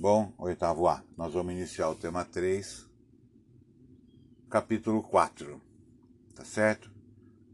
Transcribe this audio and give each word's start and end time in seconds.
bom? 0.00 0.32
Oitavo 0.38 0.88
A. 0.88 1.04
Nós 1.14 1.34
vamos 1.34 1.52
iniciar 1.52 1.90
o 1.90 1.94
tema 1.94 2.24
3, 2.24 2.88
capítulo 4.48 5.02
4. 5.02 5.60
Tá 6.34 6.42
certo? 6.42 6.90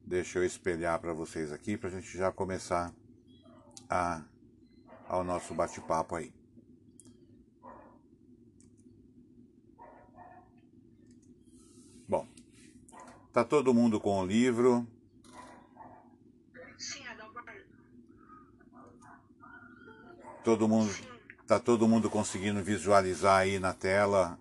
Deixa 0.05 0.39
eu 0.39 0.45
espelhar 0.45 1.01
para 1.01 1.13
vocês 1.13 1.51
aqui 1.51 1.77
para 1.77 1.89
a 1.89 1.93
gente 1.93 2.17
já 2.17 2.31
começar 2.31 2.95
a, 3.91 4.23
ao 5.09 5.25
nosso 5.25 5.53
bate-papo 5.55 6.15
aí. 6.15 6.33
Bom, 12.09 12.29
tá 13.33 13.45
todo 13.45 13.75
mundo 13.75 13.99
com 13.99 14.21
o 14.21 14.25
livro? 14.25 14.87
Todo 20.45 20.69
mundo, 20.69 20.89
tá 21.47 21.61
todo 21.61 21.87
mundo 21.87 22.11
conseguindo 22.11 22.63
visualizar 22.63 23.39
aí 23.41 23.59
na 23.59 23.73
tela 23.73 24.39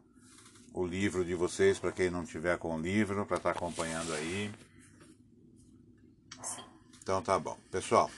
o 0.73 0.85
livro 0.85 1.23
de 1.23 1.35
vocês 1.35 1.77
para 1.77 1.91
quem 1.91 2.09
não 2.09 2.25
tiver 2.25 2.57
com 2.57 2.75
o 2.75 2.81
livro 2.81 3.25
para 3.25 3.38
estar 3.38 3.53
tá 3.53 3.57
acompanhando 3.57 4.11
aí. 4.13 4.52
Então 7.02 7.21
tá 7.21 7.38
bom, 7.38 7.57
pessoal. 7.70 8.09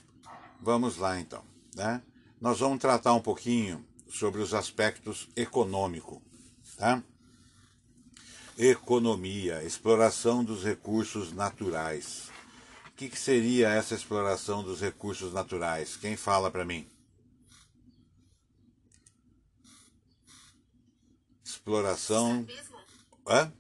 Vamos 0.61 0.97
lá 0.97 1.19
então, 1.19 1.43
né? 1.75 2.01
Nós 2.39 2.59
vamos 2.59 2.79
tratar 2.79 3.13
um 3.13 3.21
pouquinho 3.21 3.85
sobre 4.09 4.41
os 4.41 4.53
aspectos 4.53 5.27
econômicos, 5.35 6.19
tá? 6.77 7.03
Economia, 8.57 9.63
exploração 9.63 10.43
dos 10.43 10.63
recursos 10.63 11.33
naturais. 11.33 12.31
O 12.87 12.91
que, 12.95 13.09
que 13.09 13.19
seria 13.19 13.69
essa 13.69 13.93
exploração 13.93 14.63
dos 14.63 14.81
recursos 14.81 15.33
naturais? 15.33 15.95
Quem 15.97 16.15
fala 16.15 16.49
para 16.49 16.65
mim? 16.65 16.87
Exploração. 21.67 22.45
Extrativismo? 22.47 22.77
Hã? 23.27 23.53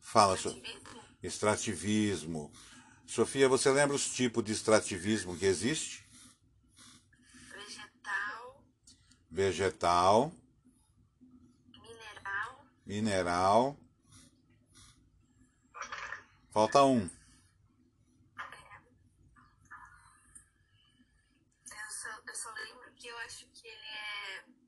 Fala, 0.00 0.38
so... 0.38 0.48
Extrativismo? 0.48 1.02
extrativismo. 1.22 2.52
Sofia, 3.06 3.46
você 3.46 3.70
lembra 3.70 3.94
os 3.94 4.08
tipos 4.08 4.42
de 4.42 4.52
extrativismo 4.52 5.36
que 5.36 5.44
existe? 5.44 6.08
Vegetal, 7.60 8.64
Vegetal, 9.30 10.32
mineral, 11.70 12.66
mineral. 12.86 13.76
Falta 16.50 16.84
um. 16.84 17.02
eu 17.02 17.10
só, 21.90 22.08
eu 22.26 22.34
só 22.34 22.50
lembro 22.50 22.90
que 22.94 23.08
eu 23.08 23.18
acho 23.18 23.46
que 23.48 23.68
ele 23.68 23.86
é 23.86 24.58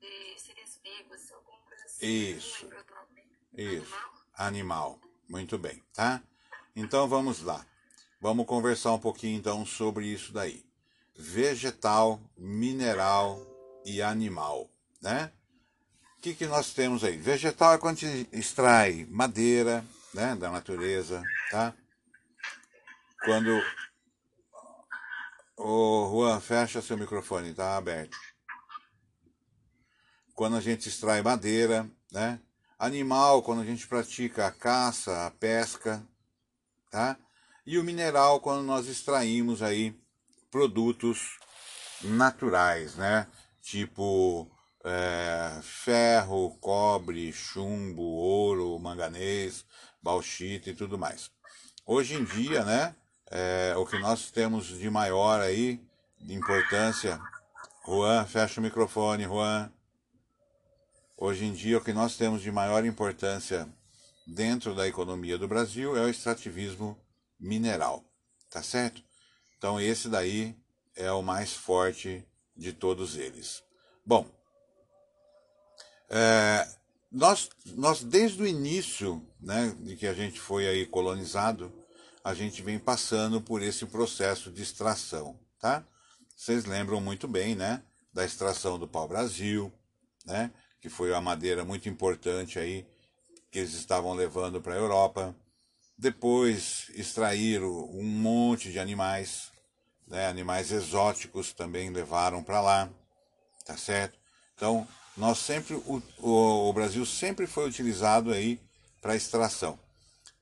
de 0.00 0.40
seres 0.40 0.80
vivos, 0.82 1.30
alguma 1.30 1.58
coisa 1.58 1.84
assim. 1.84 1.89
Isso. 2.00 2.68
Isso. 3.56 3.94
Animal? 4.34 4.98
Animal. 4.98 5.00
Muito 5.28 5.56
bem, 5.56 5.80
tá? 5.94 6.20
Então 6.74 7.06
vamos 7.06 7.42
lá. 7.42 7.64
Vamos 8.20 8.46
conversar 8.46 8.92
um 8.92 8.98
pouquinho 8.98 9.38
então 9.38 9.64
sobre 9.64 10.06
isso 10.06 10.32
daí. 10.32 10.64
Vegetal, 11.16 12.20
mineral 12.36 13.40
e 13.84 14.02
animal, 14.02 14.68
né? 15.00 15.30
O 16.18 16.20
que, 16.20 16.34
que 16.34 16.46
nós 16.46 16.74
temos 16.74 17.04
aí? 17.04 17.16
Vegetal 17.16 17.74
é 17.74 17.78
quando 17.78 17.96
a 17.98 18.00
gente 18.00 18.28
extrai 18.32 19.06
madeira, 19.08 19.84
né, 20.12 20.34
da 20.34 20.50
natureza, 20.50 21.22
tá? 21.50 21.72
Quando 23.24 23.62
o 25.56 26.10
Juan 26.10 26.40
fecha 26.40 26.82
seu 26.82 26.98
microfone, 26.98 27.54
tá 27.54 27.76
aberto. 27.76 28.16
Quando 30.40 30.56
a 30.56 30.60
gente 30.62 30.88
extrai 30.88 31.20
madeira, 31.20 31.86
né? 32.10 32.40
Animal, 32.78 33.42
quando 33.42 33.60
a 33.60 33.64
gente 33.66 33.86
pratica 33.86 34.46
a 34.46 34.50
caça, 34.50 35.26
a 35.26 35.30
pesca, 35.30 36.02
tá? 36.90 37.14
E 37.66 37.76
o 37.76 37.84
mineral, 37.84 38.40
quando 38.40 38.62
nós 38.62 38.88
extraímos 38.88 39.60
aí 39.60 39.94
produtos 40.50 41.38
naturais, 42.00 42.94
né? 42.94 43.26
Tipo 43.60 44.50
é, 44.82 45.60
ferro, 45.62 46.56
cobre, 46.58 47.30
chumbo, 47.34 48.00
ouro, 48.00 48.78
manganês, 48.78 49.66
bauxita 50.02 50.70
e 50.70 50.74
tudo 50.74 50.96
mais. 50.96 51.30
Hoje 51.84 52.14
em 52.14 52.24
dia, 52.24 52.64
né? 52.64 52.96
é, 53.30 53.74
o 53.76 53.84
que 53.84 53.98
nós 53.98 54.30
temos 54.30 54.68
de 54.68 54.88
maior 54.88 55.42
aí, 55.42 55.86
de 56.18 56.32
importância. 56.32 57.20
Juan, 57.86 58.24
fecha 58.24 58.58
o 58.58 58.62
microfone, 58.62 59.24
Juan. 59.24 59.70
Hoje 61.22 61.44
em 61.44 61.52
dia, 61.52 61.76
o 61.76 61.84
que 61.84 61.92
nós 61.92 62.16
temos 62.16 62.40
de 62.40 62.50
maior 62.50 62.82
importância 62.82 63.68
dentro 64.26 64.74
da 64.74 64.88
economia 64.88 65.36
do 65.36 65.46
Brasil 65.46 65.94
é 65.94 66.00
o 66.00 66.08
extrativismo 66.08 66.98
mineral, 67.38 68.02
tá 68.48 68.62
certo? 68.62 69.04
Então, 69.58 69.78
esse 69.78 70.08
daí 70.08 70.56
é 70.96 71.12
o 71.12 71.20
mais 71.20 71.52
forte 71.52 72.26
de 72.56 72.72
todos 72.72 73.18
eles. 73.18 73.62
Bom, 74.02 74.26
é, 76.08 76.66
nós, 77.12 77.50
nós 77.66 78.02
desde 78.02 78.42
o 78.42 78.46
início, 78.46 79.22
né, 79.38 79.76
de 79.78 79.96
que 79.96 80.06
a 80.06 80.14
gente 80.14 80.40
foi 80.40 80.66
aí 80.66 80.86
colonizado, 80.86 81.70
a 82.24 82.32
gente 82.32 82.62
vem 82.62 82.78
passando 82.78 83.42
por 83.42 83.60
esse 83.60 83.84
processo 83.84 84.50
de 84.50 84.62
extração, 84.62 85.38
tá? 85.60 85.84
Vocês 86.34 86.64
lembram 86.64 86.98
muito 86.98 87.28
bem, 87.28 87.54
né, 87.54 87.82
da 88.10 88.24
extração 88.24 88.78
do 88.78 88.88
pau-brasil, 88.88 89.70
né, 90.24 90.50
que 90.80 90.88
foi 90.88 91.10
uma 91.10 91.20
madeira 91.20 91.64
muito 91.64 91.88
importante 91.88 92.58
aí 92.58 92.86
que 93.50 93.58
eles 93.58 93.74
estavam 93.74 94.14
levando 94.14 94.60
para 94.60 94.74
a 94.74 94.78
Europa. 94.78 95.34
Depois 95.98 96.90
extraíram 96.94 97.68
um 97.90 98.02
monte 98.02 98.70
de 98.70 98.78
animais, 98.78 99.50
né, 100.06 100.26
animais 100.26 100.70
exóticos 100.72 101.52
também 101.52 101.90
levaram 101.90 102.42
para 102.42 102.60
lá, 102.60 102.88
tá 103.64 103.76
certo? 103.76 104.18
Então, 104.54 104.86
nós 105.16 105.38
sempre 105.38 105.74
o, 105.74 106.02
o, 106.18 106.68
o 106.68 106.72
Brasil 106.72 107.04
sempre 107.04 107.46
foi 107.46 107.68
utilizado 107.68 108.32
aí 108.32 108.58
para 109.02 109.16
extração. 109.16 109.78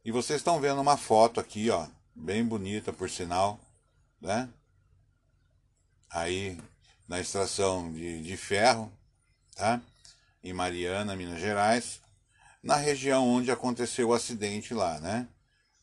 E 0.05 0.13
vocês 0.13 0.41
estão 0.41 0.61
vendo 0.61 0.81
uma 0.81 0.97
foto 0.97 1.41
aqui, 1.41 1.71
ó, 1.71 1.87
bem 2.15 2.45
bonita 2.45 2.93
por 2.93 3.11
sinal, 3.11 3.59
né? 4.21 4.49
Aí 6.11 6.59
na 7.07 7.21
extração 7.21 7.93
de, 7.93 8.23
de 8.23 8.37
ferro, 8.37 8.93
tá? 9.57 9.81
Em 10.49 10.53
Mariana, 10.53 11.15
Minas 11.15 11.41
Gerais, 11.41 12.01
na 12.63 12.77
região 12.77 13.29
onde 13.29 13.51
aconteceu 13.51 14.09
o 14.09 14.15
acidente 14.15 14.73
lá, 14.73 14.99
né? 14.99 15.29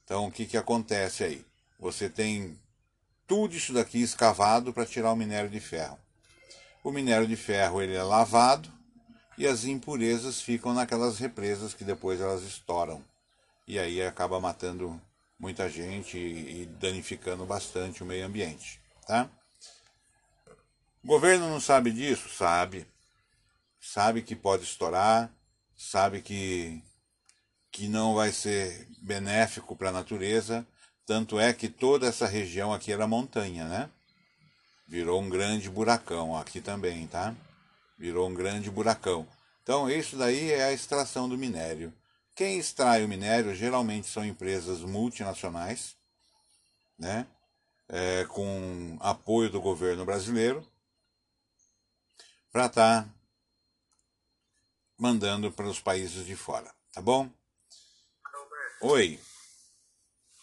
Então 0.04 0.26
o 0.26 0.32
que 0.32 0.46
que 0.46 0.58
acontece 0.58 1.24
aí? 1.24 1.46
Você 1.80 2.10
tem 2.10 2.60
tudo 3.28 3.56
isso 3.56 3.74
daqui 3.74 4.02
escavado 4.02 4.74
para 4.74 4.86
tirar 4.86 5.12
o 5.12 5.16
minério 5.16 5.50
de 5.50 5.60
ferro. 5.60 6.00
O 6.84 6.92
minério 6.92 7.28
de 7.28 7.36
ferro 7.36 7.82
ele 7.82 7.96
é 7.96 8.04
lavado 8.04 8.72
e 9.38 9.46
as 9.48 9.66
impurezas 9.66 10.42
ficam 10.42 10.74
naquelas 10.74 11.20
represas 11.20 11.74
que 11.74 11.84
depois 11.84 12.22
elas 12.22 12.44
estouram. 12.44 13.04
E 13.68 13.80
aí 13.80 14.02
acaba 14.02 14.40
matando 14.40 15.00
muita 15.40 15.70
gente 15.70 16.18
e 16.18 16.66
danificando 16.80 17.46
bastante 17.46 18.04
o 18.04 18.06
meio 18.06 18.26
ambiente, 18.26 18.80
tá? 19.08 19.30
O 21.04 21.08
governo 21.08 21.50
não 21.50 21.60
sabe 21.60 21.92
disso? 21.92 22.30
Sabe. 22.30 22.88
Sabe 23.88 24.24
que 24.24 24.36
pode 24.36 24.64
estourar, 24.64 25.32
sabe 25.78 26.20
que, 26.20 26.82
que 27.72 27.88
não 27.88 28.16
vai 28.16 28.32
ser 28.32 28.88
benéfico 29.04 29.76
para 29.76 29.90
a 29.90 29.94
natureza, 29.94 30.66
tanto 31.06 31.40
é 31.40 31.54
que 31.54 31.70
toda 31.70 32.08
essa 32.08 32.26
região 32.26 32.74
aqui 32.74 32.92
era 32.92 33.08
montanha, 33.08 33.66
né? 33.66 33.90
Virou 34.88 35.22
um 35.22 35.30
grande 35.30 35.70
buracão 35.70 36.36
aqui 36.36 36.60
também, 36.60 37.06
tá? 37.06 37.36
Virou 37.96 38.28
um 38.28 38.34
grande 38.34 38.72
buracão. 38.72 39.26
Então, 39.62 39.88
isso 39.88 40.18
daí 40.18 40.52
é 40.52 40.64
a 40.64 40.74
extração 40.74 41.30
do 41.30 41.38
minério. 41.38 41.94
Quem 42.36 42.58
extrai 42.58 43.06
o 43.06 43.08
minério 43.08 43.54
geralmente 43.54 44.08
são 44.08 44.26
empresas 44.26 44.82
multinacionais, 44.82 45.96
né? 46.98 47.28
É, 47.88 48.26
com 48.26 48.98
apoio 49.00 49.52
do 49.52 49.62
governo 49.62 50.04
brasileiro, 50.04 50.68
para 52.52 52.66
estar 52.66 53.04
tá 53.04 53.15
mandando 54.98 55.52
para 55.52 55.68
os 55.68 55.80
países 55.80 56.26
de 56.26 56.36
fora, 56.36 56.74
tá 56.92 57.02
bom? 57.02 57.30
Adalberto, 58.24 58.86
Oi. 58.88 59.20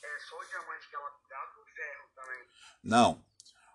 é 0.02 0.18
só 0.28 0.38
o 0.38 0.44
diamante 0.44 0.88
que 0.88 0.96
lapidado 0.96 1.52
ou 1.58 1.64
ferro 1.64 2.08
também? 2.14 2.48
Não. 2.82 3.24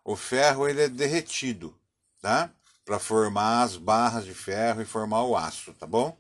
O 0.04 0.16
ferro 0.16 0.68
ele 0.68 0.82
é 0.82 0.90
derretido, 0.90 1.78
tá? 2.22 2.52
Para 2.86 3.00
formar 3.00 3.64
as 3.64 3.76
barras 3.76 4.26
de 4.26 4.34
ferro 4.34 4.82
e 4.82 4.86
formar 4.86 5.24
o 5.24 5.36
aço, 5.36 5.74
tá 5.74 5.86
bom? 5.86 6.18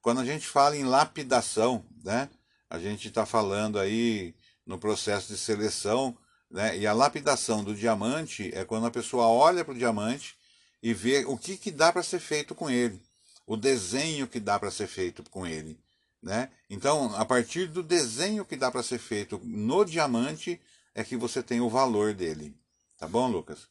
Quando 0.00 0.20
a 0.20 0.24
gente 0.24 0.46
fala 0.46 0.76
em 0.76 0.84
lapidação, 0.84 1.86
né? 2.04 2.28
A 2.68 2.78
gente 2.78 3.08
está 3.08 3.24
falando 3.24 3.78
aí 3.78 4.34
no 4.66 4.78
processo 4.78 5.28
de 5.28 5.38
seleção, 5.38 6.16
né? 6.50 6.76
E 6.76 6.86
a 6.86 6.92
lapidação 6.92 7.62
do 7.62 7.74
diamante 7.74 8.50
é 8.54 8.64
quando 8.64 8.86
a 8.86 8.90
pessoa 8.90 9.26
olha 9.26 9.64
para 9.64 9.74
o 9.74 9.78
diamante 9.78 10.36
e 10.82 10.92
ver 10.92 11.26
o 11.26 11.38
que, 11.38 11.56
que 11.56 11.70
dá 11.70 11.92
para 11.92 12.02
ser 12.02 12.18
feito 12.18 12.54
com 12.54 12.68
ele, 12.68 13.00
o 13.46 13.56
desenho 13.56 14.26
que 14.26 14.40
dá 14.40 14.58
para 14.58 14.70
ser 14.70 14.86
feito 14.86 15.22
com 15.30 15.46
ele. 15.46 15.78
Né? 16.22 16.50
Então, 16.70 17.14
a 17.16 17.24
partir 17.24 17.66
do 17.66 17.82
desenho 17.82 18.44
que 18.44 18.56
dá 18.56 18.70
para 18.70 18.82
ser 18.82 18.98
feito 18.98 19.40
no 19.44 19.84
diamante, 19.84 20.60
é 20.94 21.02
que 21.02 21.16
você 21.16 21.42
tem 21.42 21.60
o 21.60 21.68
valor 21.68 22.14
dele. 22.14 22.56
Tá 22.96 23.08
bom, 23.08 23.28
Lucas? 23.28 23.66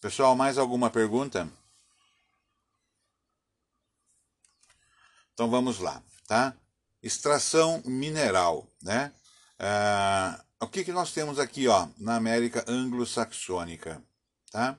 Pessoal, 0.00 0.34
mais 0.36 0.56
alguma 0.56 0.88
pergunta? 0.88 1.50
Então 5.34 5.50
vamos 5.50 5.78
lá, 5.78 6.02
tá? 6.26 6.54
Extração 7.02 7.82
mineral, 7.84 8.66
né? 8.82 9.12
Ah, 9.58 10.42
o 10.60 10.66
que, 10.66 10.84
que 10.84 10.92
nós 10.92 11.12
temos 11.12 11.38
aqui, 11.38 11.66
ó, 11.66 11.88
na 11.98 12.16
América 12.16 12.64
anglo-saxônica, 12.68 14.02
tá? 14.50 14.78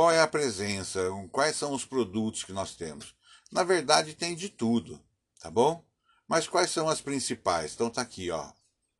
Qual 0.00 0.10
é 0.10 0.18
a 0.18 0.26
presença? 0.26 0.98
Quais 1.30 1.56
são 1.56 1.74
os 1.74 1.84
produtos 1.84 2.42
que 2.42 2.54
nós 2.54 2.74
temos? 2.74 3.14
Na 3.52 3.62
verdade, 3.62 4.14
tem 4.14 4.34
de 4.34 4.48
tudo, 4.48 4.98
tá 5.38 5.50
bom? 5.50 5.84
Mas 6.26 6.48
quais 6.48 6.70
são 6.70 6.88
as 6.88 7.02
principais? 7.02 7.74
Então 7.74 7.90
tá 7.90 8.00
aqui, 8.00 8.30
ó, 8.30 8.50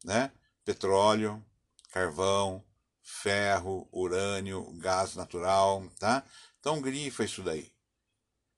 né? 0.05 0.31
Petróleo, 0.63 1.43
carvão, 1.91 2.63
ferro, 3.03 3.89
urânio, 3.91 4.71
gás 4.75 5.15
natural, 5.15 5.83
tá? 5.99 6.23
Então 6.59 6.83
grifa 6.83 7.25
isso 7.25 7.43
daí. 7.43 7.73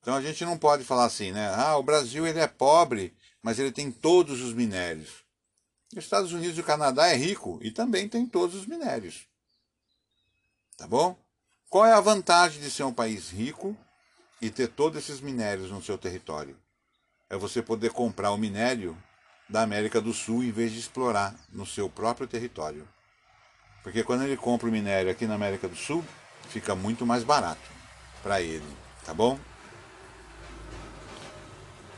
Então 0.00 0.16
a 0.16 0.20
gente 0.20 0.44
não 0.44 0.58
pode 0.58 0.82
falar 0.82 1.04
assim, 1.04 1.30
né? 1.30 1.48
Ah, 1.54 1.76
o 1.76 1.82
Brasil 1.84 2.26
ele 2.26 2.40
é 2.40 2.48
pobre, 2.48 3.16
mas 3.40 3.60
ele 3.60 3.70
tem 3.70 3.88
todos 3.92 4.42
os 4.42 4.52
minérios. 4.52 5.24
Os 5.92 6.02
Estados 6.02 6.32
Unidos 6.32 6.58
e 6.58 6.60
o 6.60 6.64
Canadá 6.64 7.06
é 7.06 7.14
rico 7.14 7.60
e 7.62 7.70
também 7.70 8.08
tem 8.08 8.26
todos 8.26 8.56
os 8.56 8.66
minérios. 8.66 9.28
Tá 10.76 10.88
bom? 10.88 11.21
Qual 11.72 11.86
é 11.86 11.92
a 11.94 12.00
vantagem 12.02 12.60
de 12.60 12.70
ser 12.70 12.82
um 12.82 12.92
país 12.92 13.30
rico 13.30 13.74
e 14.42 14.50
ter 14.50 14.68
todos 14.68 14.98
esses 14.98 15.22
minérios 15.22 15.70
no 15.70 15.82
seu 15.82 15.96
território? 15.96 16.54
É 17.30 17.36
você 17.38 17.62
poder 17.62 17.92
comprar 17.92 18.30
o 18.30 18.36
minério 18.36 18.94
da 19.48 19.62
América 19.62 19.98
do 19.98 20.12
Sul 20.12 20.44
em 20.44 20.50
vez 20.50 20.70
de 20.70 20.78
explorar 20.78 21.34
no 21.50 21.64
seu 21.64 21.88
próprio 21.88 22.26
território. 22.26 22.86
Porque 23.82 24.04
quando 24.04 24.24
ele 24.24 24.36
compra 24.36 24.68
o 24.68 24.70
minério 24.70 25.10
aqui 25.10 25.26
na 25.26 25.32
América 25.34 25.66
do 25.66 25.74
Sul, 25.74 26.04
fica 26.50 26.74
muito 26.74 27.06
mais 27.06 27.24
barato 27.24 27.70
para 28.22 28.42
ele, 28.42 28.76
tá 29.06 29.14
bom? 29.14 29.40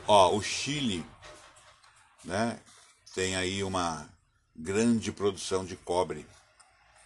Ó, 0.07 0.37
o 0.37 0.41
Chile, 0.41 1.05
né, 2.25 2.61
tem 3.13 3.35
aí 3.35 3.65
uma 3.65 4.09
grande 4.55 5.11
produção 5.11 5.65
de 5.65 5.75
cobre, 5.75 6.25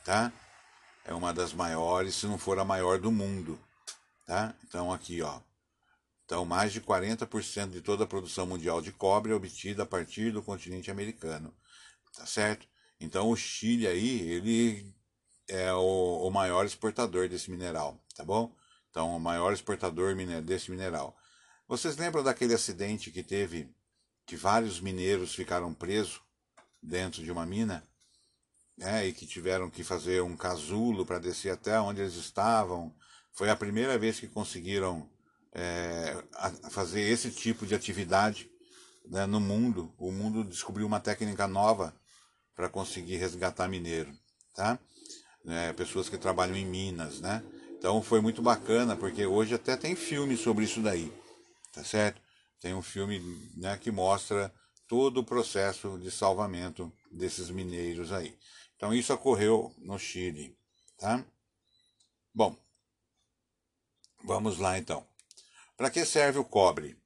tá? 0.05 0.31
É 1.09 1.15
uma 1.15 1.33
das 1.33 1.55
maiores, 1.55 2.17
se 2.17 2.27
não 2.27 2.37
for 2.37 2.59
a 2.59 2.67
maior 2.67 2.99
do 2.99 3.11
mundo, 3.11 3.59
tá? 4.27 4.55
Então 4.63 4.93
aqui, 4.93 5.23
ó. 5.23 5.41
Então, 6.27 6.45
mais 6.45 6.71
de 6.71 6.83
40% 6.83 7.71
de 7.71 7.81
toda 7.81 8.05
a 8.05 8.07
produção 8.07 8.47
mundial 8.47 8.83
de 8.83 8.93
cobre 8.93 9.33
é 9.33 9.35
obtida 9.35 9.85
a 9.85 9.87
partir 9.87 10.31
do 10.31 10.43
continente 10.43 10.91
americano, 10.91 11.51
tá 12.15 12.27
certo? 12.27 12.69
Então, 13.01 13.31
o 13.31 13.37
Chile 13.37 13.87
aí, 13.87 14.21
ele 14.21 14.95
é 15.49 15.73
o, 15.73 16.27
o 16.29 16.31
maior 16.31 16.67
exportador 16.67 17.27
desse 17.27 17.51
mineral, 17.51 17.99
tá 18.15 18.23
bom? 18.23 18.55
Então, 18.91 19.17
o 19.17 19.19
maior 19.19 19.55
exportador 19.55 20.15
desse 20.43 20.71
mineral. 20.71 21.17
Vocês 21.67 21.97
lembram 21.97 22.23
daquele 22.23 22.53
acidente 22.53 23.11
que 23.11 23.23
teve, 23.23 23.75
que 24.27 24.37
vários 24.37 24.79
mineiros 24.79 25.35
ficaram 25.35 25.73
presos 25.73 26.21
dentro 26.83 27.25
de 27.25 27.33
uma 27.33 27.47
mina? 27.47 27.83
É, 28.81 29.07
e 29.07 29.13
que 29.13 29.27
tiveram 29.27 29.69
que 29.69 29.83
fazer 29.83 30.23
um 30.23 30.37
casulo 30.37 31.05
para 31.05 31.19
descer 31.19 31.51
até 31.51 31.81
onde 31.81 32.01
eles 32.01 32.15
estavam. 32.15 32.95
Foi 33.33 33.51
a 33.51 33.57
primeira 33.57 33.99
vez 33.99 34.21
que 34.21 34.29
conseguiram 34.29 35.09
é, 35.53 36.17
fazer 36.71 37.01
esse 37.01 37.31
tipo 37.31 37.67
de 37.67 37.75
atividade 37.75 38.49
né, 39.07 39.27
no 39.27 39.41
mundo. 39.41 39.93
O 39.99 40.13
mundo 40.13 40.45
descobriu 40.45 40.87
uma 40.87 41.01
técnica 41.01 41.49
nova 41.49 41.95
para 42.55 42.69
conseguir 42.69 43.17
resgatar 43.17 43.69
mineiro, 43.69 44.13
tá? 44.55 44.79
É, 45.47 45.73
pessoas 45.73 46.09
que 46.09 46.19
trabalham 46.19 46.57
em 46.57 46.67
minas, 46.67 47.21
né? 47.21 47.43
Então 47.79 48.03
foi 48.03 48.21
muito 48.21 48.43
bacana, 48.43 48.97
porque 48.97 49.25
hoje 49.27 49.55
até 49.55 49.77
tem 49.77 49.97
filme 49.97 50.37
sobre 50.37 50.65
isso 50.65 50.81
daí 50.81 51.13
tá 51.79 51.85
certo? 51.85 52.21
Tem 52.61 52.75
um 52.75 52.83
filme 52.83 53.21
né, 53.57 53.79
que 53.79 53.91
mostra 53.91 54.53
todo 54.89 55.19
o 55.19 55.25
processo 55.25 55.99
de 55.99 56.11
salvamento 56.11 56.93
desses 57.11 57.51
mineiros 57.51 58.13
aí. 58.13 58.35
Então 58.79 58.95
isso 58.95 59.13
ocorreu 59.13 59.75
no 59.79 59.99
Chile, 59.99 60.57
tá? 60.97 61.25
Bom, 62.33 62.57
vamos 64.23 64.59
lá 64.59 64.79
então. 64.79 65.05
Para 65.77 65.91
que 65.91 66.05
serve 66.05 66.39
o 66.39 66.45
cobre? 66.45 66.97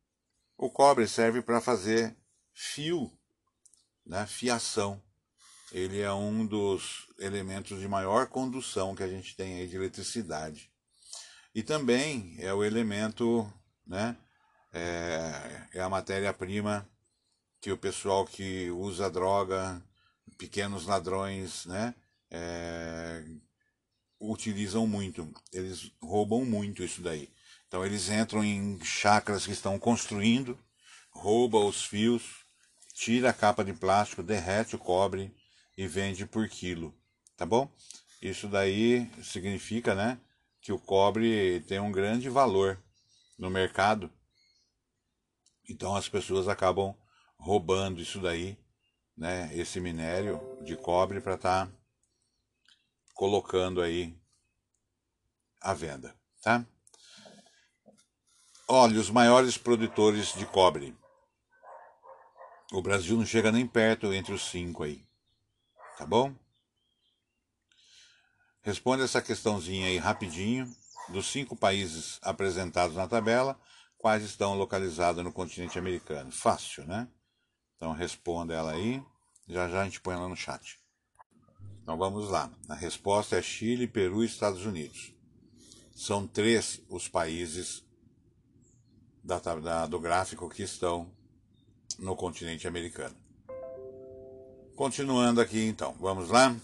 O 0.59 0.69
cobre 0.69 1.09
serve 1.09 1.41
para 1.41 1.63
fazer 1.63 2.15
fio, 2.53 3.11
né, 4.05 4.27
fiação. 4.27 5.03
Ele 5.73 6.03
é 6.03 6.13
um 6.13 6.45
dos 6.45 7.09
elementos 7.19 7.81
de 7.81 7.89
maior 7.89 8.27
condução 8.27 8.95
que 8.95 9.03
a 9.03 9.09
gente 9.09 9.35
tem 9.35 9.57
aí 9.57 9.67
de 9.67 9.77
eletricidade. 9.77 10.71
E 11.55 11.63
também 11.63 12.37
é 12.39 12.53
o 12.53 12.63
elemento 12.63 13.51
né, 13.87 14.15
é, 14.75 15.69
é 15.73 15.81
a 15.81 15.89
matéria-prima 15.89 16.87
que 17.63 17.73
o 17.73 17.79
pessoal 17.79 18.27
que 18.27 18.71
usa 18.71 19.11
droga, 19.11 19.83
pequenos 20.43 20.87
ladrões, 20.87 21.67
né, 21.67 21.95
é, 22.31 23.25
utilizam 24.21 24.87
muito. 24.87 25.33
Eles 25.53 25.93
roubam 26.03 26.45
muito 26.45 26.83
isso 26.83 27.01
daí. 27.01 27.29
Então 27.69 27.87
eles 27.87 28.09
entram 28.09 28.43
em 28.43 28.83
chacras 28.85 29.47
que 29.47 29.53
estão 29.53 29.79
construindo, 29.79 30.59
rouba 31.11 31.59
os 31.59 31.85
fios, 31.85 32.23
tira 32.93 33.31
a 33.31 33.33
capa 33.33 33.65
de 33.65 33.73
plástico, 33.73 34.23
derrete 34.23 34.75
o 34.75 34.79
cobre 34.79 35.35
e 35.79 35.87
vende 35.87 36.27
por 36.27 36.49
quilo, 36.49 36.95
tá 37.37 37.47
bom? 37.47 37.71
Isso 38.21 38.49
daí 38.49 39.11
significa, 39.23 39.95
né, 39.95 40.19
que 40.61 40.73
o 40.73 40.79
cobre 40.79 41.61
tem 41.69 41.81
um 41.81 41.93
grande 41.93 42.29
valor 42.29 42.83
no 43.39 43.49
mercado 43.49 44.11
então 45.69 45.95
as 45.95 46.09
pessoas 46.09 46.49
acabam 46.49 46.95
roubando 47.39 48.01
isso 48.01 48.21
daí, 48.21 48.59
né, 49.23 49.49
esse 49.55 49.79
minério 49.79 50.41
de 50.63 50.77
cobre 50.77 51.21
para 51.21 51.37
estar 51.37 51.67
tá 51.67 51.73
colocando 53.15 53.81
aí 53.81 54.13
à 55.61 55.73
venda, 55.73 56.13
tá? 56.43 56.67
Olha, 58.67 58.99
os 58.99 59.11
maiores 59.11 59.57
produtores 59.57 60.35
de 60.35 60.45
cobre. 60.45 60.97
O 62.73 62.83
Brasil 62.83 63.17
não 63.17 63.25
chega 63.25 63.53
nem 63.53 63.65
perto 63.65 64.13
entre 64.13 64.35
os 64.35 64.51
cinco 64.51 64.83
aí, 64.83 65.07
tá 65.97 66.05
bom? 66.05 66.35
Responde 68.63 69.05
essa 69.05 69.23
questãozinha 69.23 69.87
aí 69.87 69.99
rapidinho. 69.99 70.69
Dos 71.09 71.27
cinco 71.27 71.55
países 71.55 72.19
apresentados 72.23 72.97
na 72.97 73.07
tabela, 73.07 73.61
quais 73.99 74.23
estão 74.25 74.55
localizadas 74.55 75.23
no 75.23 75.33
continente 75.33 75.79
americano? 75.79 76.31
Fácil, 76.33 76.87
né? 76.87 77.09
Então 77.77 77.93
responda 77.93 78.55
ela 78.55 78.73
aí, 78.73 79.03
já 79.53 79.69
já 79.69 79.83
a 79.83 79.85
gente 79.85 80.01
põe 80.01 80.15
ela 80.15 80.29
no 80.29 80.37
chat. 80.37 80.81
Então 81.83 81.97
vamos 81.97 82.29
lá. 82.31 82.51
A 82.69 82.75
resposta 82.75 83.37
é 83.37 83.43
Chile, 83.43 83.87
Peru 83.87 84.23
e 84.23 84.27
Estados 84.27 84.65
Unidos. 84.65 85.13
São 85.95 86.27
três 86.27 86.81
os 86.89 87.09
países 87.09 87.85
da, 89.23 89.39
da, 89.39 89.87
do 89.87 90.01
gráfico 90.01 90.49
que 90.49 90.63
estão 90.63 91.11
no 91.99 92.17
continente 92.17 92.67
americano. 92.67 93.17
Continuando 94.75 95.41
aqui 95.41 95.65
então, 95.67 95.95
vamos 96.01 96.31
lá? 96.31 96.57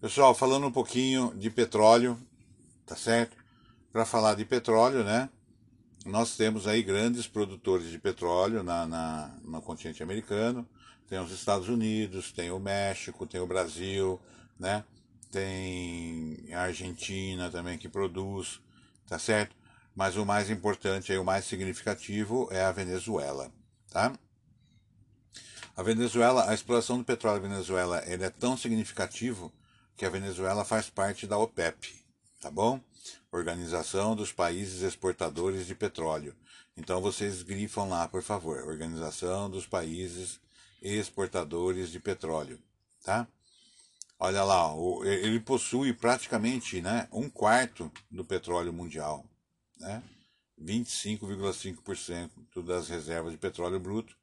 Pessoal, 0.00 0.34
falando 0.34 0.66
um 0.66 0.72
pouquinho 0.72 1.32
de 1.36 1.50
petróleo, 1.50 2.18
tá 2.84 2.96
certo? 2.96 3.36
Para 3.92 4.04
falar 4.04 4.34
de 4.34 4.44
petróleo, 4.44 5.04
né? 5.04 5.28
nós 6.04 6.36
temos 6.36 6.66
aí 6.66 6.82
grandes 6.82 7.26
produtores 7.26 7.90
de 7.90 7.98
petróleo 7.98 8.62
na, 8.62 8.86
na, 8.86 9.34
no 9.44 9.60
continente 9.60 10.02
americano. 10.02 10.66
Tem 11.10 11.18
os 11.18 11.32
Estados 11.32 11.68
Unidos, 11.68 12.32
tem 12.32 12.50
o 12.50 12.58
México, 12.58 13.26
tem 13.26 13.40
o 13.40 13.46
Brasil, 13.46 14.18
né? 14.58 14.84
tem 15.30 16.38
a 16.52 16.62
Argentina 16.62 17.50
também 17.50 17.78
que 17.78 17.88
produz, 17.88 18.60
tá 19.06 19.18
certo? 19.18 19.54
Mas 19.94 20.16
o 20.16 20.24
mais 20.24 20.50
importante, 20.50 21.12
o 21.16 21.24
mais 21.24 21.44
significativo 21.44 22.48
é 22.50 22.64
a 22.64 22.72
Venezuela, 22.72 23.52
tá? 23.90 24.12
A 25.76 25.82
Venezuela, 25.82 26.50
a 26.50 26.54
exploração 26.54 26.98
do 26.98 27.04
petróleo 27.04 27.42
na 27.42 27.48
Venezuela, 27.48 28.02
ele 28.06 28.24
é 28.24 28.30
tão 28.30 28.56
significativo 28.56 29.52
que 29.96 30.04
a 30.04 30.10
Venezuela 30.10 30.64
faz 30.64 30.90
parte 30.90 31.26
da 31.26 31.38
OPEP, 31.38 32.04
tá 32.40 32.50
bom? 32.50 32.80
Organização 33.32 34.16
dos 34.16 34.32
Países 34.32 34.82
Exportadores 34.82 35.66
de 35.66 35.74
Petróleo. 35.74 36.34
Então 36.76 37.00
vocês 37.00 37.42
grifam 37.42 37.88
lá, 37.88 38.08
por 38.08 38.22
favor, 38.22 38.66
Organização 38.66 39.48
dos 39.48 39.66
Países 39.66 40.40
Exportadores 40.80 41.90
de 41.90 42.00
Petróleo, 42.00 42.58
tá? 43.02 43.26
Olha 44.18 44.44
lá, 44.44 44.70
ele 45.04 45.40
possui 45.40 45.94
praticamente 45.94 46.82
né, 46.82 47.08
um 47.10 47.30
quarto 47.30 47.90
do 48.10 48.24
petróleo 48.24 48.72
mundial, 48.72 49.24
né? 49.78 50.02
25,5% 50.60 52.62
das 52.62 52.88
reservas 52.88 53.32
de 53.32 53.38
petróleo 53.38 53.80
bruto 53.80 54.14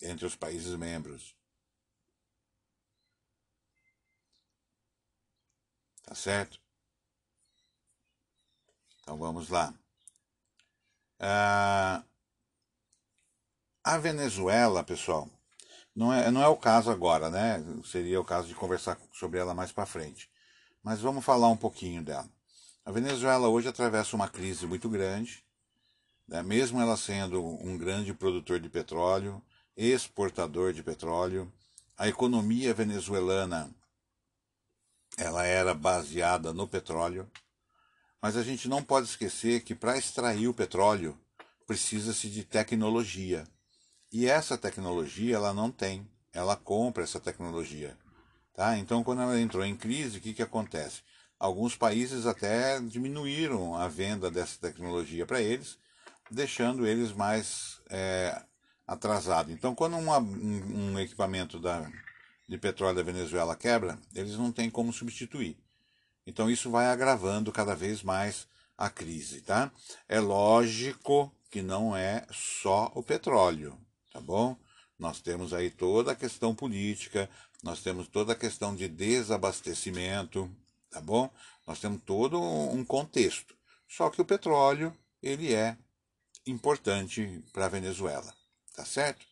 entre 0.00 0.24
os 0.24 0.34
países 0.34 0.74
membros. 0.74 1.36
Tá 6.02 6.14
certo? 6.14 6.58
Então 9.02 9.18
vamos 9.18 9.50
lá. 9.50 9.74
Ah, 11.18 12.04
a 13.82 13.98
Venezuela, 13.98 14.82
pessoal, 14.82 15.28
não 15.94 16.12
é, 16.12 16.30
não 16.30 16.42
é 16.42 16.48
o 16.48 16.56
caso 16.56 16.90
agora, 16.90 17.30
né? 17.30 17.62
Seria 17.84 18.20
o 18.20 18.24
caso 18.24 18.48
de 18.48 18.54
conversar 18.54 18.98
sobre 19.12 19.38
ela 19.38 19.54
mais 19.54 19.70
para 19.70 19.86
frente. 19.86 20.28
Mas 20.82 21.00
vamos 21.00 21.24
falar 21.24 21.48
um 21.48 21.56
pouquinho 21.56 22.02
dela. 22.02 22.28
A 22.84 22.90
Venezuela 22.90 23.48
hoje 23.48 23.68
atravessa 23.68 24.16
uma 24.16 24.28
crise 24.28 24.66
muito 24.66 24.88
grande, 24.88 25.44
né? 26.28 26.42
mesmo 26.42 26.80
ela 26.80 26.96
sendo 26.96 27.42
um 27.42 27.78
grande 27.78 28.12
produtor 28.12 28.60
de 28.60 28.68
petróleo, 28.68 29.42
exportador 29.76 30.72
de 30.72 30.82
petróleo. 30.82 31.50
A 31.96 32.08
economia 32.08 32.74
venezuelana 32.74 33.74
ela 35.16 35.44
era 35.44 35.72
baseada 35.72 36.52
no 36.52 36.66
petróleo, 36.66 37.30
mas 38.20 38.36
a 38.36 38.42
gente 38.42 38.68
não 38.68 38.82
pode 38.82 39.06
esquecer 39.06 39.62
que 39.62 39.74
para 39.74 39.96
extrair 39.96 40.48
o 40.48 40.54
petróleo 40.54 41.18
precisa-se 41.66 42.28
de 42.28 42.44
tecnologia. 42.44 43.46
E 44.14 44.28
essa 44.28 44.56
tecnologia 44.56 45.34
ela 45.34 45.52
não 45.52 45.72
tem, 45.72 46.08
ela 46.32 46.54
compra 46.54 47.02
essa 47.02 47.18
tecnologia. 47.18 47.98
Tá? 48.54 48.78
Então, 48.78 49.02
quando 49.02 49.22
ela 49.22 49.40
entrou 49.40 49.64
em 49.64 49.74
crise, 49.74 50.18
o 50.18 50.20
que, 50.20 50.32
que 50.32 50.42
acontece? 50.42 51.02
Alguns 51.36 51.74
países 51.74 52.24
até 52.24 52.78
diminuíram 52.78 53.74
a 53.74 53.88
venda 53.88 54.30
dessa 54.30 54.56
tecnologia 54.60 55.26
para 55.26 55.42
eles, 55.42 55.76
deixando 56.30 56.86
eles 56.86 57.10
mais 57.10 57.80
é, 57.90 58.40
atrasados. 58.86 59.52
Então, 59.52 59.74
quando 59.74 59.96
uma, 59.96 60.18
um, 60.18 60.92
um, 60.92 60.98
equipamento 61.00 61.58
da, 61.58 61.84
de 62.48 62.56
petróleo 62.56 62.94
da 62.94 63.02
Venezuela 63.02 63.56
quebra, 63.56 63.98
eles 64.14 64.36
não 64.36 64.52
têm 64.52 64.70
como 64.70 64.92
substituir. 64.92 65.58
Então, 66.24 66.48
isso 66.48 66.70
vai 66.70 66.86
agravando 66.86 67.50
cada 67.50 67.74
vez 67.74 68.00
mais 68.00 68.46
a 68.78 68.88
crise. 68.88 69.40
Tá? 69.40 69.72
É 70.08 70.20
lógico 70.20 71.34
que 71.50 71.60
não 71.60 71.96
é 71.96 72.24
só 72.30 72.92
o 72.94 73.02
petróleo 73.02 73.76
tá 74.14 74.20
bom? 74.20 74.56
Nós 74.96 75.20
temos 75.20 75.52
aí 75.52 75.70
toda 75.70 76.12
a 76.12 76.14
questão 76.14 76.54
política, 76.54 77.28
nós 77.64 77.82
temos 77.82 78.06
toda 78.06 78.32
a 78.32 78.36
questão 78.36 78.74
de 78.74 78.86
desabastecimento, 78.86 80.48
tá 80.88 81.00
bom? 81.00 81.28
Nós 81.66 81.80
temos 81.80 82.00
todo 82.02 82.40
um 82.40 82.84
contexto. 82.84 83.56
Só 83.88 84.08
que 84.10 84.22
o 84.22 84.24
petróleo, 84.24 84.96
ele 85.20 85.52
é 85.52 85.76
importante 86.46 87.42
para 87.52 87.66
a 87.66 87.68
Venezuela, 87.68 88.32
tá 88.76 88.84
certo? 88.84 89.26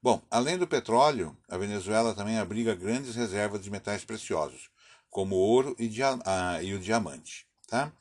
Bom, 0.00 0.22
além 0.30 0.56
do 0.56 0.66
petróleo, 0.66 1.36
a 1.48 1.58
Venezuela 1.58 2.14
também 2.14 2.38
abriga 2.38 2.74
grandes 2.74 3.16
reservas 3.16 3.62
de 3.62 3.70
metais 3.70 4.04
preciosos, 4.04 4.70
como 5.10 5.34
ouro 5.34 5.74
e, 5.78 5.90
ah, 6.24 6.62
e 6.62 6.72
o 6.72 6.78
diamante, 6.78 7.46
tá? 7.66 7.92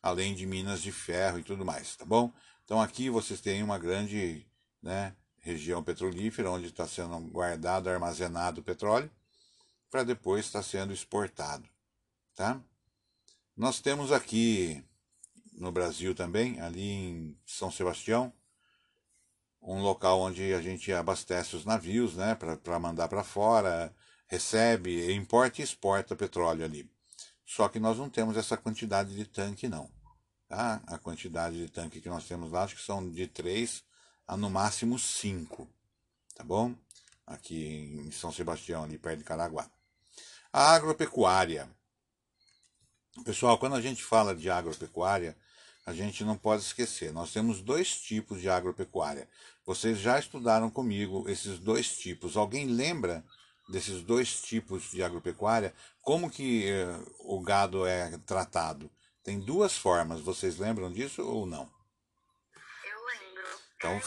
Além 0.00 0.34
de 0.34 0.46
minas 0.46 0.80
de 0.80 0.92
ferro 0.92 1.40
e 1.40 1.42
tudo 1.42 1.64
mais, 1.64 1.96
tá 1.96 2.04
bom? 2.04 2.32
Então 2.64 2.80
aqui 2.80 3.10
vocês 3.10 3.40
têm 3.40 3.62
uma 3.62 3.78
grande 3.78 4.46
né, 4.80 5.14
região 5.42 5.82
petrolífera, 5.82 6.50
onde 6.50 6.66
está 6.66 6.86
sendo 6.86 7.18
guardado, 7.30 7.90
armazenado 7.90 8.60
o 8.60 8.64
petróleo, 8.64 9.10
para 9.90 10.04
depois 10.04 10.46
estar 10.46 10.62
sendo 10.62 10.92
exportado. 10.92 11.68
Tá? 12.34 12.60
Nós 13.54 13.80
temos 13.80 14.10
aqui 14.12 14.82
no 15.52 15.70
Brasil 15.70 16.14
também, 16.14 16.60
ali 16.60 16.88
em 16.88 17.38
São 17.44 17.70
Sebastião, 17.70 18.32
um 19.60 19.82
local 19.82 20.20
onde 20.20 20.54
a 20.54 20.62
gente 20.62 20.92
abastece 20.92 21.54
os 21.54 21.64
navios 21.64 22.16
né, 22.16 22.34
para 22.34 22.78
mandar 22.78 23.08
para 23.08 23.22
fora, 23.22 23.94
recebe, 24.26 25.12
importa 25.12 25.60
e 25.60 25.64
exporta 25.64 26.16
petróleo 26.16 26.64
ali. 26.64 26.90
Só 27.44 27.68
que 27.68 27.78
nós 27.78 27.98
não 27.98 28.08
temos 28.08 28.36
essa 28.36 28.56
quantidade 28.56 29.14
de 29.14 29.26
tanque, 29.26 29.68
não. 29.68 29.90
Tá? 30.48 30.82
A 30.86 30.98
quantidade 30.98 31.58
de 31.58 31.70
tanque 31.70 32.00
que 32.00 32.08
nós 32.08 32.26
temos 32.26 32.50
lá, 32.50 32.62
acho 32.62 32.76
que 32.76 32.82
são 32.82 33.08
de 33.10 33.26
3 33.26 33.84
a 34.32 34.36
no 34.36 34.48
máximo 34.48 34.98
5, 34.98 35.68
tá 36.34 36.42
bom? 36.42 36.74
Aqui 37.26 38.00
em 38.02 38.10
São 38.10 38.32
Sebastião, 38.32 38.82
ali 38.82 38.96
perto 38.96 39.18
de 39.18 39.24
Caraguá. 39.24 39.70
A 40.50 40.72
agropecuária. 40.72 41.68
Pessoal, 43.26 43.58
quando 43.58 43.76
a 43.76 43.80
gente 43.82 44.02
fala 44.02 44.34
de 44.34 44.48
agropecuária, 44.48 45.36
a 45.84 45.92
gente 45.92 46.24
não 46.24 46.34
pode 46.34 46.62
esquecer, 46.62 47.12
nós 47.12 47.30
temos 47.30 47.60
dois 47.60 48.00
tipos 48.00 48.40
de 48.40 48.48
agropecuária. 48.48 49.28
Vocês 49.66 49.98
já 49.98 50.18
estudaram 50.18 50.70
comigo 50.70 51.28
esses 51.28 51.58
dois 51.58 51.98
tipos. 51.98 52.34
Alguém 52.34 52.66
lembra 52.66 53.22
desses 53.68 54.02
dois 54.02 54.40
tipos 54.40 54.90
de 54.92 55.02
agropecuária? 55.02 55.74
Como 56.00 56.30
que 56.30 56.70
eh, 56.70 56.98
o 57.18 57.38
gado 57.40 57.84
é 57.84 58.16
tratado? 58.24 58.90
Tem 59.22 59.38
duas 59.38 59.76
formas, 59.76 60.22
vocês 60.22 60.56
lembram 60.56 60.90
disso 60.90 61.22
ou 61.22 61.44
não? 61.44 61.81
Então, 63.82 64.00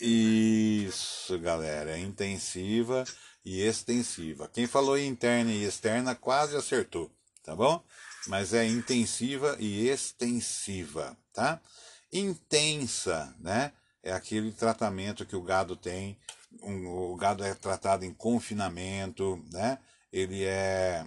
isso, 0.00 1.36
galera, 1.40 1.98
intensiva 1.98 3.02
e 3.44 3.60
extensiva. 3.60 4.48
Quem 4.48 4.68
falou 4.68 4.96
interna 4.96 5.50
e 5.50 5.64
externa 5.64 6.14
quase 6.14 6.56
acertou, 6.56 7.10
tá 7.42 7.56
bom? 7.56 7.82
Mas 8.28 8.54
é 8.54 8.64
intensiva 8.64 9.56
e 9.58 9.88
extensiva, 9.88 11.16
tá? 11.32 11.60
Intensa, 12.12 13.34
né? 13.40 13.72
É 14.00 14.12
aquele 14.12 14.52
tratamento 14.52 15.26
que 15.26 15.34
o 15.34 15.42
gado 15.42 15.74
tem. 15.74 16.16
Um, 16.62 16.86
o 16.86 17.16
gado 17.16 17.42
é 17.42 17.52
tratado 17.52 18.04
em 18.04 18.14
confinamento, 18.14 19.44
né? 19.50 19.76
Ele 20.12 20.44
é 20.44 21.04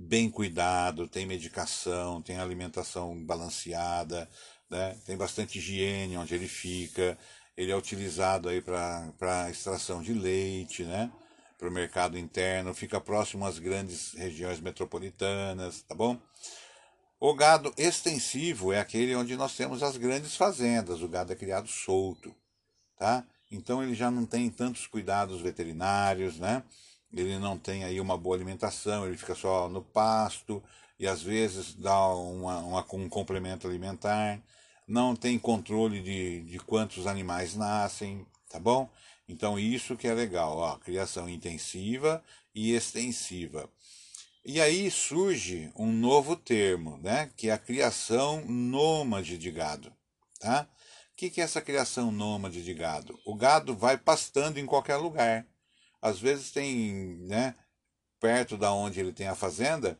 bem 0.00 0.30
cuidado, 0.30 1.06
tem 1.06 1.26
medicação, 1.26 2.22
tem 2.22 2.38
alimentação 2.38 3.22
balanceada, 3.22 4.28
né? 4.70 4.96
tem 5.04 5.14
bastante 5.14 5.58
higiene 5.58 6.16
onde 6.16 6.34
ele 6.34 6.48
fica, 6.48 7.18
ele 7.54 7.70
é 7.70 7.76
utilizado 7.76 8.48
aí 8.48 8.62
para 8.62 9.50
extração 9.50 10.02
de 10.02 10.14
leite, 10.14 10.84
né? 10.84 11.12
para 11.58 11.68
o 11.68 11.72
mercado 11.72 12.16
interno, 12.16 12.72
fica 12.72 12.98
próximo 12.98 13.44
às 13.44 13.58
grandes 13.58 14.14
regiões 14.14 14.58
metropolitanas, 14.58 15.82
tá 15.82 15.94
bom? 15.94 16.18
O 17.20 17.34
gado 17.34 17.70
extensivo 17.76 18.72
é 18.72 18.80
aquele 18.80 19.14
onde 19.14 19.36
nós 19.36 19.54
temos 19.54 19.82
as 19.82 19.98
grandes 19.98 20.34
fazendas, 20.34 21.02
o 21.02 21.08
gado 21.08 21.34
é 21.34 21.36
criado 21.36 21.68
solto, 21.68 22.34
tá? 22.98 23.26
Então 23.50 23.82
ele 23.82 23.94
já 23.94 24.10
não 24.10 24.24
tem 24.24 24.48
tantos 24.48 24.86
cuidados 24.86 25.42
veterinários, 25.42 26.38
né? 26.38 26.62
Ele 27.12 27.38
não 27.38 27.58
tem 27.58 27.84
aí 27.84 28.00
uma 28.00 28.16
boa 28.16 28.36
alimentação, 28.36 29.06
ele 29.06 29.16
fica 29.16 29.34
só 29.34 29.68
no 29.68 29.82
pasto 29.82 30.62
e 30.98 31.06
às 31.06 31.22
vezes 31.22 31.74
dá 31.74 32.08
uma, 32.14 32.58
uma 32.58 32.86
um 32.92 33.08
complemento 33.08 33.66
alimentar, 33.66 34.40
não 34.86 35.16
tem 35.16 35.38
controle 35.38 36.00
de, 36.02 36.42
de 36.42 36.58
quantos 36.58 37.06
animais 37.06 37.56
nascem, 37.56 38.26
tá 38.48 38.58
bom? 38.58 38.88
Então 39.28 39.58
isso 39.58 39.96
que 39.96 40.08
é 40.08 40.14
legal, 40.14 40.56
ó, 40.58 40.76
criação 40.76 41.28
intensiva 41.28 42.22
e 42.54 42.74
extensiva. 42.74 43.68
E 44.44 44.60
aí 44.60 44.90
surge 44.90 45.70
um 45.76 45.92
novo 45.92 46.34
termo, 46.34 46.98
né, 46.98 47.30
que 47.36 47.48
é 47.48 47.52
a 47.52 47.58
criação 47.58 48.44
nômade 48.46 49.36
de 49.36 49.50
gado, 49.50 49.92
tá? 50.38 50.66
O 51.12 51.16
que, 51.16 51.28
que 51.28 51.40
é 51.40 51.44
essa 51.44 51.60
criação 51.60 52.10
nômade 52.10 52.64
de 52.64 52.72
gado? 52.72 53.20
O 53.26 53.34
gado 53.34 53.76
vai 53.76 53.98
pastando 53.98 54.58
em 54.58 54.64
qualquer 54.64 54.96
lugar. 54.96 55.46
Às 56.00 56.18
vezes 56.18 56.50
tem, 56.50 57.16
né, 57.26 57.54
perto 58.18 58.56
da 58.56 58.72
onde 58.72 59.00
ele 59.00 59.12
tem 59.12 59.28
a 59.28 59.34
fazenda, 59.34 59.98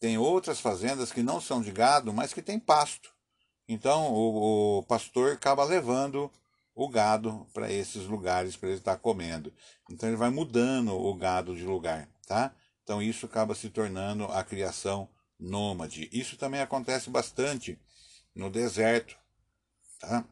tem 0.00 0.16
outras 0.18 0.60
fazendas 0.60 1.12
que 1.12 1.22
não 1.22 1.40
são 1.40 1.60
de 1.60 1.72
gado, 1.72 2.12
mas 2.12 2.32
que 2.32 2.42
tem 2.42 2.58
pasto. 2.58 3.12
Então 3.68 4.12
o, 4.12 4.78
o 4.78 4.82
pastor 4.84 5.32
acaba 5.32 5.64
levando 5.64 6.30
o 6.74 6.88
gado 6.88 7.46
para 7.52 7.70
esses 7.72 8.04
lugares 8.04 8.56
para 8.56 8.68
ele 8.68 8.78
estar 8.78 8.96
comendo. 8.96 9.52
Então 9.90 10.08
ele 10.08 10.16
vai 10.16 10.30
mudando 10.30 10.94
o 10.94 11.14
gado 11.14 11.56
de 11.56 11.64
lugar, 11.64 12.08
tá? 12.26 12.54
Então 12.84 13.02
isso 13.02 13.26
acaba 13.26 13.54
se 13.54 13.68
tornando 13.68 14.24
a 14.26 14.44
criação 14.44 15.08
nômade. 15.38 16.08
Isso 16.12 16.36
também 16.36 16.60
acontece 16.60 17.10
bastante 17.10 17.78
no 18.34 18.48
deserto, 18.48 19.16
tá? 19.98 20.24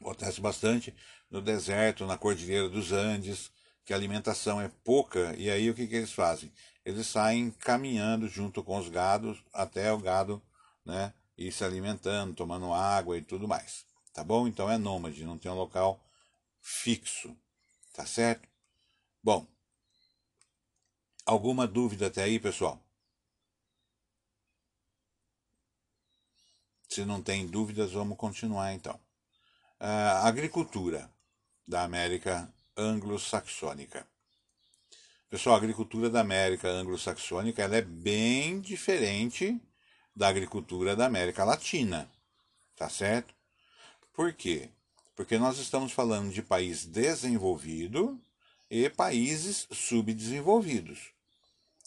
Acontece 0.00 0.40
bastante 0.40 0.94
no 1.30 1.42
deserto, 1.42 2.06
na 2.06 2.16
Cordilheira 2.16 2.68
dos 2.68 2.92
Andes, 2.92 3.50
que 3.88 3.94
a 3.94 3.96
alimentação 3.96 4.60
é 4.60 4.68
pouca, 4.84 5.34
e 5.38 5.50
aí 5.50 5.70
o 5.70 5.74
que, 5.74 5.86
que 5.86 5.96
eles 5.96 6.12
fazem? 6.12 6.52
Eles 6.84 7.06
saem 7.06 7.50
caminhando 7.50 8.28
junto 8.28 8.62
com 8.62 8.76
os 8.76 8.90
gados 8.90 9.42
até 9.50 9.90
o 9.90 9.98
gado 9.98 10.42
né, 10.84 11.14
ir 11.38 11.50
se 11.50 11.64
alimentando, 11.64 12.34
tomando 12.34 12.74
água 12.74 13.16
e 13.16 13.22
tudo 13.22 13.48
mais. 13.48 13.86
Tá 14.12 14.22
bom? 14.22 14.46
Então 14.46 14.70
é 14.70 14.76
nômade, 14.76 15.24
não 15.24 15.38
tem 15.38 15.50
um 15.50 15.54
local 15.54 15.98
fixo. 16.60 17.34
Tá 17.94 18.04
certo? 18.04 18.46
Bom, 19.22 19.46
alguma 21.24 21.66
dúvida 21.66 22.08
até 22.08 22.24
aí, 22.24 22.38
pessoal? 22.38 22.78
Se 26.90 27.06
não 27.06 27.22
tem 27.22 27.46
dúvidas, 27.46 27.92
vamos 27.92 28.18
continuar 28.18 28.74
então. 28.74 29.00
A 29.80 30.28
agricultura 30.28 31.10
da 31.66 31.84
América 31.84 32.52
anglo-saxônica. 32.78 34.06
Pessoal, 35.28 35.56
a 35.56 35.58
agricultura 35.58 36.08
da 36.08 36.20
América 36.20 36.68
anglo-saxônica 36.68 37.60
ela 37.60 37.76
é 37.76 37.82
bem 37.82 38.60
diferente 38.60 39.60
da 40.14 40.28
agricultura 40.28 40.94
da 40.94 41.04
América 41.04 41.44
Latina, 41.44 42.10
tá 42.76 42.88
certo? 42.88 43.34
Por 44.14 44.32
quê? 44.32 44.70
Porque 45.16 45.36
nós 45.36 45.58
estamos 45.58 45.92
falando 45.92 46.32
de 46.32 46.40
país 46.40 46.86
desenvolvido 46.86 48.18
e 48.70 48.88
países 48.88 49.66
subdesenvolvidos. 49.72 51.10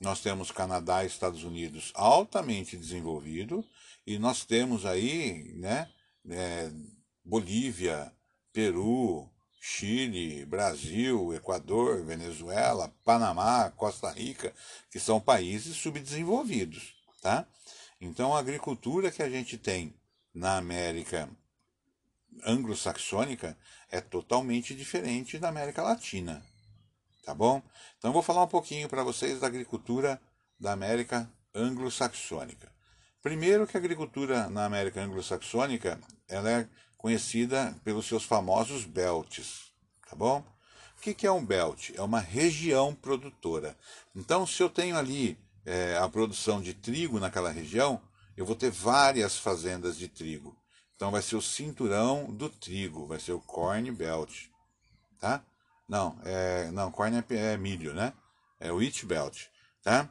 Nós 0.02 0.20
temos 0.20 0.52
Canadá 0.52 1.04
e 1.04 1.08
Estados 1.08 1.44
Unidos 1.44 1.92
altamente 1.96 2.76
desenvolvido 2.76 3.66
e 4.06 4.20
nós 4.20 4.44
temos 4.44 4.86
aí, 4.86 5.54
né, 5.56 5.90
é, 6.30 6.70
Bolívia, 7.24 8.12
Peru, 8.52 9.31
Chile, 9.64 10.44
Brasil, 10.44 11.36
Equador, 11.36 12.04
Venezuela, 12.04 12.92
Panamá, 13.06 13.70
Costa 13.70 14.10
Rica, 14.10 14.52
que 14.90 15.00
são 15.00 15.22
países 15.22 15.78
subdesenvolvidos, 15.78 16.96
tá? 17.22 17.46
Então 18.02 18.36
a 18.36 18.40
agricultura 18.40 19.12
que 19.12 19.22
a 19.22 19.30
gente 19.30 19.60
tem 19.60 19.94
na 20.34 20.58
América 20.58 21.30
anglo-saxônica 22.44 23.56
é 23.92 24.02
totalmente 24.02 24.74
diferente 24.74 25.38
da 25.38 25.50
América 25.50 25.84
Latina, 25.84 26.44
tá 27.24 27.36
bom? 27.36 27.62
Então 28.00 28.12
vou 28.12 28.24
falar 28.24 28.44
um 28.44 28.48
pouquinho 28.48 28.90
para 28.90 29.04
vocês 29.04 29.40
da 29.40 29.46
agricultura 29.46 30.20
da 30.60 30.72
América 30.72 31.32
anglo-saxônica. 31.54 32.72
Primeiro 33.22 33.68
que 33.68 33.78
a 33.78 33.80
agricultura 33.80 34.50
na 34.50 34.66
América 34.66 35.04
anglo-saxônica, 35.04 36.02
ela 36.28 36.50
é 36.50 36.70
conhecida 37.02 37.76
pelos 37.84 38.06
seus 38.06 38.24
famosos 38.24 38.86
belts, 38.86 39.74
tá 40.08 40.16
bom? 40.16 40.46
O 40.96 41.02
que, 41.02 41.26
é 41.26 41.32
um 41.32 41.44
belt? 41.44 41.90
É 41.96 42.02
uma 42.04 42.20
região 42.20 42.94
produtora. 42.94 43.76
Então, 44.16 44.46
se 44.46 44.62
eu 44.62 44.70
tenho 44.70 44.96
ali 44.96 45.36
é, 45.66 45.98
a 45.98 46.08
produção 46.08 46.62
de 46.62 46.76
trigo 46.76 47.20
naquela 47.20 47.50
região, 47.50 48.00
eu 48.38 48.46
vou 48.46 48.56
ter 48.56 48.70
várias 48.70 49.36
fazendas 49.36 49.98
de 49.98 50.08
trigo. 50.08 50.56
Então, 50.96 51.10
vai 51.10 51.24
ser 51.24 51.36
o 51.36 51.42
cinturão 51.42 52.32
do 52.32 52.48
trigo, 52.48 53.08
vai 53.08 53.20
ser 53.20 53.32
o 53.32 53.42
corn 53.42 53.90
belt, 53.92 54.46
tá? 55.20 55.44
Não, 55.90 56.20
é, 56.24 56.70
não, 56.70 56.92
corn 56.92 57.18
é, 57.18 57.36
é 57.36 57.58
milho, 57.58 57.96
né? 57.96 58.14
É 58.60 58.72
o 58.72 58.76
wheat 58.76 59.08
belt, 59.08 59.48
tá? 59.82 60.08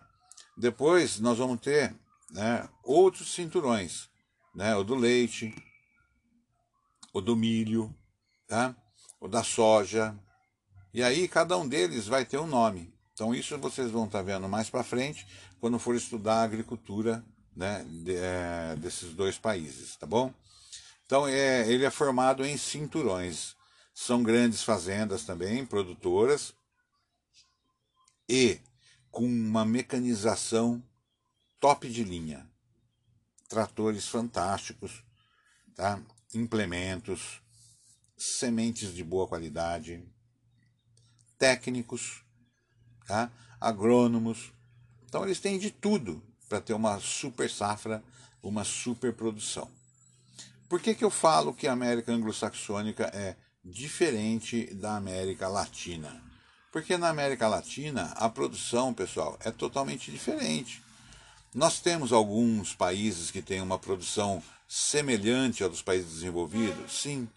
Depois 0.57 1.21
nós 1.21 1.39
vamos 1.39 1.61
ter 1.61 1.95
né, 2.33 2.69
outros 2.83 3.33
cinturões, 3.33 4.11
né? 4.53 4.75
O 4.75 4.83
do 4.83 4.97
leite, 4.97 5.55
o 7.13 7.21
do 7.21 7.37
milho, 7.37 7.95
tá? 8.47 8.75
o 9.21 9.29
da 9.29 9.45
soja. 9.45 10.19
E 10.93 11.03
aí 11.03 11.29
cada 11.29 11.57
um 11.57 11.69
deles 11.69 12.07
vai 12.07 12.25
ter 12.25 12.39
um 12.39 12.47
nome. 12.47 12.93
Então 13.13 13.35
isso 13.35 13.57
vocês 13.59 13.91
vão 13.91 14.07
estar 14.07 14.19
tá 14.19 14.25
vendo 14.25 14.49
mais 14.49 14.71
para 14.71 14.83
frente 14.83 15.27
quando 15.61 15.79
for 15.79 15.95
estudar 15.95 16.41
a 16.41 16.45
agricultura 16.45 17.25
né, 17.55 17.85
de, 17.85 18.17
é, 18.17 18.77
desses 18.77 19.13
dois 19.13 19.39
países, 19.39 19.97
tá 19.97 20.07
bom? 20.07 20.33
Então 21.05 21.29
é, 21.29 21.69
ele 21.71 21.85
é 21.85 21.91
formado 21.91 22.45
em 22.45 22.57
cinturões. 22.57 23.55
São 23.93 24.23
grandes 24.23 24.63
fazendas 24.63 25.25
também, 25.25 25.67
produtoras, 25.67 26.55
e 28.29 28.59
com 29.11 29.27
uma 29.27 29.65
mecanização 29.65 30.83
top 31.59 31.91
de 31.91 32.05
linha. 32.05 32.49
Tratores 33.49 34.07
fantásticos, 34.07 35.05
tá? 35.75 36.01
Implementos, 36.35 37.41
sementes 38.17 38.95
de 38.95 39.03
boa 39.03 39.27
qualidade, 39.27 40.05
técnicos, 41.39 42.23
tá? 43.07 43.31
agrônomos. 43.61 44.53
Então 45.05 45.25
eles 45.25 45.41
têm 45.41 45.59
de 45.59 45.71
tudo 45.71 46.23
para 46.49 46.61
ter 46.61 46.75
uma 46.75 46.99
super 47.01 47.51
safra, 47.51 48.03
uma 48.43 48.65
super 48.65 49.13
produção. 49.13 49.71
Por 50.69 50.81
que, 50.81 50.95
que 50.95 51.05
eu 51.05 51.11
falo 51.11 51.55
que 51.55 51.67
a 51.67 51.73
América 51.73 52.13
anglo-saxônica 52.13 53.05
é 53.13 53.37
diferente 53.65 54.73
da 54.75 54.97
América 54.97 55.49
Latina? 55.49 56.23
Porque 56.71 56.97
na 56.97 57.09
América 57.09 57.49
Latina 57.49 58.13
a 58.17 58.29
produção, 58.29 58.95
pessoal, 58.95 59.37
é 59.41 59.51
totalmente 59.51 60.11
diferente. 60.13 60.83
Nós 61.53 61.81
temos 61.81 62.13
alguns 62.13 62.75
países 62.75 63.31
que 63.31 63.43
têm 63.43 63.61
uma 63.61 63.79
produção 63.79 64.41
semelhante 64.73 65.65
ao 65.65 65.69
dos 65.69 65.83
países 65.83 66.13
desenvolvidos? 66.15 67.01
Sim. 67.03 67.29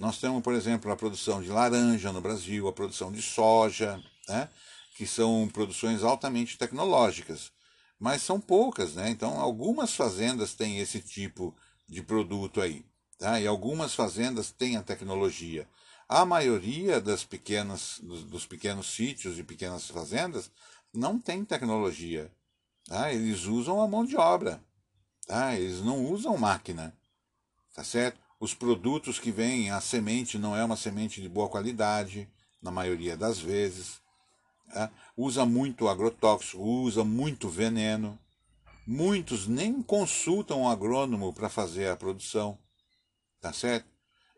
Nós 0.00 0.18
temos, 0.18 0.42
por 0.42 0.54
exemplo, 0.54 0.90
a 0.90 0.96
produção 0.96 1.40
de 1.40 1.50
laranja 1.50 2.12
no 2.12 2.20
Brasil, 2.20 2.66
a 2.66 2.72
produção 2.72 3.12
de 3.12 3.22
soja, 3.22 4.02
né? 4.28 4.48
que 4.96 5.06
são 5.06 5.48
produções 5.52 6.02
altamente 6.02 6.58
tecnológicas. 6.58 7.52
Mas 8.00 8.22
são 8.22 8.40
poucas, 8.40 8.94
né? 8.94 9.10
Então, 9.10 9.40
algumas 9.40 9.94
fazendas 9.94 10.54
têm 10.54 10.78
esse 10.78 11.00
tipo 11.00 11.54
de 11.88 12.02
produto 12.02 12.60
aí. 12.60 12.84
Tá? 13.18 13.40
E 13.40 13.46
algumas 13.46 13.94
fazendas 13.94 14.50
têm 14.50 14.76
a 14.76 14.82
tecnologia. 14.82 15.68
A 16.08 16.24
maioria 16.24 17.00
das 17.00 17.22
pequenas, 17.22 18.00
dos, 18.02 18.24
dos 18.24 18.46
pequenos 18.46 18.88
sítios 18.88 19.38
e 19.38 19.44
pequenas 19.44 19.88
fazendas 19.88 20.50
não 20.92 21.18
tem 21.18 21.44
tecnologia. 21.44 22.30
Tá? 22.84 23.12
Eles 23.12 23.44
usam 23.44 23.80
a 23.80 23.86
mão 23.86 24.04
de 24.04 24.16
obra. 24.16 24.60
Tá? 25.28 25.54
Eles 25.54 25.82
não 25.82 26.06
usam 26.06 26.38
máquina. 26.38 26.96
Tá 27.74 27.84
certo? 27.84 28.18
Os 28.40 28.54
produtos 28.54 29.18
que 29.18 29.30
vêm, 29.30 29.70
a 29.70 29.78
semente 29.78 30.38
não 30.38 30.56
é 30.56 30.64
uma 30.64 30.76
semente 30.76 31.20
de 31.20 31.28
boa 31.28 31.50
qualidade, 31.50 32.26
na 32.62 32.70
maioria 32.70 33.14
das 33.14 33.38
vezes. 33.38 34.00
Tá? 34.72 34.90
Usa 35.14 35.44
muito 35.44 35.86
agrotóxico, 35.86 36.62
usa 36.62 37.04
muito 37.04 37.46
veneno. 37.48 38.18
Muitos 38.86 39.46
nem 39.46 39.82
consultam 39.82 40.62
o 40.62 40.68
agrônomo 40.68 41.30
para 41.34 41.50
fazer 41.50 41.90
a 41.90 41.96
produção. 41.96 42.58
Tá 43.38 43.52
certo? 43.52 43.86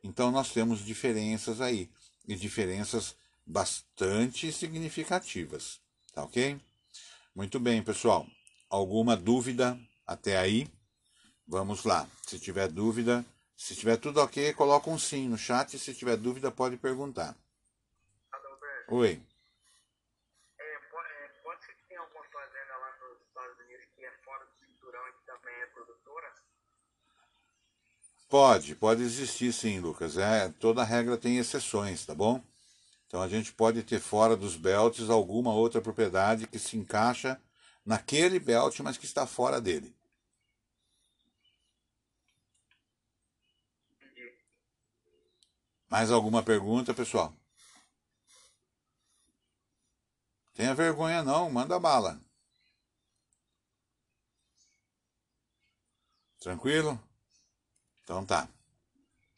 Então 0.03 0.33
nós 0.33 0.53
temos 0.53 0.85
diferenças 0.85 1.61
aí. 1.61 1.88
E 2.26 2.35
diferenças 2.35 3.14
bastante 3.46 4.50
significativas. 4.53 5.81
Tá 6.12 6.24
ok? 6.24 6.61
Muito 7.33 7.61
bem, 7.61 7.81
pessoal. 7.81 8.26
Alguma 8.68 9.16
dúvida 9.16 9.79
até 10.05 10.37
aí? 10.37 10.68
Vamos 11.51 11.83
lá. 11.83 12.07
Se 12.25 12.39
tiver 12.39 12.69
dúvida, 12.69 13.25
se 13.57 13.75
tiver 13.75 13.97
tudo 13.97 14.21
ok, 14.21 14.53
coloca 14.55 14.89
um 14.89 14.97
sim 14.97 15.27
no 15.27 15.37
chat. 15.37 15.77
Se 15.77 15.93
tiver 15.93 16.17
dúvida, 16.17 16.49
pode 16.49 16.77
perguntar. 16.77 17.35
Adalberto. 18.31 18.95
Oi. 18.95 19.21
É, 20.57 20.79
pode, 20.93 21.09
é, 21.09 21.29
pode 21.43 21.65
ser 21.65 21.75
que 21.75 21.89
tenha 21.89 21.99
alguma 21.99 22.23
fazenda 22.27 22.77
lá 22.77 22.97
nos 23.03 23.27
Estados 23.27 23.59
Unidos 23.67 23.85
que 23.97 24.05
é 24.05 24.13
fora 24.25 24.45
do 24.45 24.65
cinturão 24.65 25.01
e 25.09 25.13
que 25.13 25.27
também 25.27 25.55
é 25.61 25.67
produtora? 25.67 26.35
Pode, 28.29 28.77
pode 28.77 29.03
existir 29.03 29.53
sim, 29.53 29.81
Lucas. 29.81 30.19
É, 30.19 30.51
toda 30.51 30.85
regra 30.85 31.19
tem 31.19 31.39
exceções, 31.39 32.07
tá 32.07 32.15
bom? 32.15 32.41
Então 33.09 33.21
a 33.21 33.27
gente 33.27 33.53
pode 33.53 33.83
ter 33.83 33.99
fora 33.99 34.37
dos 34.37 34.55
belts 34.55 35.11
alguma 35.11 35.53
outra 35.53 35.81
propriedade 35.81 36.47
que 36.47 36.61
se 36.61 36.77
encaixa 36.77 37.41
naquele 37.85 38.39
belt, 38.39 38.79
mas 38.79 38.97
que 38.97 39.05
está 39.05 39.27
fora 39.27 39.61
dele. 39.61 39.93
Mais 45.90 46.12
alguma 46.12 46.40
pergunta, 46.40 46.94
pessoal? 46.94 47.35
Tenha 50.55 50.72
vergonha 50.72 51.24
não, 51.24 51.50
manda 51.50 51.81
bala. 51.81 52.20
Tranquilo? 56.38 56.98
Então 58.05 58.24
tá. 58.24 58.48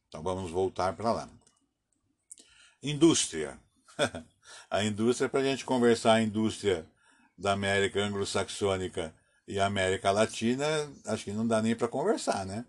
Então 0.09 0.23
vamos 0.23 0.51
voltar 0.51 0.95
para 0.95 1.11
lá. 1.11 1.29
Indústria. 2.83 3.59
a 4.69 4.85
indústria, 4.85 5.31
para 5.31 5.41
a 5.41 5.45
gente 5.45 5.65
conversar 5.65 6.15
a 6.15 6.23
indústria 6.23 6.87
da 7.37 7.53
América 7.53 7.99
anglo-saxônica 7.99 9.15
e 9.49 9.59
América 9.59 10.11
Latina, 10.11 10.67
acho 11.07 11.25
que 11.25 11.33
não 11.33 11.47
dá 11.47 11.63
nem 11.63 11.75
para 11.75 11.89
conversar, 11.89 12.45
né? 12.45 12.67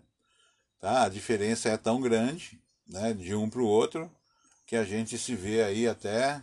Tá? 0.80 1.04
A 1.04 1.08
diferença 1.10 1.68
é 1.68 1.76
tão 1.76 2.00
grande 2.00 2.63
né, 2.86 3.12
de 3.12 3.34
um 3.34 3.48
para 3.48 3.60
o 3.60 3.66
outro, 3.66 4.10
que 4.66 4.76
a 4.76 4.84
gente 4.84 5.18
se 5.18 5.34
vê 5.34 5.62
aí 5.62 5.86
até 5.86 6.42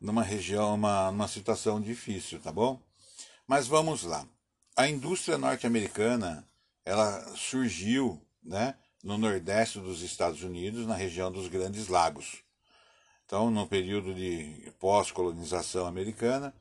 numa 0.00 0.22
região, 0.22 0.74
uma, 0.74 1.10
numa 1.10 1.28
situação 1.28 1.80
difícil, 1.80 2.40
tá 2.40 2.52
bom? 2.52 2.80
Mas 3.46 3.66
vamos 3.66 4.02
lá. 4.02 4.26
A 4.76 4.88
indústria 4.88 5.38
norte-americana, 5.38 6.46
ela 6.84 7.20
surgiu, 7.36 8.20
né, 8.42 8.74
no 9.02 9.16
nordeste 9.18 9.78
dos 9.78 10.02
Estados 10.02 10.42
Unidos, 10.42 10.86
na 10.86 10.94
região 10.94 11.30
dos 11.30 11.48
Grandes 11.48 11.88
Lagos. 11.88 12.42
Então, 13.26 13.50
no 13.50 13.66
período 13.66 14.14
de 14.14 14.72
pós-colonização 14.78 15.86
americana, 15.86 16.54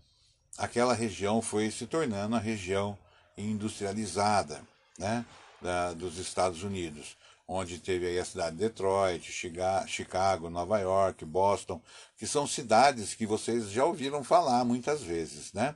aquela 0.58 0.94
região 0.94 1.42
foi 1.42 1.72
se 1.72 1.88
tornando 1.88 2.36
a 2.36 2.40
região 2.40 2.98
industrializada 3.38 4.62
né, 4.98 5.26
da, 5.62 5.94
dos 5.94 6.18
Estados 6.18 6.64
Unidos, 6.64 7.18
onde 7.48 7.80
teve 7.80 8.08
aí 8.08 8.20
a 8.20 8.26
cidade 8.26 8.56
de 8.56 8.64
Detroit, 8.64 9.32
Chicago, 9.88 10.50
Nova 10.50 10.80
York, 10.80 11.26
Boston, 11.26 11.82
que 12.18 12.26
são 12.26 12.48
cidades 12.48 13.14
que 13.14 13.26
vocês 13.26 13.70
já 13.70 13.86
ouviram 13.86 14.24
falar 14.24 14.64
muitas 14.64 15.02
vezes, 15.02 15.52
né? 15.54 15.76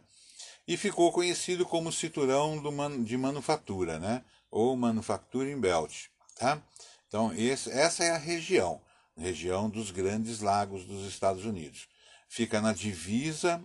E 0.68 0.76
ficou 0.76 1.12
conhecido 1.12 1.66
como 1.66 1.92
cinturão 1.92 2.62
de 3.04 3.18
manufatura, 3.18 4.00
né? 4.00 4.24
Ou 4.50 4.76
Manufacturing 4.76 5.60
Belt, 5.60 6.08
tá? 6.38 6.62
Então, 7.08 7.34
esse, 7.34 7.70
essa 7.72 8.04
é 8.04 8.12
a 8.12 8.18
região, 8.18 8.82
região 9.18 9.70
dos 9.70 9.92
Grandes 9.92 10.42
Lagos 10.42 10.86
dos 10.86 11.08
Estados 11.08 11.46
Unidos. 11.46 11.88
Fica 12.28 12.60
na 12.60 12.74
divisa 12.74 13.64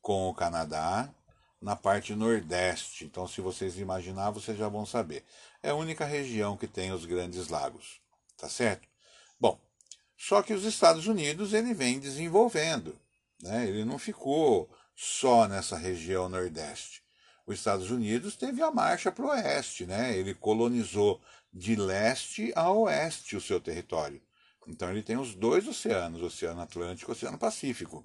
com 0.00 0.28
o 0.28 0.34
Canadá, 0.34 1.12
na 1.64 1.74
parte 1.74 2.14
nordeste. 2.14 3.06
Então, 3.06 3.26
se 3.26 3.40
vocês 3.40 3.78
imaginar, 3.78 4.30
vocês 4.30 4.56
já 4.58 4.68
vão 4.68 4.84
saber. 4.84 5.24
É 5.62 5.70
a 5.70 5.74
única 5.74 6.04
região 6.04 6.58
que 6.58 6.66
tem 6.68 6.92
os 6.92 7.06
Grandes 7.06 7.48
Lagos, 7.48 8.02
tá 8.36 8.50
certo? 8.50 8.86
Bom, 9.40 9.58
só 10.14 10.42
que 10.42 10.52
os 10.52 10.64
Estados 10.64 11.06
Unidos 11.06 11.54
ele 11.54 11.72
vem 11.72 11.98
desenvolvendo, 11.98 12.94
né? 13.40 13.66
Ele 13.66 13.82
não 13.82 13.98
ficou 13.98 14.70
só 14.94 15.48
nessa 15.48 15.74
região 15.78 16.28
nordeste. 16.28 17.02
Os 17.46 17.56
Estados 17.56 17.90
Unidos 17.90 18.36
teve 18.36 18.62
a 18.62 18.70
marcha 18.70 19.10
para 19.10 19.24
o 19.24 19.28
oeste, 19.28 19.86
né? 19.86 20.14
Ele 20.14 20.34
colonizou 20.34 21.18
de 21.50 21.76
leste 21.76 22.52
a 22.54 22.70
oeste 22.70 23.36
o 23.36 23.40
seu 23.40 23.58
território. 23.58 24.20
Então 24.68 24.90
ele 24.90 25.02
tem 25.02 25.16
os 25.16 25.34
dois 25.34 25.66
oceanos, 25.66 26.20
o 26.20 26.26
Oceano 26.26 26.60
Atlântico 26.60 27.10
e 27.10 27.12
o 27.12 27.16
Oceano 27.16 27.38
Pacífico. 27.38 28.04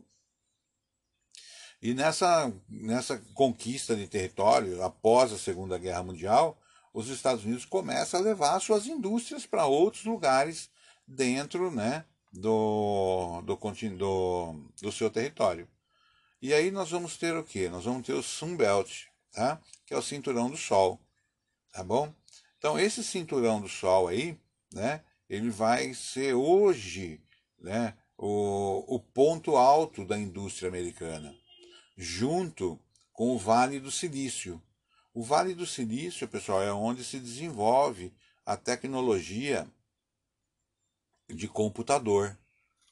E 1.81 1.93
nessa, 1.93 2.51
nessa 2.67 3.17
conquista 3.33 3.95
de 3.95 4.07
território, 4.07 4.83
após 4.83 5.31
a 5.31 5.37
Segunda 5.37 5.77
Guerra 5.77 6.03
Mundial, 6.03 6.59
os 6.93 7.07
Estados 7.07 7.45
Unidos 7.45 7.65
começam 7.65 8.19
a 8.19 8.23
levar 8.23 8.59
suas 8.59 8.85
indústrias 8.85 9.45
para 9.45 9.65
outros 9.65 10.03
lugares 10.03 10.69
dentro 11.07 11.71
né, 11.71 12.03
do, 12.33 13.41
do, 13.41 13.55
do, 13.55 14.55
do 14.81 14.91
seu 14.91 15.09
território. 15.09 15.67
E 16.41 16.53
aí 16.53 16.71
nós 16.71 16.91
vamos 16.91 17.17
ter 17.17 17.35
o 17.35 17.43
quê? 17.43 17.69
Nós 17.69 17.85
vamos 17.85 18.05
ter 18.05 18.13
o 18.13 18.23
Sunbelt, 18.23 19.05
tá? 19.31 19.59
que 19.85 19.93
é 19.93 19.97
o 19.97 20.01
cinturão 20.01 20.49
do 20.49 20.57
Sol. 20.57 20.99
Tá 21.71 21.83
bom? 21.83 22.13
Então, 22.57 22.79
esse 22.79 23.03
cinturão 23.03 23.61
do 23.61 23.69
Sol 23.69 24.07
aí, 24.07 24.37
né, 24.73 25.01
ele 25.29 25.49
vai 25.49 25.93
ser 25.93 26.33
hoje 26.33 27.21
né, 27.59 27.93
o, 28.17 28.95
o 28.95 28.99
ponto 28.99 29.55
alto 29.55 30.03
da 30.03 30.17
indústria 30.17 30.67
americana, 30.67 31.33
junto 32.01 32.79
com 33.11 33.35
o 33.35 33.37
Vale 33.37 33.77
do 33.77 33.91
Silício. 33.91 34.61
O 35.13 35.21
Vale 35.21 35.53
do 35.53 35.65
Silício, 35.65 36.29
pessoal, 36.29 36.63
é 36.63 36.71
onde 36.71 37.03
se 37.03 37.19
desenvolve 37.19 38.13
a 38.45 38.55
tecnologia 38.55 39.67
de 41.27 41.45
computador, 41.49 42.39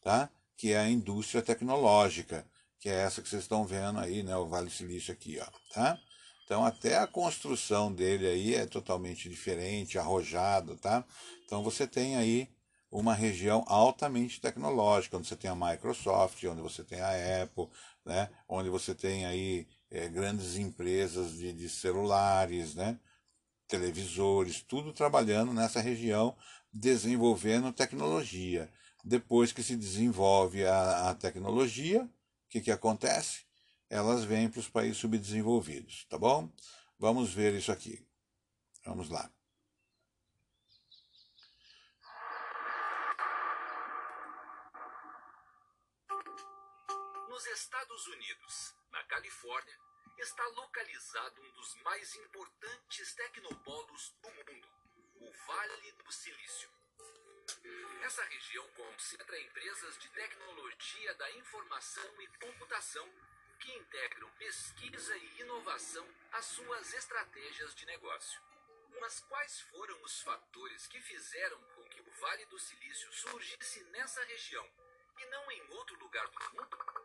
tá? 0.04 0.30
que 0.58 0.74
é 0.74 0.80
a 0.80 0.90
indústria 0.90 1.42
tecnológica, 1.42 2.46
que 2.82 2.90
é 2.90 2.96
essa 2.96 3.22
que 3.22 3.30
vocês 3.30 3.44
estão 3.44 3.66
vendo 3.66 3.98
aí, 3.98 4.24
né? 4.24 4.36
o 4.36 4.46
Vale 4.46 4.68
do 4.68 4.74
Silício 4.74 5.14
aqui. 5.14 5.40
Ó, 5.40 5.46
tá? 5.74 5.98
Então 6.44 6.66
até 6.66 6.98
a 6.98 7.08
construção 7.08 7.94
dele 7.94 8.28
aí 8.28 8.56
é 8.56 8.66
totalmente 8.66 9.30
diferente, 9.30 9.98
arrojado, 9.98 10.76
tá? 10.76 11.06
Então 11.46 11.64
você 11.64 11.88
tem 11.88 12.18
aí 12.18 12.50
uma 12.92 13.14
região 13.14 13.64
altamente 13.68 14.40
tecnológica, 14.40 15.18
onde 15.18 15.28
você 15.28 15.36
tem 15.36 15.50
a 15.50 15.56
Microsoft, 15.56 16.44
onde 16.46 16.62
você 16.62 16.84
tem 16.84 17.02
a 17.02 17.44
Apple, 17.44 17.68
né? 18.06 18.30
Onde 18.48 18.70
você 18.70 18.96
tem 18.96 19.26
aí 19.26 19.68
é, 19.92 20.08
grandes 20.08 20.56
empresas 20.58 21.34
de, 21.34 21.54
de 21.54 21.70
celulares, 21.70 22.76
né? 22.76 23.00
Televisores, 23.68 24.62
tudo 24.62 24.94
trabalhando 24.94 25.54
nessa 25.54 25.82
região, 25.82 26.36
desenvolvendo 26.72 27.74
tecnologia. 27.74 28.72
Depois 29.04 29.52
que 29.52 29.64
se 29.64 29.76
desenvolve 29.76 30.66
a, 30.66 31.10
a 31.10 31.16
tecnologia, 31.16 32.04
o 32.04 32.10
que, 32.50 32.62
que 32.62 32.72
acontece? 32.72 33.48
elas 33.90 34.24
vêm 34.24 34.50
para 34.50 34.60
os 34.60 34.70
países 34.70 34.98
subdesenvolvidos, 34.98 36.06
tá 36.10 36.18
bom? 36.18 36.50
Vamos 37.00 37.34
ver 37.34 37.54
isso 37.54 37.72
aqui. 37.72 38.06
Vamos 38.86 39.10
lá. 39.10 39.32
Estados 47.78 48.08
Unidos, 48.08 48.76
na 48.90 49.04
Califórnia, 49.04 49.80
está 50.18 50.44
localizado 50.48 51.40
um 51.44 51.52
dos 51.52 51.76
mais 51.84 52.16
importantes 52.16 53.14
tecnopolos 53.14 54.16
do 54.20 54.32
mundo, 54.32 54.68
o 55.22 55.32
Vale 55.46 55.92
do 55.92 56.12
Silício. 56.12 56.72
Essa 58.02 58.24
região 58.24 58.68
concentra 58.70 59.40
empresas 59.40 59.96
de 60.00 60.10
tecnologia 60.10 61.14
da 61.14 61.32
informação 61.34 62.20
e 62.20 62.28
computação 62.40 63.08
que 63.60 63.72
integram 63.72 64.32
pesquisa 64.40 65.16
e 65.16 65.42
inovação 65.42 66.08
às 66.32 66.46
suas 66.46 66.96
estratégias 66.96 67.76
de 67.76 67.86
negócio. 67.86 68.42
Mas 69.00 69.20
quais 69.20 69.62
foram 69.70 70.02
os 70.02 70.20
fatores 70.24 70.88
que 70.88 71.00
fizeram 71.00 71.62
com 71.76 71.84
que 71.90 72.02
o 72.02 72.12
Vale 72.22 72.46
do 72.48 72.58
Silício 72.58 73.14
surgisse 73.14 73.84
nessa 73.92 74.24
região 74.24 74.68
e 75.20 75.26
não 75.28 75.52
em 75.52 75.62
outro 75.74 75.96
lugar 76.00 76.28
do 76.28 76.40
mundo? 76.56 76.97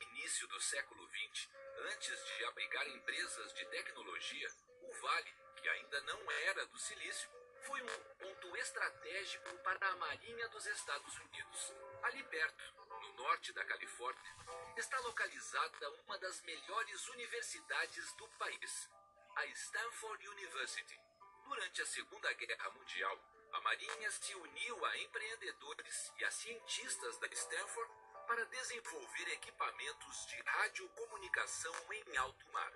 Início 0.00 0.48
do 0.48 0.60
século 0.60 1.06
XX, 1.08 1.48
antes 1.92 2.24
de 2.24 2.44
abrigar 2.46 2.88
empresas 2.88 3.52
de 3.52 3.64
tecnologia, 3.66 4.48
o 4.80 4.92
Vale, 4.92 5.34
que 5.56 5.68
ainda 5.68 6.00
não 6.02 6.30
era 6.30 6.64
do 6.66 6.78
Silício, 6.78 7.30
foi 7.66 7.82
um 7.82 8.04
ponto 8.18 8.56
estratégico 8.56 9.54
para 9.58 9.86
a 9.88 9.96
Marinha 9.96 10.48
dos 10.48 10.64
Estados 10.66 11.18
Unidos. 11.18 11.74
Ali 12.02 12.22
perto, 12.24 12.64
no 13.02 13.12
norte 13.14 13.52
da 13.52 13.64
Califórnia, 13.64 14.36
está 14.76 14.98
localizada 15.00 15.90
uma 16.04 16.18
das 16.18 16.40
melhores 16.42 17.08
universidades 17.08 18.12
do 18.14 18.28
país, 18.38 18.90
a 19.36 19.46
Stanford 19.46 20.26
University. 20.28 20.98
Durante 21.44 21.82
a 21.82 21.86
Segunda 21.86 22.32
Guerra 22.32 22.70
Mundial, 22.70 23.18
a 23.52 23.60
Marinha 23.60 24.10
se 24.10 24.34
uniu 24.34 24.84
a 24.86 24.98
empreendedores 24.98 26.12
e 26.16 26.24
a 26.24 26.30
cientistas 26.30 27.18
da 27.18 27.26
Stanford 27.26 28.01
para 28.26 28.44
desenvolver 28.46 29.28
equipamentos 29.32 30.26
de 30.26 30.40
radiocomunicação 30.42 31.74
em 31.92 32.16
alto 32.16 32.52
mar. 32.52 32.72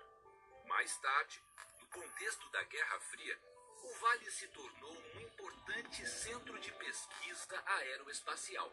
Mais 0.65 0.97
tarde, 0.97 1.41
no 1.79 1.87
contexto 1.87 2.49
da 2.49 2.63
Guerra 2.63 2.99
Fria, 2.99 3.39
o 3.83 3.93
Vale 3.95 4.31
se 4.31 4.47
tornou 4.49 4.97
um 5.15 5.21
importante 5.21 6.05
centro 6.07 6.59
de 6.59 6.71
pesquisa 6.73 7.63
aeroespacial. 7.65 8.71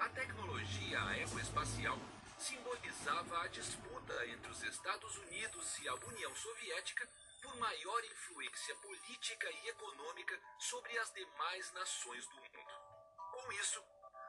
A 0.00 0.08
tecnologia 0.10 1.02
aeroespacial 1.08 1.98
simbolizava 2.38 3.42
a 3.42 3.48
disputa 3.48 4.26
entre 4.26 4.50
os 4.50 4.62
Estados 4.62 5.16
Unidos 5.18 5.78
e 5.78 5.88
a 5.88 5.94
União 5.94 6.34
Soviética 6.34 7.08
por 7.42 7.56
maior 7.56 8.04
influência 8.04 8.74
política 8.76 9.50
e 9.50 9.68
econômica 9.68 10.38
sobre 10.58 10.98
as 10.98 11.12
demais 11.12 11.72
nações 11.72 12.26
do 12.26 12.36
mundo. 12.36 12.96
Com 13.32 13.52
isso, 13.52 13.82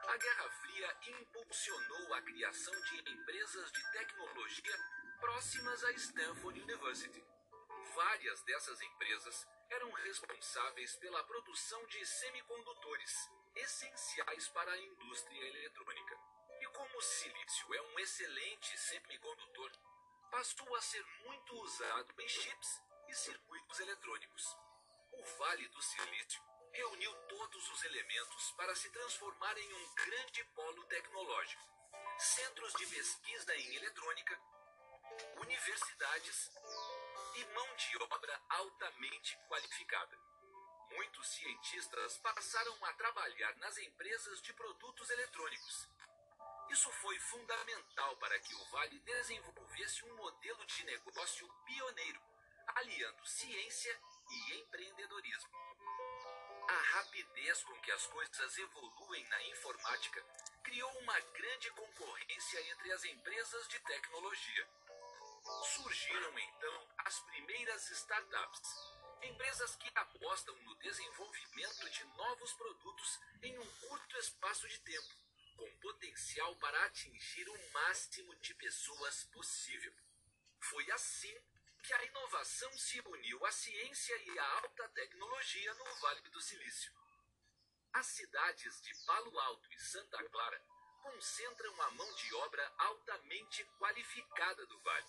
a 0.06 0.16
Guerra 0.16 0.50
Fria 0.50 0.96
impulsionou 1.20 2.14
a 2.14 2.22
criação 2.22 2.74
de 2.82 3.12
empresas 3.12 3.72
de 3.72 3.92
tecnologia 3.92 4.76
próximas 5.20 5.84
à 5.84 5.92
Stanford 5.92 6.60
University. 6.60 7.24
Várias 7.94 8.42
dessas 8.42 8.80
empresas 8.80 9.46
eram 9.70 9.90
responsáveis 9.92 10.96
pela 10.96 11.24
produção 11.24 11.84
de 11.86 12.06
semicondutores, 12.06 13.30
essenciais 13.56 14.48
para 14.48 14.70
a 14.70 14.78
indústria 14.78 15.44
eletrônica. 15.44 16.18
E 16.60 16.66
como 16.66 16.98
o 16.98 17.02
silício 17.02 17.74
é 17.74 17.82
um 17.82 17.98
excelente 17.98 18.78
semicondutor, 18.78 19.70
passou 20.30 20.74
a 20.76 20.82
ser 20.82 21.04
muito 21.24 21.54
usado 21.62 22.14
em 22.18 22.28
chips 22.28 22.82
e 23.08 23.14
circuitos 23.14 23.80
eletrônicos. 23.80 24.56
O 25.12 25.24
Vale 25.38 25.68
do 25.68 25.82
Silício 25.82 26.47
reuniu 26.78 27.12
todos 27.28 27.70
os 27.70 27.84
elementos 27.86 28.52
para 28.52 28.72
se 28.76 28.88
transformar 28.90 29.58
em 29.58 29.74
um 29.74 29.94
grande 29.94 30.44
polo 30.54 30.84
tecnológico. 30.84 31.62
Centros 32.18 32.72
de 32.74 32.86
pesquisa 32.86 33.56
em 33.56 33.74
eletrônica, 33.74 34.40
universidades 35.38 36.52
e 37.34 37.44
mão 37.46 37.74
de 37.74 38.02
obra 38.04 38.40
altamente 38.50 39.36
qualificada. 39.48 40.16
Muitos 40.92 41.26
cientistas 41.26 42.18
passaram 42.18 42.84
a 42.84 42.92
trabalhar 42.92 43.56
nas 43.56 43.76
empresas 43.78 44.40
de 44.40 44.52
produtos 44.52 45.10
eletrônicos. 45.10 45.88
Isso 46.70 46.92
foi 46.92 47.18
fundamental 47.18 48.16
para 48.18 48.38
que 48.38 48.54
o 48.54 48.64
Vale 48.66 49.00
desenvolvesse 49.00 50.04
um 50.04 50.14
modelo 50.14 50.64
de 50.64 50.84
negócio 50.84 51.48
pioneiro, 51.66 52.22
aliando 52.68 53.26
ciência 53.26 54.00
e 54.30 54.60
empreendedorismo. 54.60 55.57
A 56.68 56.80
rapidez 56.98 57.64
com 57.64 57.80
que 57.80 57.90
as 57.90 58.06
coisas 58.08 58.58
evoluem 58.58 59.24
na 59.28 59.42
informática 59.44 60.22
criou 60.62 60.90
uma 60.98 61.18
grande 61.18 61.70
concorrência 61.70 62.60
entre 62.70 62.92
as 62.92 63.04
empresas 63.04 63.68
de 63.68 63.80
tecnologia. 63.80 64.68
Surgiram 65.74 66.38
então 66.38 66.88
as 66.98 67.20
primeiras 67.20 67.90
startups, 67.90 68.68
empresas 69.22 69.76
que 69.76 69.90
apostam 69.94 70.54
no 70.56 70.74
desenvolvimento 70.76 71.88
de 71.88 72.04
novos 72.04 72.52
produtos 72.52 73.18
em 73.42 73.58
um 73.58 73.70
curto 73.88 74.18
espaço 74.18 74.68
de 74.68 74.78
tempo, 74.80 75.14
com 75.56 75.78
potencial 75.78 76.54
para 76.56 76.84
atingir 76.84 77.48
o 77.48 77.72
máximo 77.72 78.36
de 78.36 78.52
pessoas 78.54 79.24
possível. 79.32 79.94
Foi 80.60 80.90
assim 80.90 81.34
que 81.88 81.94
a 81.94 82.04
inovação 82.04 82.70
se 82.72 83.00
uniu 83.00 83.46
à 83.46 83.50
ciência 83.50 84.14
e 84.14 84.38
à 84.38 84.44
alta 84.58 84.86
tecnologia 84.90 85.72
no 85.72 85.94
Vale 86.02 86.20
do 86.28 86.38
Silício. 86.42 86.92
As 87.94 88.04
cidades 88.08 88.82
de 88.82 88.94
Palo 89.06 89.40
Alto 89.40 89.72
e 89.72 89.80
Santa 89.80 90.22
Clara 90.24 90.62
concentram 91.02 91.80
a 91.80 91.90
mão 91.92 92.12
de 92.12 92.34
obra 92.34 92.74
altamente 92.76 93.64
qualificada 93.78 94.66
do 94.66 94.78
Vale. 94.80 95.06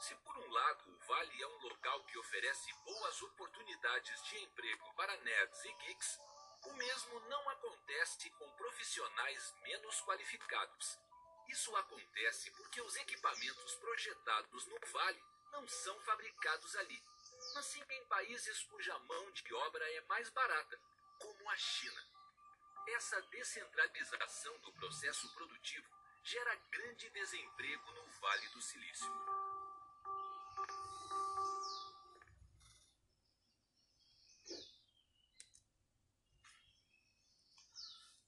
Se 0.00 0.14
por 0.16 0.36
um 0.36 0.50
lado 0.50 0.92
o 0.92 0.98
Vale 1.06 1.42
é 1.42 1.46
um 1.46 1.62
local 1.62 2.04
que 2.04 2.18
oferece 2.18 2.74
boas 2.84 3.22
oportunidades 3.22 4.22
de 4.24 4.38
emprego 4.44 4.94
para 4.96 5.16
nerds 5.16 5.64
e 5.64 5.72
geeks, 5.72 6.18
o 6.66 6.72
mesmo 6.74 7.20
não 7.20 7.48
acontece 7.48 8.28
com 8.32 8.52
profissionais 8.52 9.54
menos 9.62 9.98
qualificados. 10.02 10.98
Isso 11.48 11.74
acontece 11.74 12.50
porque 12.50 12.82
os 12.82 12.96
equipamentos 12.96 13.74
projetados 13.76 14.66
no 14.66 14.78
Vale 14.92 15.37
não 15.52 15.66
são 15.66 15.98
fabricados 16.00 16.76
ali, 16.76 17.02
mas 17.54 17.64
sim 17.66 17.82
em 17.90 18.04
países 18.06 18.62
cuja 18.64 18.98
mão 19.00 19.30
de 19.32 19.54
obra 19.54 19.84
é 19.94 20.00
mais 20.02 20.28
barata, 20.30 20.78
como 21.20 21.50
a 21.50 21.56
China. 21.56 22.02
Essa 22.96 23.20
descentralização 23.22 24.58
do 24.60 24.72
processo 24.72 25.32
produtivo 25.34 25.86
gera 26.24 26.54
grande 26.70 27.10
desemprego 27.10 27.92
no 27.92 28.20
Vale 28.20 28.48
do 28.48 28.62
Silício. 28.62 29.12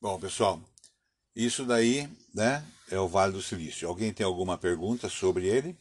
Bom, 0.01 0.19
pessoal, 0.19 0.59
isso 1.37 1.67
daí, 1.67 2.09
né, 2.35 2.67
é 2.91 2.99
o 2.99 3.07
Vale 3.07 3.33
do 3.33 3.43
Silício. 3.43 3.87
Alguém 3.87 4.15
tem 4.15 4.25
alguma 4.25 4.57
pergunta 4.57 5.09
sobre 5.09 5.47
ele? 5.47 5.79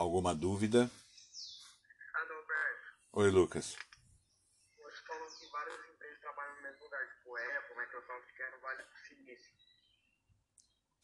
Alguma 0.00 0.34
dúvida? 0.34 0.90
Oi, 3.12 3.30
Lucas. 3.30 3.76
você 4.78 5.02
falou 5.06 5.28
que 5.28 5.46
várias 5.52 5.78
empresas 5.92 6.20
trabalham 6.20 6.56
no 6.56 6.62
mesmo 6.62 6.84
lugar, 6.84 7.06
tipo 7.06 7.36
Apple, 7.36 7.76
Microsoft, 7.76 8.34
que 8.34 8.42
é 8.42 8.50
no 8.50 8.60
Vale 8.62 8.82
do 8.82 8.96
Silício. 9.06 9.52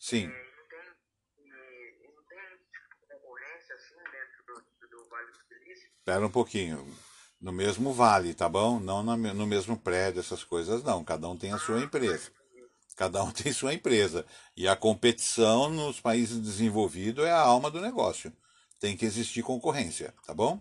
Sim. 0.00 0.24
É, 0.24 0.56
não 0.56 0.66
tem, 0.66 0.80
e 1.44 2.08
não 2.08 2.24
tem 2.24 2.56
tipo, 2.56 3.06
concorrência 3.06 3.74
assim 3.74 3.96
dentro 3.96 4.44
do, 4.46 4.88
do 4.88 5.08
Vale 5.10 5.30
do 5.30 5.38
Silício? 5.46 5.88
Espera 5.98 6.26
um 6.26 6.32
pouquinho. 6.32 6.98
No 7.38 7.52
mesmo 7.52 7.92
vale, 7.92 8.32
tá 8.32 8.48
bom? 8.48 8.80
Não 8.80 9.02
na 9.02 9.14
no 9.14 9.46
mesmo 9.46 9.78
prédio, 9.78 10.20
essas 10.20 10.42
coisas 10.42 10.82
não. 10.82 11.04
Cada 11.04 11.28
um 11.28 11.36
tem 11.36 11.52
a 11.52 11.58
sua 11.58 11.82
empresa. 11.82 12.32
Cada 12.96 13.22
um 13.22 13.30
tem 13.30 13.52
sua 13.52 13.74
empresa. 13.74 14.24
E 14.56 14.66
a 14.66 14.74
competição 14.74 15.68
nos 15.68 16.00
países 16.00 16.40
desenvolvidos 16.40 17.26
é 17.26 17.30
a 17.30 17.42
alma 17.42 17.70
do 17.70 17.82
negócio. 17.82 18.32
Tem 18.78 18.96
que 18.96 19.04
existir 19.04 19.42
concorrência, 19.42 20.14
tá 20.26 20.34
bom? 20.34 20.60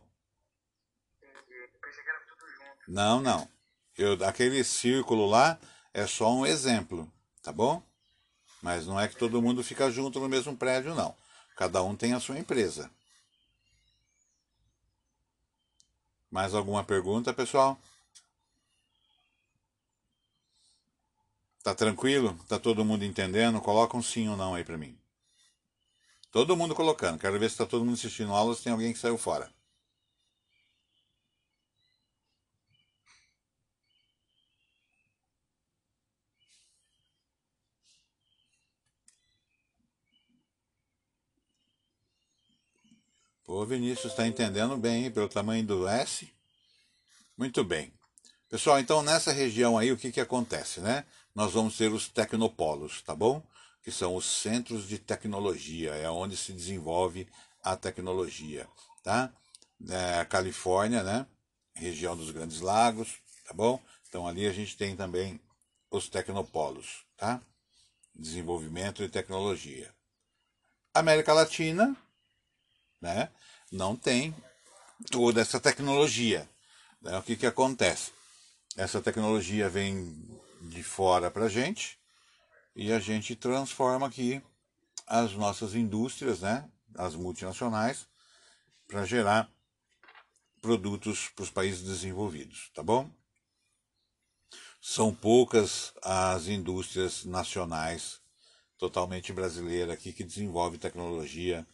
Não, 2.88 3.20
não. 3.20 3.48
Eu, 3.98 4.14
aquele 4.26 4.64
círculo 4.64 5.26
lá 5.26 5.60
é 5.94 6.06
só 6.06 6.34
um 6.34 6.46
exemplo, 6.46 7.12
tá 7.42 7.52
bom? 7.52 7.82
Mas 8.62 8.86
não 8.86 9.00
é 9.00 9.08
que 9.08 9.16
todo 9.16 9.42
mundo 9.42 9.64
fica 9.64 9.90
junto 9.92 10.20
no 10.20 10.30
mesmo 10.30 10.56
prédio, 10.56 10.96
não. 10.96 11.16
Cada 11.56 11.82
um 11.84 11.96
tem 11.96 12.14
a 12.14 12.20
sua 12.20 12.38
empresa. 12.38 12.90
Mais 16.30 16.54
alguma 16.54 16.84
pergunta, 16.84 17.34
pessoal? 17.34 17.80
Tá 21.64 21.74
tranquilo? 21.74 22.38
Tá 22.48 22.60
todo 22.60 22.86
mundo 22.86 23.06
entendendo? 23.06 23.62
Coloca 23.62 23.98
um 23.98 24.04
sim 24.04 24.28
ou 24.28 24.38
não 24.38 24.54
aí 24.54 24.64
pra 24.64 24.78
mim. 24.78 24.98
Todo 26.36 26.58
mundo 26.58 26.76
colocando. 26.76 27.18
Quero 27.18 27.40
ver 27.40 27.50
se 27.50 27.56
tá 27.56 27.66
todo 27.66 27.86
mundo 27.86 27.94
assistindo 27.94 28.34
aula 28.34 28.50
ou 28.50 28.56
se 28.58 28.64
tem 28.64 28.74
alguém 28.74 28.92
que 28.92 29.00
saiu 29.00 29.18
fora. 29.18 29.50
Pô, 43.46 43.66
Vinícius, 43.66 44.12
está 44.12 44.28
entendendo 44.28 44.76
bem, 44.76 45.06
hein, 45.06 45.12
pelo 45.12 45.30
tamanho 45.30 45.66
do 45.66 45.88
S? 45.88 46.30
Muito 47.38 47.64
bem. 47.64 47.94
Pessoal, 48.50 48.78
então 48.78 49.02
nessa 49.02 49.32
região 49.32 49.78
aí, 49.78 49.90
o 49.90 49.98
que, 49.98 50.12
que 50.12 50.20
acontece, 50.20 50.82
né? 50.82 51.06
Nós 51.34 51.54
vamos 51.54 51.78
ter 51.78 51.94
os 51.94 52.10
tecnopolos, 52.10 53.02
tá 53.04 53.16
bom? 53.16 53.42
Que 53.86 53.92
são 53.92 54.16
os 54.16 54.26
centros 54.26 54.88
de 54.88 54.98
tecnologia, 54.98 55.94
é 55.94 56.10
onde 56.10 56.36
se 56.36 56.52
desenvolve 56.52 57.30
a 57.64 57.78
tecnologia, 57.78 58.68
tá? 59.04 59.32
É, 59.90 60.26
Califórnia, 60.26 61.04
né? 61.04 61.26
Região 61.76 62.18
dos 62.18 62.32
Grandes 62.32 62.62
Lagos, 62.62 63.14
tá 63.46 63.54
bom? 63.54 63.80
Então 64.10 64.28
ali 64.28 64.48
a 64.48 64.52
gente 64.52 64.76
tem 64.76 64.96
também 64.96 65.40
os 65.92 66.10
tecnopolos, 66.10 67.06
tá? 67.16 67.40
Desenvolvimento 68.14 69.04
de 69.04 69.10
tecnologia. 69.10 69.94
América 70.94 71.34
Latina, 71.34 71.96
né? 73.00 73.30
Não 73.72 73.96
tem 73.96 74.36
toda 75.12 75.42
essa 75.42 75.60
tecnologia. 75.60 76.50
Né? 77.02 77.18
O 77.18 77.22
que, 77.22 77.36
que 77.36 77.46
acontece? 77.46 78.12
Essa 78.76 79.02
tecnologia 79.02 79.70
vem 79.70 80.16
de 80.62 80.82
fora 80.82 81.30
para 81.30 81.48
gente 81.48 82.00
e 82.76 82.92
a 82.92 83.00
gente 83.00 83.36
transforma 83.36 84.08
aqui 84.08 84.42
as 85.08 85.34
nossas 85.34 85.74
indústrias, 85.74 86.42
né? 86.42 86.70
As 86.96 87.16
multinacionais, 87.16 88.08
para 88.88 89.06
gerar 89.06 89.50
produtos 90.62 91.30
para 91.30 91.44
os 91.44 91.50
países 91.50 91.84
desenvolvidos, 91.84 92.72
tá 92.74 92.84
bom? 92.84 93.10
São 94.82 95.14
poucas 95.14 95.94
as 96.02 96.48
indústrias 96.48 97.24
nacionais 97.24 98.22
totalmente 98.78 99.32
brasileiras 99.32 99.94
aqui 99.94 100.12
que 100.12 100.24
desenvolvem 100.24 100.80
tecnologia 100.80 101.66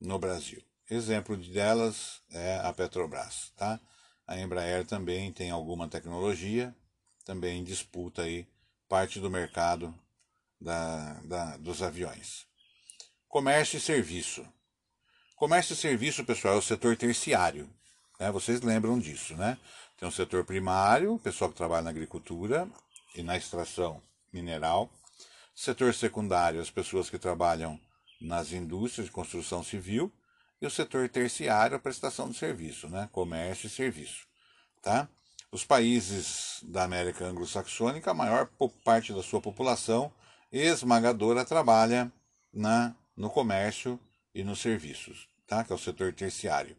no 0.00 0.18
Brasil. 0.18 0.62
Exemplo 0.88 1.36
delas 1.36 2.20
é 2.30 2.58
a 2.58 2.72
Petrobras, 2.72 3.52
tá? 3.56 3.80
A 4.26 4.38
Embraer 4.38 4.86
também 4.86 5.32
tem 5.32 5.50
alguma 5.50 5.88
tecnologia, 5.88 6.74
também 7.24 7.64
disputa 7.64 8.22
aí 8.22 8.46
parte 8.88 9.18
do 9.18 9.30
mercado 9.30 9.94
da, 10.60 11.14
da, 11.24 11.56
dos 11.56 11.82
aviões. 11.82 12.46
Comércio 13.28 13.76
e 13.76 13.80
serviço. 13.80 14.46
Comércio 15.36 15.74
e 15.74 15.76
serviço, 15.76 16.24
pessoal, 16.24 16.54
é 16.54 16.58
o 16.58 16.62
setor 16.62 16.96
terciário. 16.96 17.68
Né? 18.18 18.30
Vocês 18.30 18.60
lembram 18.60 18.98
disso, 18.98 19.36
né? 19.36 19.58
Tem 19.98 20.08
o 20.08 20.12
setor 20.12 20.44
primário, 20.44 21.18
pessoal 21.18 21.50
que 21.50 21.56
trabalha 21.56 21.82
na 21.82 21.90
agricultura 21.90 22.68
e 23.14 23.22
na 23.22 23.36
extração 23.36 24.02
mineral. 24.32 24.90
Setor 25.54 25.94
secundário, 25.94 26.60
as 26.60 26.70
pessoas 26.70 27.08
que 27.10 27.18
trabalham 27.18 27.80
nas 28.20 28.52
indústrias 28.52 29.06
de 29.06 29.12
construção 29.12 29.62
civil 29.62 30.12
e 30.60 30.66
o 30.66 30.70
setor 30.70 31.08
terciário, 31.08 31.76
a 31.76 31.80
prestação 31.80 32.30
de 32.30 32.36
serviço, 32.36 32.88
né? 32.88 33.08
comércio 33.12 33.66
e 33.66 33.70
serviço. 33.70 34.26
Tá? 34.82 35.08
Os 35.52 35.64
países 35.64 36.60
da 36.62 36.84
América 36.84 37.24
anglo-saxônica, 37.24 38.10
a 38.10 38.14
maior 38.14 38.48
parte 38.84 39.12
da 39.12 39.22
sua 39.22 39.40
população 39.40 40.12
esmagadora 40.58 41.44
trabalha 41.44 42.12
na, 42.52 42.94
no 43.16 43.30
comércio 43.30 43.98
e 44.34 44.44
nos 44.44 44.60
serviços, 44.60 45.28
tá? 45.46 45.64
que 45.64 45.72
é 45.72 45.76
o 45.76 45.78
setor 45.78 46.12
terciário. 46.12 46.76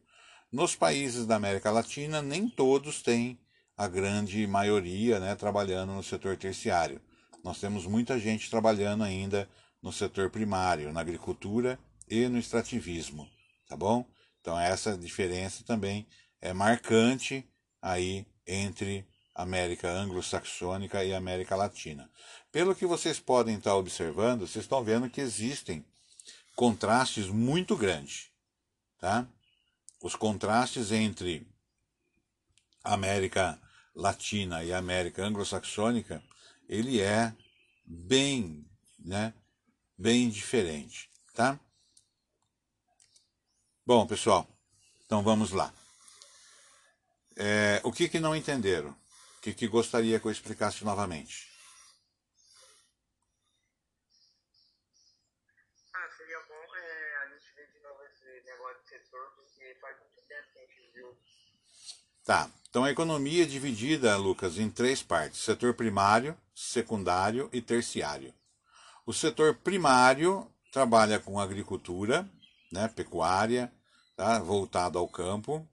Nos 0.52 0.76
países 0.76 1.26
da 1.26 1.36
América 1.36 1.72
Latina, 1.72 2.22
nem 2.22 2.48
todos 2.48 3.02
têm 3.02 3.38
a 3.76 3.88
grande 3.88 4.48
maioria 4.48 5.20
né, 5.20 5.36
trabalhando 5.36 5.94
no 5.94 6.04
setor 6.04 6.38
terciário. 6.38 7.02
Nós 7.44 7.60
temos 7.60 7.86
muita 7.86 8.18
gente 8.20 8.50
trabalhando 8.50 9.04
ainda 9.04 9.50
no 9.82 9.92
setor 9.92 10.30
primário, 10.30 10.94
na 10.94 11.02
agricultura 11.02 11.78
e 12.10 12.28
no 12.28 12.40
extrativismo 12.40 13.30
tá 13.68 13.76
bom? 13.76 14.06
Então 14.42 14.60
essa 14.60 14.98
diferença 14.98 15.64
também 15.64 16.06
é 16.42 16.54
marcante 16.54 17.48
aí 17.82 18.26
entre 18.46 19.06
América 19.36 19.92
anglo-saxônica 19.92 21.04
e 21.04 21.14
América 21.14 21.58
Latina. 21.58 22.10
Pelo 22.52 22.74
que 22.74 22.86
vocês 22.86 23.20
podem 23.20 23.58
estar 23.58 23.76
observando, 23.76 24.48
vocês 24.48 24.64
estão 24.64 24.82
vendo 24.82 25.10
que 25.10 25.20
existem 25.20 25.86
contrastes 26.56 27.28
muito 27.28 27.76
grandes, 27.76 28.32
tá? 28.98 29.28
Os 30.02 30.16
contrastes 30.16 30.92
entre 30.92 31.46
América 32.82 33.60
Latina 33.94 34.64
e 34.64 34.72
América 34.72 35.26
Anglo-Saxônica, 35.26 36.24
ele 36.70 37.02
é 37.02 37.36
bem, 37.86 38.66
né, 38.98 39.34
bem 39.98 40.30
diferente, 40.30 41.10
tá? 41.34 41.60
Bom, 43.86 44.08
pessoal, 44.08 44.48
então 45.06 45.22
vamos 45.22 45.52
lá. 45.52 45.74
É, 47.36 47.82
o 47.84 47.92
que, 47.92 48.08
que 48.08 48.20
não 48.20 48.36
entenderam? 48.36 48.96
Que, 49.46 49.54
que 49.54 49.68
gostaria 49.68 50.20
que 50.20 50.26
eu 50.26 50.32
explicasse 50.32 50.84
novamente? 50.84 51.48
Ah, 55.94 56.10
seria 56.18 56.40
bom 56.50 56.76
é, 56.76 57.18
a 57.18 57.28
gente 57.28 57.54
ver 57.56 57.72
de 57.72 57.80
novo 57.84 58.02
esse 58.06 58.44
negócio 58.44 58.82
de 58.82 58.90
setor, 58.90 59.36
porque 59.36 59.78
faz 59.80 59.98
muito 60.00 60.28
tempo 60.28 60.52
que 60.52 60.58
a 60.58 60.66
gente 60.66 60.92
viu. 60.96 61.16
Tá. 62.24 62.50
Então 62.68 62.86
a 62.86 62.90
economia 62.90 63.44
é 63.44 63.46
dividida, 63.46 64.18
Lucas, 64.18 64.58
em 64.58 64.68
três 64.68 65.04
partes: 65.04 65.42
setor 65.42 65.76
primário, 65.76 66.36
secundário 66.56 67.48
e 67.54 67.62
terciário. 67.62 68.34
O 69.06 69.14
setor 69.14 69.58
primário 69.58 70.52
trabalha 70.72 71.20
com 71.20 71.40
agricultura, 71.40 72.28
né, 72.72 72.88
pecuária, 72.88 73.72
tá, 74.16 74.40
voltado 74.40 74.98
ao 74.98 75.08
campo, 75.08 75.70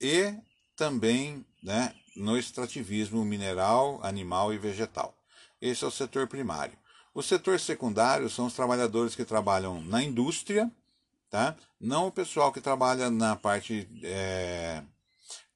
e 0.00 0.36
também 0.74 1.46
né, 1.64 1.94
no 2.14 2.36
extrativismo 2.38 3.24
mineral, 3.24 3.98
animal 4.04 4.52
e 4.52 4.58
vegetal. 4.58 5.16
Esse 5.60 5.82
é 5.82 5.86
o 5.86 5.90
setor 5.90 6.28
primário. 6.28 6.76
O 7.14 7.22
setor 7.22 7.58
secundário 7.58 8.28
são 8.28 8.46
os 8.46 8.54
trabalhadores 8.54 9.16
que 9.16 9.24
trabalham 9.24 9.80
na 9.80 10.02
indústria, 10.02 10.70
tá? 11.30 11.56
não 11.80 12.08
o 12.08 12.12
pessoal 12.12 12.52
que 12.52 12.60
trabalha 12.60 13.10
na 13.10 13.34
parte 13.34 13.88
é, 14.02 14.82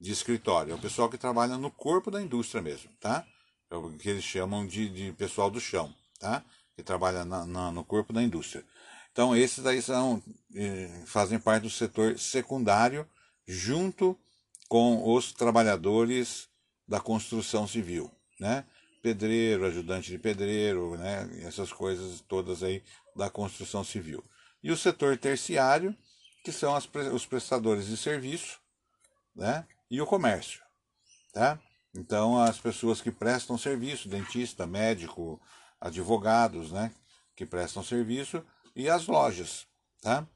de 0.00 0.10
escritório, 0.10 0.72
é 0.72 0.74
o 0.74 0.80
pessoal 0.80 1.10
que 1.10 1.18
trabalha 1.18 1.58
no 1.58 1.70
corpo 1.70 2.10
da 2.10 2.22
indústria 2.22 2.62
mesmo, 2.62 2.90
tá? 2.98 3.26
É 3.70 3.76
o 3.76 3.90
que 3.90 4.08
eles 4.08 4.24
chamam 4.24 4.66
de, 4.66 4.88
de 4.88 5.12
pessoal 5.12 5.50
do 5.50 5.60
chão, 5.60 5.94
tá? 6.18 6.42
que 6.74 6.82
trabalha 6.82 7.24
na, 7.24 7.44
na, 7.44 7.72
no 7.72 7.84
corpo 7.84 8.12
da 8.12 8.22
indústria. 8.22 8.64
Então, 9.10 9.36
esses 9.36 9.66
aí 9.66 9.82
são, 9.82 10.22
eh, 10.54 11.02
fazem 11.06 11.36
parte 11.36 11.64
do 11.64 11.70
setor 11.70 12.16
secundário, 12.16 13.04
junto 13.44 14.16
com 14.68 15.14
os 15.14 15.32
trabalhadores 15.32 16.48
da 16.86 17.00
construção 17.00 17.66
civil, 17.66 18.10
né? 18.38 18.64
Pedreiro, 19.02 19.64
ajudante 19.64 20.10
de 20.10 20.18
pedreiro, 20.18 20.96
né? 20.96 21.28
Essas 21.42 21.72
coisas 21.72 22.20
todas 22.20 22.62
aí 22.62 22.82
da 23.16 23.30
construção 23.30 23.82
civil. 23.82 24.22
E 24.62 24.70
o 24.70 24.76
setor 24.76 25.16
terciário, 25.16 25.96
que 26.44 26.52
são 26.52 26.74
as, 26.74 26.88
os 27.12 27.24
prestadores 27.24 27.86
de 27.86 27.96
serviço, 27.96 28.60
né? 29.34 29.66
E 29.90 30.00
o 30.00 30.06
comércio, 30.06 30.62
tá? 31.32 31.58
Então, 31.94 32.38
as 32.38 32.58
pessoas 32.58 33.00
que 33.00 33.10
prestam 33.10 33.56
serviço, 33.56 34.08
dentista, 34.08 34.66
médico, 34.66 35.40
advogados, 35.80 36.70
né? 36.72 36.92
Que 37.34 37.46
prestam 37.46 37.82
serviço 37.82 38.44
e 38.74 38.88
as 38.88 39.06
lojas, 39.06 39.66
tá? 40.02 40.26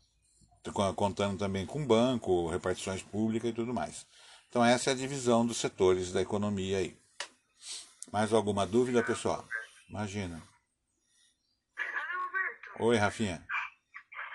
Contando 0.97 1.39
também 1.39 1.67
com 1.67 1.85
banco, 1.85 2.49
repartições 2.49 3.03
públicas 3.03 3.51
e 3.51 3.53
tudo 3.53 3.75
mais. 3.75 4.07
Então 4.53 4.63
essa 4.63 4.91
é 4.91 4.93
a 4.93 4.97
divisão 4.97 5.47
dos 5.47 5.57
setores 5.57 6.13
da 6.13 6.21
economia 6.21 6.77
aí. 6.77 6.95
Mais 8.13 8.35
alguma 8.35 8.67
dúvida, 8.67 9.03
pessoal? 9.03 9.49
Imagina. 9.89 10.43
Oi, 12.79 12.99
Rafinha. 12.99 13.43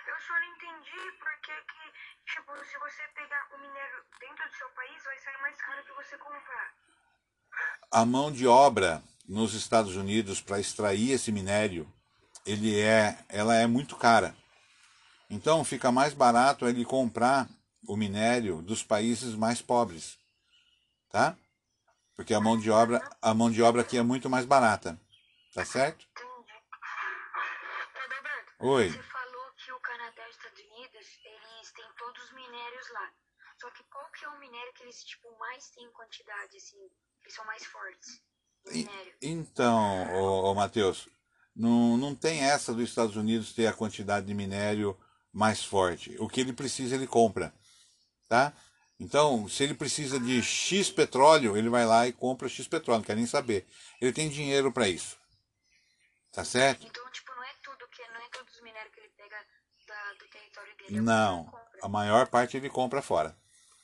eu 0.07 0.19
só 0.19 0.33
não 0.33 0.55
entendi 0.55 1.11
porque 1.19 1.51
que, 1.51 2.33
tipo, 2.33 2.51
se 2.65 2.79
você 2.79 3.03
pegar 3.13 3.47
o 3.53 3.61
minério 3.61 4.03
dentro 4.19 4.49
do 4.49 4.55
seu 4.55 4.67
país, 4.69 5.03
vai 5.03 5.17
sair 5.19 5.39
mais 5.39 5.61
caro 5.61 5.83
que 5.85 5.93
você 5.93 6.17
comprar. 6.17 6.73
A 7.91 8.03
mão 8.03 8.31
de 8.31 8.47
obra 8.47 9.03
nos 9.29 9.53
Estados 9.53 9.95
Unidos 9.95 10.41
para 10.41 10.59
extrair 10.59 11.11
esse 11.11 11.31
minério, 11.31 11.87
ele 12.43 12.79
é, 12.79 13.23
ela 13.29 13.53
é 13.53 13.67
muito 13.67 13.95
cara. 13.95 14.35
Então 15.29 15.63
fica 15.63 15.91
mais 15.91 16.15
barato 16.15 16.67
ele 16.67 16.83
comprar 16.83 17.47
o 17.85 17.95
minério 17.95 18.61
dos 18.61 18.83
países 18.83 19.35
mais 19.35 19.61
pobres, 19.61 20.17
tá? 21.09 21.37
Porque 22.15 22.33
a 22.33 22.39
mão 22.41 22.57
de 22.57 22.71
obra, 22.71 23.01
a 23.21 23.33
mão 23.33 23.51
de 23.51 23.61
obra 23.61 23.81
aqui 23.81 23.97
é 23.97 24.01
muito 24.03 24.29
mais 24.29 24.45
barata, 24.45 24.99
tá 25.53 25.63
certo? 25.63 26.07
Oi. 28.59 28.89
você 28.89 29.03
falou 29.03 29.51
que 29.55 29.71
o 29.71 29.79
Canadá 29.79 30.25
e 30.25 30.29
os 30.29 30.35
Estados 30.35 30.59
Unidos, 30.59 31.07
eles 31.23 31.71
têm 31.73 31.85
todos 31.97 32.23
os 32.23 32.31
minérios 32.33 32.89
lá. 32.91 33.11
Só 33.61 33.69
que 33.71 33.83
qual 33.83 34.11
que 34.11 34.25
é 34.25 34.29
o 34.29 34.39
minério 34.39 34.73
que 34.73 34.83
eles, 34.83 35.03
tipo, 35.03 35.27
mais 35.37 35.69
têm 35.69 35.83
em 35.85 35.91
quantidade, 35.91 36.57
assim, 36.57 36.77
eles 37.21 37.33
são 37.35 37.45
mais 37.45 37.63
fortes? 37.65 38.21
O 38.65 38.71
E- 38.71 38.77
minério. 38.85 39.13
Então, 39.21 40.13
ô, 40.15 40.51
ô 40.51 40.55
Matheus, 40.55 41.07
não, 41.55 41.97
não 41.97 42.15
tem 42.15 42.43
essa 42.43 42.73
dos 42.73 42.89
Estados 42.89 43.15
Unidos 43.15 43.53
ter 43.53 43.67
a 43.67 43.73
quantidade 43.73 44.25
de 44.25 44.33
minério 44.33 44.97
mais 45.31 45.63
forte. 45.63 46.15
O 46.19 46.27
que 46.27 46.41
ele 46.41 46.53
precisa, 46.53 46.95
ele 46.95 47.05
compra. 47.07 47.53
Tá? 48.27 48.53
Então, 48.99 49.47
se 49.47 49.63
ele 49.63 49.73
precisa 49.73 50.19
de 50.19 50.41
X 50.41 50.89
petróleo, 50.89 51.55
ele 51.55 51.69
vai 51.69 51.85
lá 51.85 52.07
e 52.07 52.13
compra 52.13 52.49
X 52.49 52.67
petróleo, 52.67 52.99
não 52.99 53.05
quer 53.05 53.15
nem 53.15 53.25
saber. 53.27 53.67
Ele 54.01 54.11
tem 54.11 54.27
dinheiro 54.29 54.71
para 54.71 54.89
isso. 54.89 55.17
Tá 56.31 56.43
certo? 56.43 56.85
Então, 56.85 57.09
tipo, 57.11 57.33
não 57.33 57.43
é 57.43 57.53
tudo 57.63 57.87
que, 57.89 58.01
não 58.07 58.21
é 58.21 58.29
todos 58.29 58.53
os 58.55 58.61
minérios 58.61 58.93
que 58.93 58.99
ele 58.99 59.09
pega 59.09 59.37
da- 59.87 60.13
do 60.13 60.27
território 60.27 60.75
dele. 60.77 60.97
é 60.97 61.01
Não, 61.01 61.51
a 61.81 61.87
maior 61.87 62.27
parte 62.27 62.57
ele 62.57 62.69
compra 62.69 63.01
fora. 63.01 63.37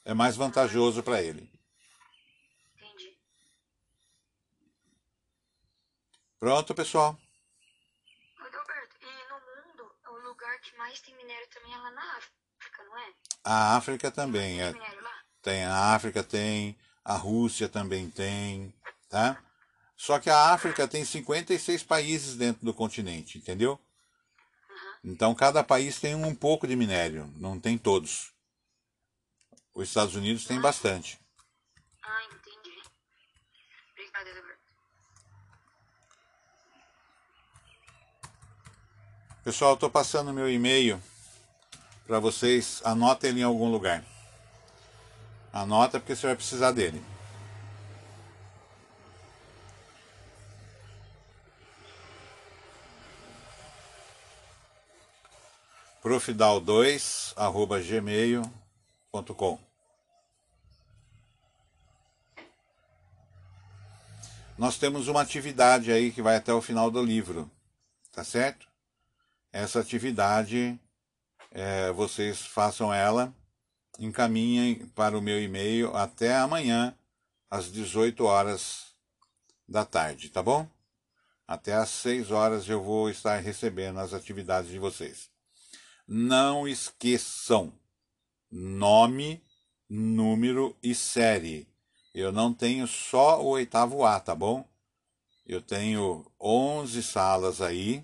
É 0.04 0.14
mais 0.14 0.36
vantajoso 0.36 1.02
para 1.04 1.22
ele. 1.22 1.50
Entendi. 2.76 3.18
Pronto, 6.40 6.76
pessoal? 6.76 7.18
Adalberto, 8.40 8.96
e 9.02 9.30
no 9.30 9.40
mundo, 9.40 9.96
o 10.10 10.28
lugar 10.28 10.60
que 10.60 10.76
mais 10.78 11.00
tem 11.02 11.16
minério 11.16 11.48
também 11.50 11.74
é 11.74 11.78
lá 11.78 11.92
na 11.92 12.18
África? 12.18 12.43
A 13.44 13.76
África 13.76 14.10
também. 14.10 14.58
Tem 14.58 14.62
É? 14.62 14.74
Tem 15.42 15.66
a 15.66 15.94
África, 15.94 16.24
tem, 16.24 16.78
a 17.04 17.16
Rússia 17.18 17.68
também 17.68 18.10
tem, 18.10 18.74
tá? 19.10 19.44
Só 19.98 20.18
que 20.18 20.30
a 20.30 20.54
África 20.54 20.88
tem 20.88 21.04
56 21.04 21.84
países 21.84 22.38
dentro 22.38 22.66
do 22.66 22.74
continente, 22.74 23.38
entendeu? 23.38 23.78
Então 25.04 25.36
cada 25.36 25.62
país 25.62 26.00
tem 26.00 26.16
um 26.16 26.34
pouco 26.34 26.66
de 26.66 26.78
minério, 26.78 27.30
não 27.36 27.60
tem 27.60 27.78
todos. 27.78 28.32
Os 29.74 29.90
Estados 29.90 30.16
Unidos 30.16 30.46
tem 30.46 30.62
bastante. 30.62 31.20
Ah, 32.02 32.24
entendi. 32.26 32.82
Obrigada. 33.92 34.54
Pessoal, 39.44 39.74
estou 39.74 39.90
passando 39.90 40.32
meu 40.32 40.50
e-mail 40.50 41.02
para 42.06 42.20
vocês, 42.20 42.82
anotem 42.84 43.30
ele 43.32 43.40
em 43.42 43.44
algum 43.44 43.72
lugar. 43.72 44.04
Anota 45.52 46.00
porque 46.00 46.16
você 46.16 46.28
vai 46.28 46.36
precisar 46.36 46.72
dele. 46.72 47.04
profidal2 56.04 57.32
arroba 57.38 57.80
gmail.com 57.80 59.58
Nós 64.58 64.78
temos 64.78 65.08
uma 65.08 65.22
atividade 65.22 65.92
aí 65.92 66.12
que 66.12 66.22
vai 66.22 66.36
até 66.36 66.54
o 66.54 66.62
final 66.62 66.92
do 66.92 67.02
livro, 67.02 67.50
tá 68.12 68.24
certo? 68.24 68.68
Essa 69.52 69.80
atividade, 69.80 70.80
é, 71.54 71.92
vocês 71.92 72.42
façam 72.42 72.92
ela, 72.92 73.32
encaminhem 74.00 74.88
para 74.88 75.16
o 75.16 75.22
meu 75.22 75.40
e-mail 75.42 75.96
até 75.96 76.36
amanhã, 76.36 76.98
às 77.50 77.72
18 77.72 78.26
horas 78.26 78.96
da 79.70 79.86
tarde, 79.86 80.30
tá 80.30 80.42
bom? 80.42 80.68
Até 81.48 81.76
às 81.76 81.90
6 81.90 82.32
horas 82.32 82.68
eu 82.68 82.82
vou 82.82 83.08
estar 83.08 83.38
recebendo 83.38 84.00
as 84.00 84.14
atividades 84.14 84.72
de 84.72 84.80
vocês. 84.80 85.30
Não 86.08 86.68
esqueçam 86.68 87.72
nome, 88.52 89.44
número 89.88 90.76
e 90.82 90.96
série. 90.96 91.68
Eu 92.16 92.32
não 92.32 92.52
tenho 92.52 92.88
só 92.88 93.42
o 93.42 93.50
oitavo 93.50 94.04
A, 94.04 94.20
tá 94.20 94.34
bom? 94.34 94.68
Eu 95.46 95.62
tenho 95.62 96.26
11 96.40 97.04
salas 97.04 97.62
aí 97.62 98.04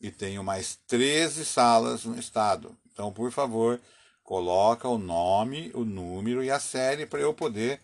e 0.00 0.10
tenho 0.10 0.44
mais 0.44 0.76
13 0.86 1.44
salas 1.44 2.04
no 2.04 2.18
estado. 2.18 2.76
Então, 2.92 3.12
por 3.12 3.30
favor, 3.30 3.80
coloca 4.22 4.88
o 4.88 4.98
nome, 4.98 5.70
o 5.74 5.84
número 5.84 6.42
e 6.42 6.50
a 6.50 6.60
série 6.60 7.06
para 7.06 7.20
eu 7.20 7.32
poder 7.32 7.80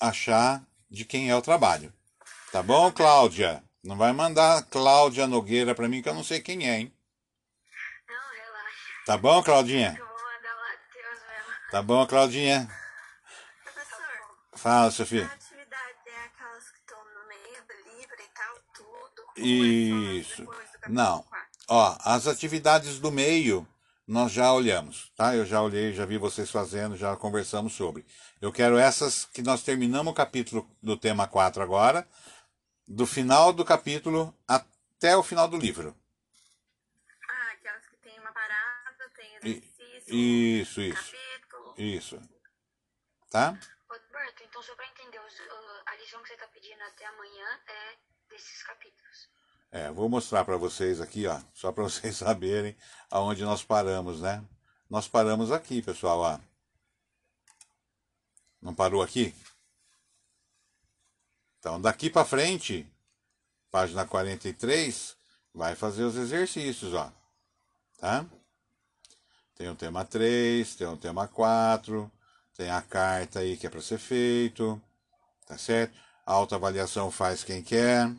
achar 0.00 0.62
de 0.90 1.04
quem 1.04 1.30
é 1.30 1.36
o 1.36 1.42
trabalho. 1.42 1.92
Tá 2.50 2.62
bom, 2.62 2.90
Cláudia? 2.90 3.62
Não 3.82 3.96
vai 3.96 4.12
mandar 4.12 4.62
Cláudia 4.64 5.26
Nogueira 5.26 5.74
para 5.74 5.88
mim 5.88 6.02
que 6.02 6.08
eu 6.08 6.14
não 6.14 6.24
sei 6.24 6.40
quem 6.40 6.68
é, 6.68 6.80
hein? 6.80 6.92
Não, 8.08 8.14
relaxa. 8.14 9.04
Tá 9.06 9.16
bom, 9.16 9.42
Claudinha? 9.42 9.96
Eu 9.98 10.06
vou 10.06 10.16
mandar 10.16 10.54
o 10.54 10.60
Matheus 10.60 11.20
mesmo. 11.28 11.70
Tá 11.70 11.82
bom, 11.82 12.06
Claudinha? 12.06 12.68
Professor, 13.62 14.04
Fala, 14.54 14.90
Sofia. 14.90 15.24
A 15.24 15.32
atividade 15.32 15.96
é 16.06 16.24
aquelas 16.26 16.70
que 16.70 16.78
estão 16.78 16.98
no 16.98 17.28
meio 17.28 17.62
do 17.66 17.98
livro 17.98 18.16
e 18.18 18.28
tal, 18.34 18.58
tudo. 18.74 19.40
Isso. 19.40 20.69
Não. 20.88 21.24
Ó, 21.68 21.96
as 22.00 22.26
atividades 22.26 22.98
do 22.98 23.10
meio 23.12 23.66
nós 24.10 24.32
já 24.32 24.52
olhamos, 24.52 25.12
tá? 25.14 25.36
Eu 25.36 25.46
já 25.46 25.62
olhei, 25.62 25.92
já 25.92 26.04
vi 26.04 26.18
vocês 26.18 26.50
fazendo, 26.50 26.96
já 26.96 27.16
conversamos 27.16 27.74
sobre. 27.74 28.04
Eu 28.40 28.52
quero 28.52 28.76
essas 28.76 29.24
que 29.26 29.40
nós 29.40 29.62
terminamos 29.62 30.10
o 30.10 30.16
capítulo 30.16 30.68
do 30.82 30.96
tema 30.96 31.28
4 31.28 31.62
agora, 31.62 32.08
do 32.88 33.06
final 33.06 33.52
do 33.52 33.64
capítulo 33.64 34.34
até 34.48 35.16
o 35.16 35.22
final 35.22 35.46
do 35.46 35.56
livro. 35.56 35.96
Ah, 37.28 37.52
aquelas 37.52 37.86
que 37.86 37.96
tem 37.98 38.18
uma 38.18 38.32
parada, 38.32 39.08
tem 39.14 39.36
exercício, 39.36 40.14
Isso, 40.16 40.80
isso, 40.80 41.12
capítulo. 41.12 41.74
isso. 41.78 42.20
Tá? 43.30 43.56
Roberto, 43.88 44.42
então 44.42 44.60
só 44.60 44.74
pra 44.74 44.88
entender, 44.88 45.20
uh, 45.20 45.82
a 45.86 45.94
lição 45.94 46.20
que 46.20 46.30
você 46.30 46.36
tá 46.36 46.48
pedindo 46.48 46.82
até 46.82 47.06
amanhã 47.06 47.46
é 47.68 47.96
desses 48.28 48.60
capítulos. 48.64 49.28
É, 49.72 49.88
vou 49.92 50.08
mostrar 50.08 50.44
para 50.44 50.56
vocês 50.56 51.00
aqui, 51.00 51.26
ó, 51.26 51.40
só 51.54 51.70
para 51.70 51.84
vocês 51.84 52.16
saberem 52.16 52.76
aonde 53.10 53.44
nós 53.44 53.62
paramos, 53.62 54.20
né? 54.20 54.44
Nós 54.88 55.06
paramos 55.06 55.52
aqui, 55.52 55.80
pessoal, 55.80 56.18
ó. 56.18 56.38
Não 58.60 58.74
parou 58.74 59.02
aqui? 59.02 59.34
Então, 61.58 61.80
daqui 61.80 62.10
para 62.10 62.24
frente, 62.24 62.86
página 63.70 64.04
43, 64.04 65.16
vai 65.54 65.76
fazer 65.76 66.02
os 66.02 66.16
exercícios, 66.16 66.92
ó. 66.92 67.12
Tá? 67.98 68.26
Tem 69.54 69.68
o 69.68 69.76
tema 69.76 70.04
3, 70.04 70.74
tem 70.74 70.86
o 70.86 70.96
tema 70.96 71.28
4, 71.28 72.10
tem 72.56 72.70
a 72.70 72.82
carta 72.82 73.40
aí 73.40 73.56
que 73.56 73.66
é 73.66 73.70
para 73.70 73.80
ser 73.80 73.98
feito, 73.98 74.80
tá 75.46 75.56
certo? 75.56 75.96
A 76.26 76.32
autoavaliação 76.32 77.10
faz 77.10 77.44
quem 77.44 77.62
quer. 77.62 78.10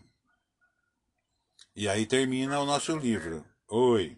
E 1.75 1.87
aí 1.87 2.05
termina 2.05 2.59
o 2.59 2.65
nosso 2.65 2.97
livro. 2.97 3.45
Oi. 3.67 4.17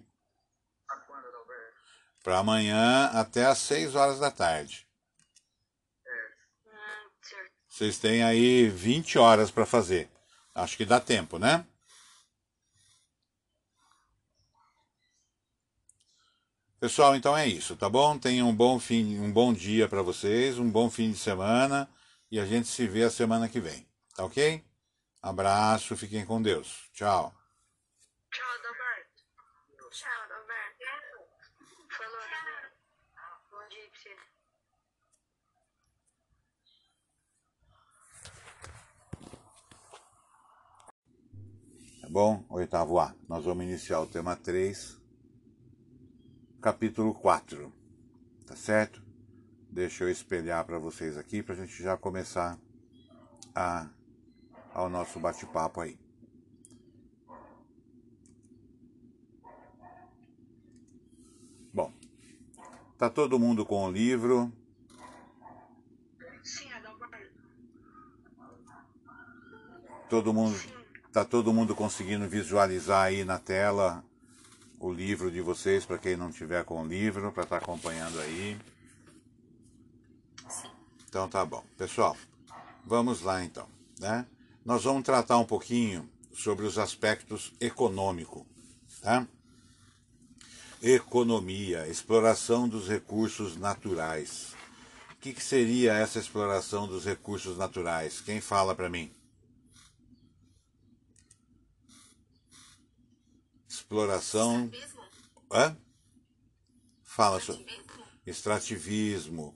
Para 2.24 2.40
amanhã 2.40 3.08
até 3.14 3.46
às 3.46 3.60
6 3.60 3.96
horas 3.96 4.20
da 4.20 4.32
tarde. 4.32 4.88
Vocês 7.68 7.98
têm 7.98 8.24
aí 8.24 8.70
20 8.70 9.18
horas 9.18 9.52
para 9.52 9.66
fazer. 9.66 10.10
Acho 10.54 10.78
que 10.78 10.86
dá 10.86 11.00
tempo, 11.00 11.38
né? 11.38 11.66
Pessoal, 16.80 17.16
então 17.16 17.36
é 17.36 17.48
isso, 17.48 17.76
tá 17.78 17.90
bom? 17.90 18.20
Tenham 18.20 18.50
um 18.50 18.56
bom 18.56 18.78
fim, 18.78 19.18
um 19.20 19.32
bom 19.32 19.54
dia 19.54 19.88
para 19.88 20.02
vocês, 20.02 20.60
um 20.60 20.70
bom 20.70 20.90
fim 20.90 21.12
de 21.12 21.18
semana 21.18 21.90
e 22.30 22.40
a 22.40 22.46
gente 22.46 22.68
se 22.68 22.86
vê 22.88 23.04
a 23.04 23.10
semana 23.10 23.48
que 23.48 23.60
vem, 23.60 23.88
tá 24.16 24.26
ok? 24.26 24.62
Abraço, 25.22 25.96
fiquem 25.96 26.26
com 26.26 26.42
Deus. 26.42 26.90
Tchau. 26.94 27.34
Tchau, 28.34 28.50
Adalberto. 28.58 29.24
Tchau, 29.92 30.22
Adalberto. 30.24 30.86
Falou, 31.96 32.20
Gabriel. 32.20 32.72
Bom 33.52 33.68
dia 33.70 33.88
pra 33.92 34.00
você. 34.00 34.16
Tá 42.02 42.10
bom? 42.10 42.44
Oitavo 42.50 43.00
A. 43.00 43.16
Nós 43.30 43.46
vamos 43.46 43.66
iniciar 43.66 44.00
o 44.00 44.08
tema 44.08 44.36
3, 44.36 45.00
capítulo 46.60 47.14
4. 47.14 47.72
Tá 48.48 48.56
certo? 48.56 49.04
Deixa 49.70 50.06
eu 50.06 50.10
espelhar 50.10 50.66
para 50.66 50.80
vocês 50.80 51.20
aqui 51.20 51.44
para 51.44 51.54
a 51.54 51.58
gente 51.58 51.84
já 51.84 51.96
começar 51.96 52.58
a, 53.54 53.88
ao 54.74 54.90
nosso 54.90 55.20
bate-papo 55.20 55.82
aí. 55.82 56.02
Bom, 61.74 61.92
tá 63.04 63.10
todo 63.10 63.38
mundo 63.38 63.66
com 63.66 63.84
o 63.84 63.92
livro? 63.92 64.50
Sim. 66.42 66.70
Todo 70.10 70.34
mundo 70.34 70.58
tá 71.12 71.26
todo 71.26 71.54
mundo 71.54 71.76
conseguindo 71.76 72.30
visualizar 72.30 73.08
aí 73.08 73.26
na 73.26 73.38
tela 73.38 74.06
o 74.80 74.92
livro 74.92 75.30
de 75.30 75.42
vocês 75.42 75.86
para 75.86 75.98
quem 75.98 76.16
não 76.16 76.32
tiver 76.32 76.64
com 76.64 76.82
o 76.82 76.88
livro 76.88 77.30
para 77.34 77.44
estar 77.44 77.58
acompanhando 77.58 78.20
aí. 78.22 78.58
Então 81.10 81.28
tá 81.28 81.46
bom, 81.46 81.64
pessoal. 81.78 82.16
Vamos 82.86 83.22
lá 83.22 83.44
então, 83.44 83.68
né? 84.00 84.26
Nós 84.64 84.86
vamos 84.86 85.04
tratar 85.04 85.38
um 85.40 85.46
pouquinho 85.46 86.10
sobre 86.34 86.66
os 86.66 86.78
aspectos 86.78 87.54
econômicos, 87.60 88.44
tá? 89.02 89.28
Economia, 90.86 91.88
exploração 91.88 92.68
dos 92.68 92.90
recursos 92.90 93.56
naturais. 93.56 94.54
O 95.14 95.16
que, 95.16 95.34
que 95.34 95.42
seria 95.42 95.94
essa 95.94 96.20
exploração 96.20 96.86
dos 96.86 97.06
recursos 97.06 97.58
naturais? 97.58 98.20
Quem 98.20 98.42
fala 98.42 98.76
para 98.76 98.90
mim? 98.90 99.10
Exploração. 103.66 104.70
Hã? 105.50 105.78
Fala, 107.02 107.40
so... 107.40 107.54
Ativismo? 107.54 107.84
extrativismo. 108.28 109.56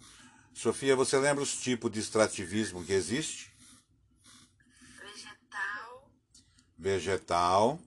Sofia, 0.54 0.96
você 0.96 1.18
lembra 1.18 1.44
os 1.44 1.60
tipos 1.60 1.92
de 1.92 2.00
extrativismo 2.00 2.86
que 2.86 2.94
existe? 2.94 3.54
Vegetal, 4.98 6.10
Vegetal, 6.78 7.80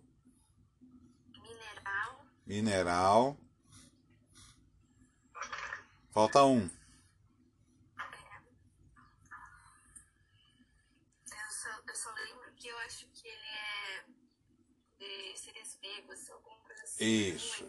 mineral. 2.51 3.37
Falta 6.11 6.43
um. 6.43 6.63
eu 6.63 6.69
só, 11.49 11.69
eu 11.87 11.95
só 11.95 12.11
lembro 12.11 12.53
que 12.57 12.67
eu 12.67 12.77
acho 12.79 13.07
que 13.13 13.29
ele 13.29 13.47
é 13.47 14.05
de 14.99 15.39
seres 15.39 15.79
vivos, 15.81 16.29
alguma 16.29 16.57
coisa 16.67 16.83
assim. 16.83 17.05
Isso. 17.05 17.69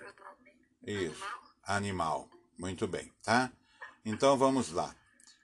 Isso. 0.88 1.24
Animal? 1.24 2.28
Animal. 2.28 2.30
Muito 2.58 2.88
bem, 2.88 3.14
tá? 3.22 3.52
Então 4.04 4.36
vamos 4.36 4.72
lá. 4.72 4.96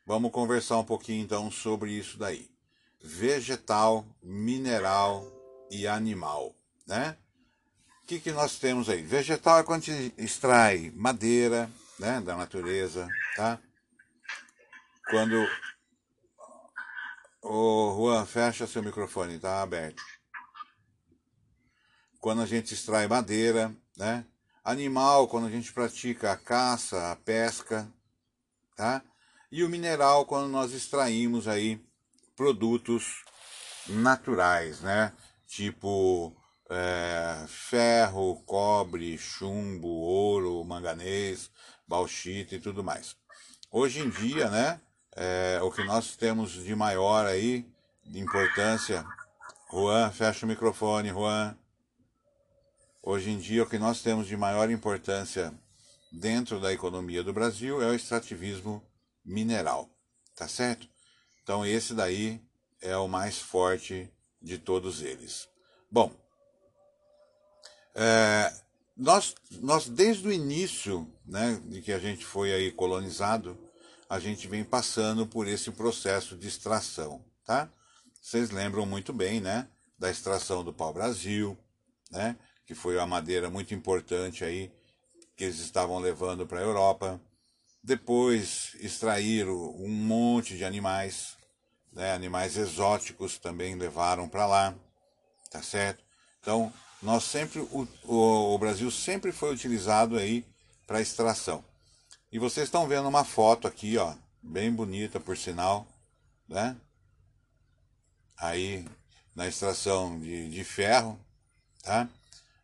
Vamos 0.04 0.32
conversar 0.32 0.80
um 0.80 0.84
pouquinho 0.84 1.24
então 1.24 1.52
sobre 1.52 1.92
isso 1.92 2.18
daí. 2.18 2.50
Vegetal, 3.00 4.04
mineral 4.24 5.32
e 5.70 5.86
animal, 5.86 6.56
né? 6.88 7.20
O 8.08 8.10
que, 8.10 8.22
que 8.22 8.32
nós 8.32 8.58
temos 8.58 8.88
aí? 8.88 9.02
Vegetal 9.02 9.60
é 9.60 9.64
quando 9.64 9.84
gente 9.84 10.14
extrai 10.18 10.94
madeira, 10.96 11.70
né, 12.00 12.22
da 12.22 12.38
natureza, 12.38 13.06
tá? 13.36 13.60
Quando 15.10 15.46
Ô, 17.42 17.94
Juan, 17.98 18.26
fecha 18.26 18.66
seu 18.66 18.82
microfone, 18.82 19.38
tá 19.38 19.62
aberto. 19.62 20.02
Quando 22.22 22.42
a 22.44 22.46
gente 22.46 22.74
extrai 22.74 23.10
madeira, 23.10 23.76
né? 23.98 24.26
Animal, 24.64 25.28
quando 25.28 25.48
a 25.48 25.52
gente 25.52 25.74
pratica 25.74 26.32
a 26.32 26.38
caça, 26.38 27.12
a 27.12 27.16
pesca, 27.18 27.92
tá? 28.78 29.04
E 29.52 29.66
o 29.66 29.70
mineral, 29.70 30.26
quando 30.26 30.48
nós 30.48 30.72
extraímos 30.72 31.46
aí 31.46 31.86
produtos 32.38 33.26
naturais, 33.86 34.80
né? 34.80 35.12
Tipo 35.46 36.34
é, 36.70 37.46
ferro, 37.48 38.42
cobre, 38.46 39.18
chumbo, 39.18 39.88
ouro, 39.88 40.64
manganês, 40.64 41.50
bauxita 41.88 42.56
e 42.56 42.60
tudo 42.60 42.84
mais. 42.84 43.16
Hoje 43.72 44.00
em 44.00 44.10
dia, 44.10 44.50
né? 44.50 44.82
é, 45.18 45.60
o 45.64 45.72
que 45.72 45.84
nós 45.84 46.16
temos 46.16 46.52
de 46.52 46.76
maior 46.76 47.26
aí, 47.26 47.66
de 48.06 48.20
importância. 48.20 49.04
Juan, 49.72 50.12
fecha 50.12 50.46
o 50.46 50.50
microfone, 50.50 51.10
Juan. 51.10 51.58
Hoje 53.02 53.32
em 53.32 53.40
dia, 53.40 53.64
o 53.64 53.70
que 53.70 53.80
nós 53.80 54.04
temos 54.04 54.28
de 54.28 54.38
maior 54.38 54.70
importância 54.70 55.52
dentro 56.12 56.60
da 56.60 56.72
economia 56.72 57.24
do 57.24 57.34
Brasil 57.34 57.82
é 57.82 57.88
o 57.88 57.96
extrativismo 57.96 58.82
mineral, 59.26 59.90
tá 60.36 60.48
certo? 60.48 60.88
Então, 61.42 61.66
esse 61.66 61.96
daí 61.96 62.40
é 62.80 62.96
o 62.96 63.08
mais 63.08 63.40
forte 63.40 64.10
de 64.40 64.60
todos 64.60 65.02
eles. 65.02 65.50
Bom, 65.90 66.14
é, 67.98 68.54
nós, 68.96 69.34
nós 69.60 69.90
desde 69.90 70.28
o 70.28 70.32
início, 70.32 71.12
né, 71.26 71.60
de 71.66 71.82
que 71.82 71.92
a 71.92 71.98
gente 71.98 72.24
foi 72.24 72.54
aí 72.54 72.72
colonizado, 72.72 73.58
a 74.08 74.20
gente 74.20 74.48
vem 74.48 74.64
passando 74.64 75.26
por 75.26 75.48
esse 75.48 75.72
processo 75.72 76.38
de 76.38 76.48
extração, 76.48 77.26
tá? 77.44 77.70
Vocês 78.22 78.52
lembram 78.52 78.86
muito 78.86 79.12
bem, 79.12 79.42
né, 79.42 79.68
da 79.98 80.12
extração 80.12 80.64
do 80.64 80.72
pau-brasil, 80.72 81.58
né, 82.12 82.38
que 82.68 82.76
foi 82.76 82.96
uma 82.98 83.08
madeira 83.08 83.50
muito 83.50 83.74
importante 83.74 84.44
aí 84.44 84.72
que 85.36 85.44
eles 85.44 85.60
estavam 85.60 86.00
levando 86.00 86.46
para 86.46 86.60
a 86.60 86.64
Europa. 86.64 87.20
Depois 87.84 88.76
extraíram 88.80 89.54
um 89.76 89.88
monte 89.88 90.58
de 90.58 90.66
animais, 90.66 91.38
né? 91.94 92.12
animais 92.12 92.58
exóticos 92.58 93.38
também 93.38 93.76
levaram 93.76 94.28
para 94.28 94.46
lá, 94.46 94.76
tá 95.50 95.62
certo? 95.62 96.04
Então, 96.42 96.74
nós 97.02 97.24
sempre, 97.24 97.60
o, 97.60 97.88
o, 98.04 98.56
o 98.56 98.58
Brasil 98.58 98.90
sempre 98.90 99.32
foi 99.32 99.54
utilizado 99.54 100.18
aí 100.18 100.46
para 100.86 101.02
extração. 101.02 101.64
E 102.32 102.40
vocês 102.40 102.68
estão 102.68 102.88
vendo 102.88 103.08
uma 103.08 103.24
foto 103.24 103.68
aqui, 103.68 103.98
ó, 103.98 104.16
bem 104.42 104.72
bonita 104.72 105.20
por 105.20 105.38
sinal, 105.38 105.88
né? 106.48 106.76
Aí 108.38 108.86
na 109.36 109.48
extração 109.48 110.20
de, 110.20 110.50
de 110.50 110.64
ferro, 110.64 111.20
tá? 111.84 112.10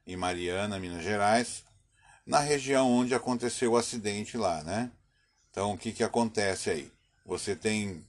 Em 0.05 0.17
Mariana, 0.17 0.79
Minas 0.79 1.03
Gerais, 1.03 1.63
na 2.25 2.39
região 2.39 2.91
onde 2.91 3.13
aconteceu 3.13 3.73
o 3.73 3.77
acidente 3.77 4.38
lá, 4.38 4.63
né? 4.63 4.91
Então 5.51 5.73
o 5.73 5.77
que 5.77 5.91
que 5.91 6.03
acontece 6.03 6.69
aí? 6.71 6.91
Você 7.25 7.55
tem 7.55 8.03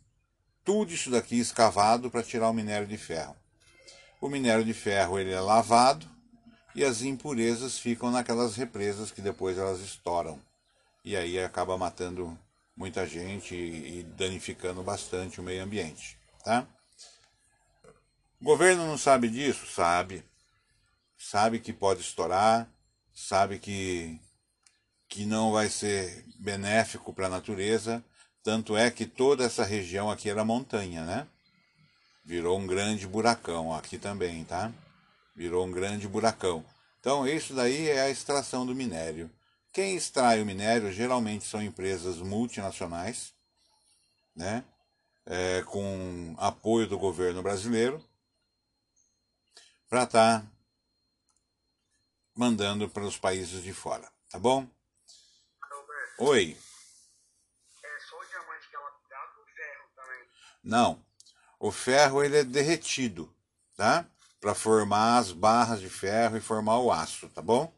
tudo 0.64 0.92
isso 0.92 1.10
daqui 1.10 1.38
escavado 1.38 2.10
para 2.10 2.22
tirar 2.22 2.48
o 2.48 2.54
minério 2.54 2.86
de 2.86 2.96
ferro. 2.96 3.36
O 4.20 4.28
minério 4.28 4.64
de 4.64 4.72
ferro 4.72 5.18
ele 5.18 5.30
é 5.30 5.40
lavado 5.40 6.13
e 6.74 6.84
as 6.84 7.02
impurezas 7.02 7.78
ficam 7.78 8.10
naquelas 8.10 8.56
represas 8.56 9.10
que 9.10 9.20
depois 9.20 9.58
elas 9.58 9.80
estouram 9.80 10.40
e 11.04 11.16
aí 11.16 11.38
acaba 11.38 11.76
matando 11.76 12.36
muita 12.76 13.06
gente 13.06 13.54
e 13.54 14.02
danificando 14.16 14.82
bastante 14.82 15.40
o 15.40 15.44
meio 15.44 15.62
ambiente, 15.62 16.18
tá? 16.42 16.66
O 18.40 18.44
governo 18.44 18.86
não 18.86 18.98
sabe 18.98 19.28
disso? 19.28 19.66
Sabe. 19.66 20.24
Sabe 21.16 21.60
que 21.60 21.72
pode 21.72 22.00
estourar, 22.00 22.68
sabe 23.14 23.58
que, 23.58 24.18
que 25.08 25.24
não 25.24 25.52
vai 25.52 25.68
ser 25.68 26.24
benéfico 26.38 27.12
para 27.12 27.26
a 27.26 27.30
natureza, 27.30 28.04
tanto 28.42 28.76
é 28.76 28.90
que 28.90 29.06
toda 29.06 29.44
essa 29.44 29.64
região 29.64 30.10
aqui 30.10 30.28
era 30.28 30.44
montanha, 30.44 31.04
né? 31.04 31.26
Virou 32.24 32.58
um 32.58 32.66
grande 32.66 33.06
buracão 33.06 33.72
aqui 33.72 33.98
também, 33.98 34.44
tá? 34.44 34.72
Virou 35.34 35.66
um 35.66 35.72
grande 35.72 36.06
buracão. 36.06 36.64
Então, 37.00 37.26
isso 37.26 37.54
daí 37.54 37.88
é 37.88 38.02
a 38.02 38.10
extração 38.10 38.64
do 38.64 38.74
minério. 38.74 39.30
Quem 39.72 39.96
extrai 39.96 40.40
o 40.40 40.46
minério 40.46 40.92
geralmente 40.92 41.44
são 41.44 41.60
empresas 41.60 42.18
multinacionais, 42.18 43.34
né? 44.34 44.64
É, 45.26 45.62
com 45.62 46.34
apoio 46.38 46.86
do 46.86 46.98
governo 46.98 47.42
brasileiro, 47.42 48.02
para 49.88 50.04
estar 50.04 50.40
tá 50.40 50.46
mandando 52.34 52.88
para 52.88 53.04
os 53.04 53.18
países 53.18 53.62
de 53.62 53.72
fora, 53.72 54.10
tá 54.28 54.38
bom? 54.38 54.68
Alberto, 55.60 56.24
Oi. 56.24 56.56
é 57.82 58.00
só 58.00 58.18
o 58.18 58.24
diamante 58.26 58.68
que 58.68 58.76
é 58.76 58.78
lapidado 58.78 59.40
ou 59.40 59.46
ferro 59.46 59.90
também? 59.96 60.28
Não, 60.62 61.06
o 61.58 61.72
ferro 61.72 62.22
ele 62.22 62.38
é 62.38 62.44
derretido, 62.44 63.34
tá? 63.76 64.08
Para 64.44 64.54
formar 64.54 65.16
as 65.16 65.32
barras 65.32 65.80
de 65.80 65.88
ferro 65.88 66.36
e 66.36 66.40
formar 66.40 66.78
o 66.78 66.92
aço, 66.92 67.30
tá 67.30 67.40
bom? 67.40 67.72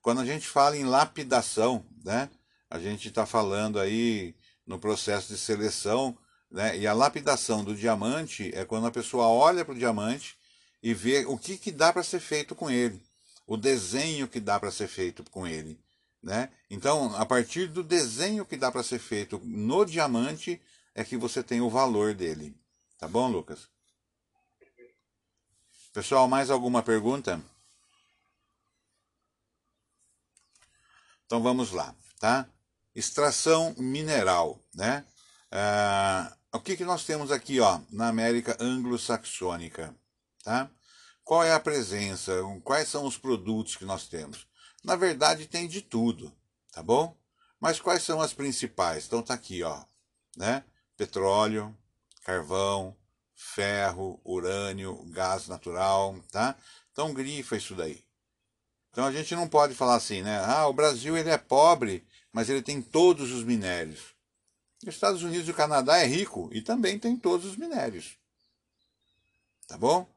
Quando 0.00 0.20
a 0.20 0.24
gente 0.24 0.46
fala 0.46 0.76
em 0.76 0.84
lapidação, 0.84 1.84
né, 2.04 2.30
a 2.70 2.78
gente 2.78 3.08
está 3.08 3.26
falando 3.26 3.80
aí 3.80 4.32
no 4.64 4.78
processo 4.78 5.26
de 5.26 5.36
seleção, 5.36 6.16
né, 6.48 6.78
e 6.78 6.86
a 6.86 6.92
lapidação 6.92 7.64
do 7.64 7.74
diamante 7.74 8.52
é 8.54 8.64
quando 8.64 8.86
a 8.86 8.92
pessoa 8.92 9.26
olha 9.26 9.64
para 9.64 9.74
o 9.74 9.76
diamante 9.76 10.38
e 10.80 10.94
vê 10.94 11.24
o 11.26 11.36
que, 11.36 11.58
que 11.58 11.72
dá 11.72 11.92
para 11.92 12.04
ser 12.04 12.20
feito 12.20 12.54
com 12.54 12.70
ele, 12.70 13.02
o 13.44 13.56
desenho 13.56 14.28
que 14.28 14.38
dá 14.38 14.60
para 14.60 14.70
ser 14.70 14.86
feito 14.86 15.28
com 15.32 15.44
ele. 15.44 15.80
Né? 16.22 16.48
Então, 16.70 17.12
a 17.16 17.26
partir 17.26 17.66
do 17.66 17.82
desenho 17.82 18.46
que 18.46 18.56
dá 18.56 18.70
para 18.70 18.84
ser 18.84 19.00
feito 19.00 19.40
no 19.42 19.84
diamante, 19.84 20.62
é 20.94 21.02
que 21.02 21.16
você 21.16 21.42
tem 21.42 21.60
o 21.60 21.68
valor 21.68 22.14
dele. 22.14 22.56
Tá 23.00 23.08
bom, 23.08 23.26
Lucas? 23.26 23.73
Pessoal, 25.94 26.26
mais 26.26 26.50
alguma 26.50 26.82
pergunta? 26.82 27.40
Então 31.24 31.40
vamos 31.40 31.70
lá, 31.70 31.94
tá? 32.18 32.48
Extração 32.96 33.72
mineral, 33.78 34.60
né? 34.74 35.06
Ah, 35.52 36.36
o 36.52 36.58
que, 36.58 36.76
que 36.76 36.84
nós 36.84 37.04
temos 37.04 37.30
aqui, 37.30 37.60
ó, 37.60 37.80
na 37.92 38.08
América 38.08 38.56
anglo-saxônica, 38.58 39.94
tá? 40.42 40.68
Qual 41.22 41.44
é 41.44 41.52
a 41.52 41.60
presença? 41.60 42.32
Quais 42.64 42.88
são 42.88 43.06
os 43.06 43.16
produtos 43.16 43.76
que 43.76 43.84
nós 43.84 44.08
temos? 44.08 44.48
Na 44.82 44.96
verdade, 44.96 45.46
tem 45.46 45.68
de 45.68 45.80
tudo, 45.80 46.36
tá 46.72 46.82
bom? 46.82 47.16
Mas 47.60 47.80
quais 47.80 48.02
são 48.02 48.20
as 48.20 48.34
principais? 48.34 49.06
Então 49.06 49.22
tá 49.22 49.34
aqui, 49.34 49.62
ó, 49.62 49.84
né? 50.36 50.64
Petróleo, 50.96 51.72
carvão, 52.24 52.96
ferro, 53.44 54.20
urânio, 54.24 55.04
gás 55.10 55.46
natural, 55.46 56.18
tá? 56.32 56.56
Então 56.90 57.12
grifa 57.12 57.56
isso 57.56 57.74
daí. 57.74 58.02
Então 58.90 59.04
a 59.04 59.12
gente 59.12 59.34
não 59.36 59.46
pode 59.46 59.74
falar 59.74 59.96
assim, 59.96 60.22
né? 60.22 60.42
Ah, 60.44 60.66
o 60.66 60.72
Brasil 60.72 61.16
ele 61.16 61.28
é 61.28 61.36
pobre, 61.36 62.06
mas 62.32 62.48
ele 62.48 62.62
tem 62.62 62.80
todos 62.80 63.32
os 63.32 63.44
minérios. 63.44 64.14
Os 64.82 64.94
Estados 64.94 65.22
Unidos 65.22 65.46
e 65.46 65.50
o 65.50 65.54
Canadá 65.54 65.98
é 65.98 66.06
rico 66.06 66.48
e 66.52 66.62
também 66.62 66.98
tem 66.98 67.16
todos 67.16 67.46
os 67.46 67.56
minérios. 67.56 68.16
Tá 69.66 69.76
bom? 69.76 70.08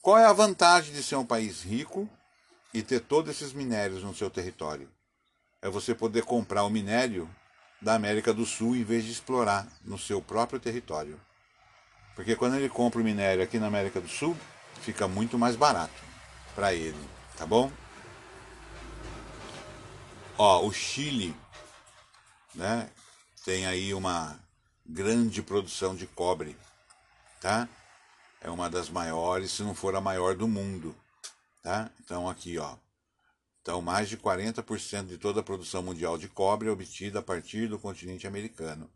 Qual 0.00 0.16
é 0.16 0.24
a 0.24 0.32
vantagem 0.32 0.92
de 0.94 1.02
ser 1.02 1.16
um 1.16 1.26
país 1.26 1.62
rico 1.62 2.08
e 2.72 2.82
ter 2.82 3.00
todos 3.00 3.30
esses 3.30 3.52
minérios 3.52 4.02
no 4.02 4.14
seu 4.14 4.30
território? 4.30 4.90
É 5.60 5.68
você 5.68 5.94
poder 5.94 6.24
comprar 6.24 6.64
o 6.64 6.70
minério 6.70 7.28
da 7.80 7.94
América 7.94 8.32
do 8.32 8.46
Sul 8.46 8.76
em 8.76 8.84
vez 8.84 9.04
de 9.04 9.12
explorar 9.12 9.66
no 9.84 9.98
seu 9.98 10.22
próprio 10.22 10.60
território. 10.60 11.20
Porque 12.16 12.34
quando 12.34 12.56
ele 12.56 12.70
compra 12.70 13.00
o 13.00 13.04
minério 13.04 13.44
aqui 13.44 13.58
na 13.58 13.66
América 13.66 14.00
do 14.00 14.08
Sul, 14.08 14.34
fica 14.80 15.06
muito 15.06 15.38
mais 15.38 15.54
barato 15.54 16.02
para 16.54 16.72
ele, 16.72 16.98
tá 17.36 17.46
bom? 17.46 17.70
Ó, 20.38 20.66
o 20.66 20.72
Chile, 20.72 21.36
né, 22.54 22.90
tem 23.44 23.66
aí 23.66 23.92
uma 23.92 24.40
grande 24.84 25.42
produção 25.42 25.94
de 25.94 26.06
cobre, 26.06 26.56
tá? 27.40 27.68
É 28.40 28.50
uma 28.50 28.70
das 28.70 28.88
maiores, 28.88 29.52
se 29.52 29.62
não 29.62 29.74
for 29.74 29.94
a 29.94 30.00
maior 30.00 30.34
do 30.34 30.48
mundo, 30.48 30.96
tá? 31.62 31.90
Então 32.00 32.28
aqui, 32.28 32.58
ó. 32.58 32.76
Então, 33.60 33.82
mais 33.82 34.08
de 34.08 34.16
40% 34.16 35.06
de 35.06 35.18
toda 35.18 35.40
a 35.40 35.42
produção 35.42 35.82
mundial 35.82 36.16
de 36.16 36.28
cobre 36.28 36.68
é 36.68 36.70
obtida 36.70 37.18
a 37.18 37.22
partir 37.22 37.66
do 37.68 37.78
continente 37.78 38.26
americano, 38.26 38.90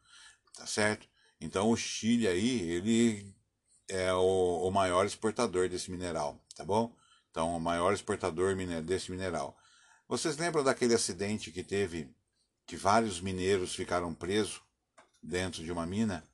tá 0.55 0.64
certo? 0.64 1.09
Então, 1.41 1.70
o 1.70 1.76
Chile 1.76 2.28
aí, 2.28 2.61
ele 2.70 3.34
é 3.88 4.12
o, 4.12 4.68
o 4.68 4.70
maior 4.70 5.07
exportador 5.07 5.68
desse 5.68 5.91
mineral, 5.91 6.38
tá 6.55 6.64
bom? 6.64 6.95
Então, 7.30 7.57
o 7.57 7.61
maior 7.61 7.93
exportador 7.95 8.55
desse 8.82 9.11
mineral. 9.11 9.57
Vocês 10.09 10.36
lembram 10.36 10.64
daquele 10.64 10.95
acidente 10.95 11.51
que 11.51 11.62
teve, 11.62 12.12
que 12.66 12.76
vários 12.76 13.20
mineiros 13.20 13.74
ficaram 13.74 14.12
presos 14.12 14.61
dentro 15.22 15.64
de 15.64 15.70
uma 15.70 15.86
mina? 15.86 16.24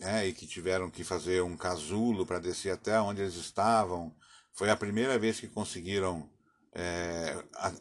É, 0.00 0.26
e 0.26 0.32
que 0.32 0.46
tiveram 0.46 0.90
que 0.90 1.04
fazer 1.04 1.42
um 1.42 1.56
casulo 1.56 2.26
para 2.26 2.38
descer 2.38 2.72
até 2.72 3.00
onde 3.00 3.20
eles 3.20 3.34
estavam. 3.34 4.14
Foi 4.52 4.70
a 4.70 4.76
primeira 4.76 5.18
vez 5.18 5.38
que 5.38 5.46
conseguiram 5.46 6.28
é, 6.72 7.36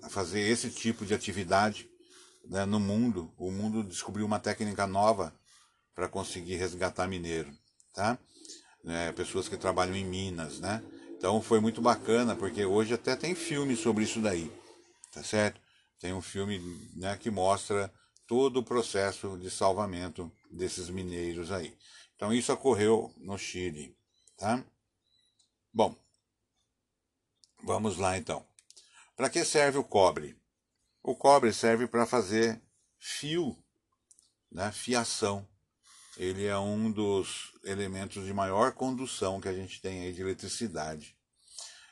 fazer 0.10 0.42
esse 0.42 0.70
tipo 0.70 1.06
de 1.06 1.14
atividade 1.14 1.90
né, 2.46 2.66
no 2.66 2.80
mundo. 2.80 3.34
O 3.38 3.52
mundo 3.52 3.84
descobriu 3.84 4.26
uma 4.26 4.40
técnica 4.40 4.86
nova 4.86 5.34
para 6.00 6.08
conseguir 6.08 6.56
resgatar 6.56 7.08
mineiro, 7.08 7.52
tá? 7.94 8.18
É, 8.86 9.12
pessoas 9.12 9.50
que 9.50 9.58
trabalham 9.58 9.96
em 9.96 10.06
minas, 10.06 10.60
né? 10.60 10.82
Então 11.18 11.42
foi 11.42 11.60
muito 11.60 11.82
bacana, 11.82 12.36
porque 12.36 12.64
hoje 12.64 12.94
até 12.94 13.16
tem 13.16 13.36
filme 13.36 13.76
sobre 13.76 14.06
isso 14.06 14.22
daí 14.22 14.50
tá 15.12 15.24
certo? 15.24 15.60
Tem 16.00 16.14
um 16.14 16.22
filme 16.22 16.60
né, 16.96 17.18
que 17.18 17.30
mostra 17.30 17.94
todo 18.28 18.58
o 18.58 18.64
processo 18.64 19.38
de 19.38 19.50
salvamento 19.50 20.32
desses 20.50 20.90
mineiros 20.90 21.52
aí. 21.52 21.78
Então 22.16 22.34
isso 22.34 22.54
ocorreu 22.54 23.14
no 23.18 23.38
Chile, 23.38 23.96
tá? 24.38 24.64
Bom, 25.74 25.96
vamos 27.64 27.98
lá 27.98 28.18
então. 28.18 28.46
Para 29.16 29.30
que 29.30 29.44
serve 29.44 29.78
o 29.78 29.84
cobre? 29.84 30.38
O 31.04 31.16
cobre 31.16 31.52
serve 31.54 31.88
para 31.88 32.06
fazer 32.06 32.62
fio, 32.98 33.58
né, 34.52 34.72
fiação. 34.72 35.48
Ele 36.20 36.46
é 36.46 36.58
um 36.60 36.92
dos 36.92 37.54
elementos 37.64 38.26
de 38.26 38.34
maior 38.34 38.74
condução 38.74 39.40
que 39.40 39.48
a 39.48 39.54
gente 39.54 39.82
tem 39.82 40.02
aí 40.02 40.12
de 40.12 40.20
eletricidade. 40.20 41.16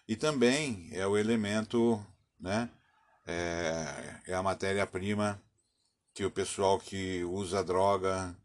E 0.05 0.17
também 0.17 0.89
é 0.91 1.07
o 1.07 1.17
elemento 1.17 2.05
né, 2.37 2.69
é, 3.25 4.19
é 4.27 4.33
a 4.33 4.43
matéria-prima 4.43 5.41
que 6.13 6.25
o 6.25 6.31
pessoal 6.31 6.77
que 6.77 7.23
usa 7.23 7.63
droga, 7.63 8.35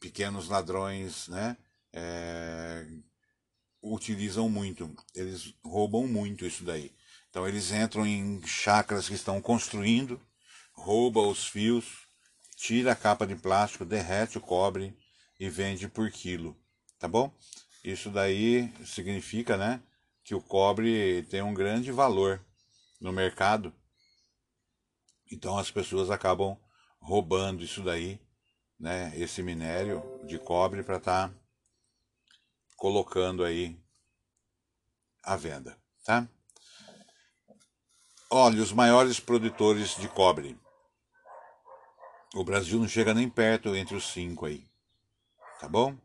pequenos 0.00 0.48
ladrões, 0.48 1.28
né, 1.28 1.58
é, 1.92 2.86
utilizam 3.82 4.48
muito. 4.48 4.90
Eles 5.14 5.52
roubam 5.62 6.08
muito 6.08 6.46
isso 6.46 6.64
daí. 6.64 6.90
Então 7.28 7.46
eles 7.46 7.72
entram 7.72 8.06
em 8.06 8.40
chacras 8.46 9.06
que 9.06 9.14
estão 9.14 9.42
construindo, 9.42 10.18
rouba 10.72 11.20
os 11.20 11.46
fios, 11.46 12.06
tira 12.56 12.92
a 12.92 12.96
capa 12.96 13.26
de 13.26 13.34
plástico, 13.34 13.84
derrete 13.84 14.38
o 14.38 14.40
cobre 14.40 14.96
e 15.38 15.48
vende 15.48 15.88
por 15.88 16.10
quilo. 16.10 16.56
tá 16.98 17.06
bom? 17.06 17.32
Isso 17.84 18.10
daí 18.10 18.72
significa, 18.84 19.56
né, 19.56 19.82
que 20.24 20.34
o 20.34 20.42
cobre 20.42 21.22
tem 21.24 21.42
um 21.42 21.54
grande 21.54 21.92
valor 21.92 22.44
no 23.00 23.12
mercado. 23.12 23.72
Então 25.30 25.58
as 25.58 25.70
pessoas 25.70 26.10
acabam 26.10 26.58
roubando 27.00 27.62
isso 27.62 27.82
daí, 27.82 28.20
né, 28.78 29.12
esse 29.16 29.42
minério 29.42 30.02
de 30.26 30.38
cobre 30.38 30.82
para 30.82 30.96
estar 30.96 31.28
tá 31.28 31.34
colocando 32.76 33.44
aí 33.44 33.78
à 35.22 35.36
venda, 35.36 35.76
tá? 36.04 36.28
Olha, 38.30 38.60
os 38.60 38.72
maiores 38.72 39.20
produtores 39.20 39.96
de 39.96 40.08
cobre. 40.08 40.58
O 42.34 42.44
Brasil 42.44 42.78
não 42.78 42.88
chega 42.88 43.14
nem 43.14 43.30
perto 43.30 43.74
entre 43.74 43.94
os 43.94 44.12
cinco 44.12 44.46
aí, 44.46 44.68
tá 45.58 45.68
bom? 45.68 45.96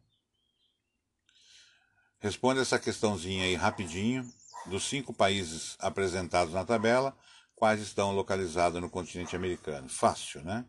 Responde 2.19 2.59
essa 2.59 2.79
questãozinha 2.79 3.45
aí 3.45 3.55
rapidinho. 3.55 4.29
Dos 4.67 4.83
cinco 4.83 5.11
países 5.11 5.75
apresentados 5.79 6.53
na 6.53 6.63
tabela, 6.63 7.17
quais 7.55 7.81
estão 7.81 8.13
localizados 8.13 8.79
no 8.79 8.91
continente 8.91 9.35
americano? 9.35 9.89
Fácil, 9.89 10.43
né? 10.43 10.63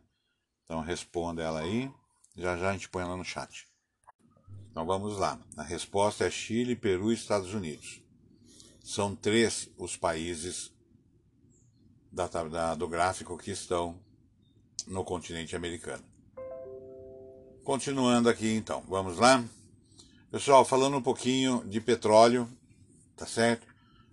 Então 0.65 0.81
responda 0.81 1.43
ela 1.43 1.61
aí. 1.61 1.93
Já 2.35 2.57
já 2.57 2.71
a 2.71 2.73
gente 2.73 2.89
põe 2.89 3.03
ela 3.03 3.17
no 3.17 3.25
chat. 3.25 3.69
Então 4.71 4.87
vamos 4.87 5.19
lá. 5.19 5.39
A 5.59 5.63
resposta 5.63 6.25
é 6.25 6.31
Chile, 6.31 6.75
Peru 6.75 7.13
e 7.13 7.15
Estados 7.15 7.53
Unidos. 7.53 8.03
São 8.83 9.15
três 9.15 9.69
os 9.77 9.95
países 9.95 10.73
da, 12.11 12.27
da, 12.27 12.75
do 12.75 12.89
gráfico 12.89 13.37
que 13.37 13.51
estão 13.51 14.03
no 14.87 15.05
continente 15.05 15.55
americano. 15.55 16.05
Continuando 17.65 18.29
aqui 18.29 18.55
então, 18.55 18.83
vamos 18.89 19.19
lá? 19.19 19.43
Pessoal, 20.33 20.65
falando 20.65 20.97
um 20.97 21.03
pouquinho 21.03 21.63
de 21.65 21.81
petróleo, 21.81 22.49
tá 23.17 23.25
certo? 23.25 23.65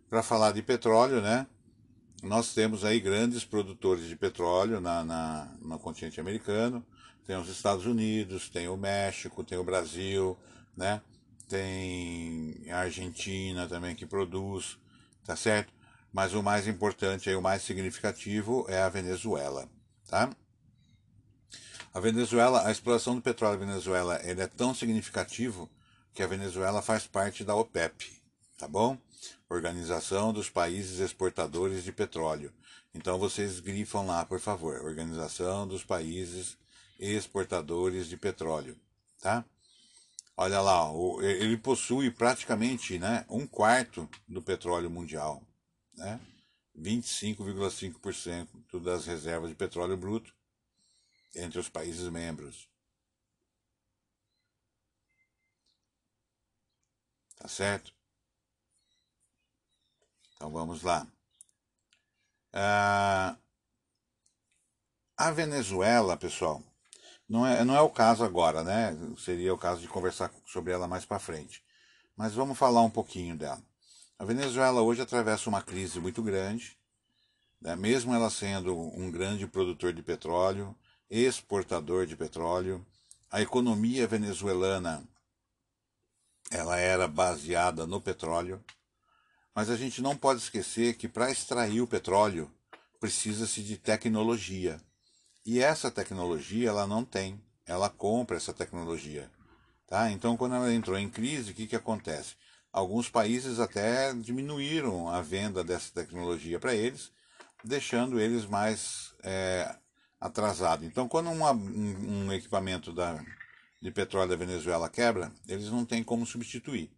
Para 0.08 0.22
falar 0.22 0.52
de 0.52 0.62
petróleo, 0.62 1.20
né? 1.20 1.48
Nós 2.22 2.54
temos 2.54 2.86
aí 2.86 3.00
grandes 3.00 3.44
produtores 3.44 4.08
de 4.08 4.16
petróleo 4.16 4.80
na, 4.80 5.04
na, 5.04 5.52
no 5.64 5.80
continente 5.80 6.22
americano. 6.22 6.86
Tem 7.26 7.38
os 7.38 7.50
Estados 7.50 7.88
Unidos, 7.88 8.50
tem 8.50 8.68
o 8.68 8.78
México, 8.78 9.44
tem 9.44 9.58
o 9.58 9.64
Brasil, 9.64 10.38
né? 10.78 11.02
Tem 11.48 12.56
a 12.70 12.82
Argentina 12.82 13.68
também 13.68 13.96
que 13.96 14.06
produz, 14.06 14.78
tá 15.26 15.36
certo? 15.36 15.74
Mas 16.14 16.36
o 16.36 16.44
mais 16.44 16.68
importante 16.68 17.32
e 17.32 17.36
o 17.36 17.42
mais 17.42 17.64
significativo 17.64 18.64
é 18.70 18.80
a 18.80 18.90
Venezuela, 18.90 19.68
tá? 20.08 20.30
A 21.92 22.00
Venezuela, 22.00 22.68
a 22.68 22.72
exploração 22.72 23.16
do 23.16 23.22
petróleo 23.22 23.60
na 23.60 23.66
Venezuela, 23.66 24.22
ele 24.24 24.42
é 24.42 24.48
tão 24.48 24.76
significativo 24.76 25.68
que 26.14 26.22
a 26.22 26.28
Venezuela 26.28 26.84
faz 26.84 27.08
parte 27.08 27.44
da 27.44 27.56
OPEP, 27.56 28.22
tá 28.60 28.68
bom? 28.68 28.96
Organização 29.50 30.32
dos 30.32 30.52
Países 30.52 31.00
Exportadores 31.00 31.84
de 31.84 31.92
Petróleo. 31.92 32.54
Então 32.94 33.18
vocês 33.18 33.60
grifam 33.60 34.06
lá, 34.06 34.24
por 34.24 34.40
favor, 34.40 34.86
Organização 34.86 35.68
dos 35.68 35.84
Países 35.84 36.56
Exportadores 37.00 38.08
de 38.08 38.18
Petróleo, 38.18 38.78
tá? 39.20 39.44
Olha 40.38 40.62
lá, 40.62 40.92
ele 41.24 41.58
possui 41.58 42.12
praticamente 42.12 43.00
né, 43.00 43.26
um 43.28 43.48
quarto 43.48 44.08
do 44.28 44.44
petróleo 44.44 44.92
mundial, 44.92 45.42
né? 45.96 46.20
25,5% 46.78 48.48
das 48.80 49.08
reservas 49.08 49.50
de 49.50 49.56
petróleo 49.56 49.98
bruto 49.98 50.38
entre 51.36 51.60
os 51.60 51.70
países 51.70 52.10
membros. 52.10 52.70
Tá 57.38 57.48
certo? 57.48 57.94
Então 60.36 60.52
vamos 60.52 60.84
lá. 60.84 61.08
Ah, 62.54 63.38
a 65.18 65.32
Venezuela, 65.32 66.18
pessoal, 66.18 66.64
não 67.28 67.46
é, 67.46 67.64
não 67.64 67.76
é 67.76 67.82
o 67.82 67.90
caso 67.90 68.24
agora, 68.24 68.64
né? 68.64 68.98
Seria 69.18 69.54
o 69.54 69.58
caso 69.58 69.82
de 69.82 69.88
conversar 69.88 70.32
sobre 70.46 70.74
ela 70.74 70.88
mais 70.88 71.06
para 71.06 71.20
frente. 71.20 71.64
Mas 72.16 72.34
vamos 72.34 72.58
falar 72.58 72.82
um 72.82 72.90
pouquinho 72.90 73.38
dela. 73.38 73.62
A 74.18 74.26
Venezuela 74.26 74.82
hoje 74.82 75.02
atravessa 75.02 75.50
uma 75.50 75.62
crise 75.62 76.00
muito 76.00 76.22
grande, 76.24 76.78
né? 77.62 77.76
mesmo 77.76 78.14
ela 78.14 78.30
sendo 78.30 78.78
um 78.78 79.12
grande 79.12 79.48
produtor 79.48 79.94
de 79.94 80.02
petróleo, 80.02 80.76
exportador 81.10 82.06
de 82.06 82.16
petróleo. 82.16 82.86
A 83.32 83.42
economia 83.42 84.08
venezuelana 84.08 85.04
ela 86.52 86.78
era 86.78 87.08
baseada 87.08 87.86
no 87.86 88.02
petróleo, 88.02 88.64
mas 89.54 89.70
a 89.70 89.76
gente 89.76 90.02
não 90.02 90.16
pode 90.16 90.42
esquecer 90.42 90.96
que 90.96 91.08
para 91.08 91.32
extrair 91.32 91.82
o 91.82 91.88
petróleo 91.88 92.52
precisa-se 93.00 93.62
de 93.62 93.78
tecnologia. 93.78 94.82
E 95.46 95.60
essa 95.60 95.92
tecnologia 95.92 96.70
ela 96.70 96.88
não 96.88 97.06
tem, 97.06 97.42
ela 97.66 97.90
compra 97.90 98.38
essa 98.38 98.54
tecnologia. 98.54 99.30
Tá? 99.88 100.12
Então, 100.12 100.38
quando 100.38 100.56
ela 100.56 100.74
entrou 100.74 100.98
em 100.98 101.10
crise, 101.10 101.52
o 101.52 101.56
que, 101.56 101.66
que 101.66 101.76
acontece? 101.76 102.36
Alguns 102.72 103.10
países 103.10 103.60
até 103.60 104.14
diminuíram 104.14 105.10
a 105.10 105.22
venda 105.22 105.64
dessa 105.64 105.92
tecnologia 105.92 106.60
para 106.60 106.76
eles, 106.76 107.12
deixando 107.64 108.20
eles 108.20 108.46
mais 108.46 109.14
é, 109.24 109.76
atrasados. 110.20 110.86
Então, 110.86 111.08
quando 111.08 111.30
uma, 111.30 111.52
um, 111.52 112.26
um 112.26 112.34
equipamento 112.34 112.92
da, 112.92 113.24
de 113.82 113.92
petróleo 113.92 114.30
da 114.30 114.36
Venezuela 114.36 114.90
quebra, 114.90 115.32
eles 115.48 115.70
não 115.70 115.86
têm 115.86 116.04
como 116.04 116.26
substituir. 116.26 116.92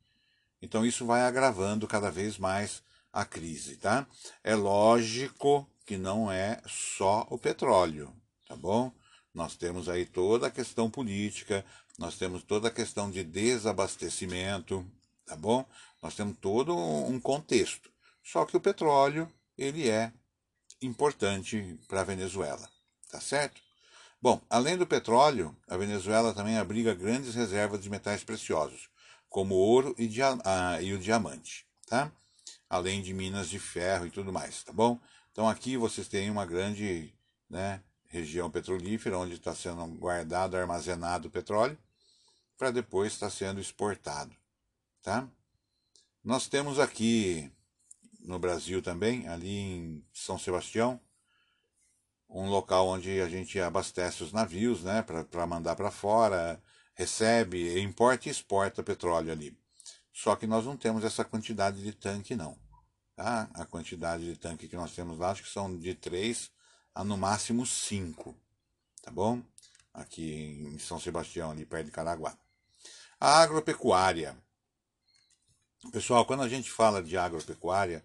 Então 0.61 0.85
isso 0.85 1.05
vai 1.05 1.21
agravando 1.21 1.87
cada 1.87 2.11
vez 2.11 2.37
mais 2.37 2.83
a 3.11 3.25
crise, 3.25 3.77
tá? 3.77 4.07
É 4.43 4.55
lógico 4.55 5.67
que 5.85 5.97
não 5.97 6.31
é 6.31 6.61
só 6.67 7.27
o 7.29 7.37
petróleo, 7.37 8.13
tá 8.47 8.55
bom? 8.55 8.91
Nós 9.33 9.55
temos 9.55 9.89
aí 9.89 10.05
toda 10.05 10.47
a 10.47 10.51
questão 10.51 10.89
política, 10.89 11.65
nós 11.97 12.17
temos 12.17 12.43
toda 12.43 12.67
a 12.67 12.71
questão 12.71 13.09
de 13.09 13.23
desabastecimento, 13.23 14.85
tá 15.25 15.35
bom? 15.35 15.65
Nós 16.01 16.15
temos 16.15 16.37
todo 16.37 16.75
um 16.75 17.19
contexto. 17.19 17.91
Só 18.23 18.45
que 18.45 18.55
o 18.55 18.61
petróleo, 18.61 19.31
ele 19.57 19.89
é 19.89 20.13
importante 20.81 21.79
para 21.87 22.01
a 22.01 22.05
Venezuela, 22.05 22.69
tá 23.11 23.19
certo? 23.19 23.61
Bom, 24.21 24.39
além 24.49 24.77
do 24.77 24.87
petróleo, 24.87 25.55
a 25.67 25.75
Venezuela 25.75 26.33
também 26.33 26.57
abriga 26.57 26.93
grandes 26.93 27.35
reservas 27.35 27.81
de 27.81 27.89
metais 27.89 28.23
preciosos, 28.23 28.89
como 29.27 29.55
ouro 29.55 29.95
e, 29.97 30.09
ah, 30.45 30.81
e 30.81 30.93
o 30.93 30.99
diamante, 30.99 31.65
tá? 31.87 32.11
Além 32.69 33.01
de 33.01 33.13
minas 33.13 33.49
de 33.49 33.59
ferro 33.59 34.05
e 34.05 34.11
tudo 34.11 34.31
mais, 34.31 34.63
tá 34.63 34.71
bom? 34.71 34.99
Então 35.31 35.49
aqui 35.49 35.75
vocês 35.75 36.07
têm 36.07 36.29
uma 36.29 36.45
grande 36.45 37.13
né, 37.49 37.81
região 38.07 38.49
petrolífera 38.49 39.17
onde 39.17 39.33
está 39.33 39.55
sendo 39.55 39.85
guardado, 39.87 40.55
armazenado 40.55 41.27
o 41.27 41.31
petróleo, 41.31 41.77
para 42.57 42.71
depois 42.71 43.13
estar 43.13 43.29
sendo 43.29 43.59
exportado, 43.59 44.35
tá? 45.01 45.27
Nós 46.23 46.47
temos 46.47 46.79
aqui 46.79 47.51
no 48.19 48.37
Brasil 48.37 48.83
também, 48.83 49.27
ali 49.27 49.57
em 49.57 50.05
São 50.13 50.37
Sebastião, 50.37 51.01
um 52.31 52.49
local 52.49 52.87
onde 52.87 53.19
a 53.21 53.27
gente 53.27 53.59
abastece 53.59 54.23
os 54.23 54.31
navios, 54.31 54.83
né, 54.83 55.03
para 55.03 55.45
mandar 55.45 55.75
para 55.75 55.91
fora, 55.91 56.61
recebe, 56.95 57.79
importa 57.81 58.27
e 58.27 58.31
exporta 58.31 58.81
petróleo 58.81 59.31
ali. 59.31 59.55
Só 60.13 60.35
que 60.35 60.47
nós 60.47 60.65
não 60.65 60.77
temos 60.77 61.03
essa 61.03 61.25
quantidade 61.25 61.81
de 61.81 61.93
tanque, 61.93 62.35
não. 62.35 62.57
Tá? 63.15 63.49
A 63.53 63.65
quantidade 63.65 64.25
de 64.25 64.37
tanque 64.37 64.67
que 64.67 64.75
nós 64.75 64.93
temos 64.93 65.19
lá, 65.19 65.31
acho 65.31 65.43
que 65.43 65.49
são 65.49 65.77
de 65.77 65.93
3 65.93 66.49
a 66.95 67.03
no 67.03 67.17
máximo 67.17 67.65
5. 67.65 68.35
Tá 69.01 69.11
bom? 69.11 69.41
Aqui 69.93 70.69
em 70.73 70.79
São 70.79 70.99
Sebastião, 70.99 71.51
ali 71.51 71.65
perto 71.65 71.85
de 71.85 71.91
Caraguá. 71.91 72.37
A 73.19 73.41
agropecuária. 73.41 74.37
Pessoal, 75.91 76.25
quando 76.25 76.43
a 76.43 76.49
gente 76.49 76.71
fala 76.71 77.01
de 77.01 77.17
agropecuária, 77.17 78.03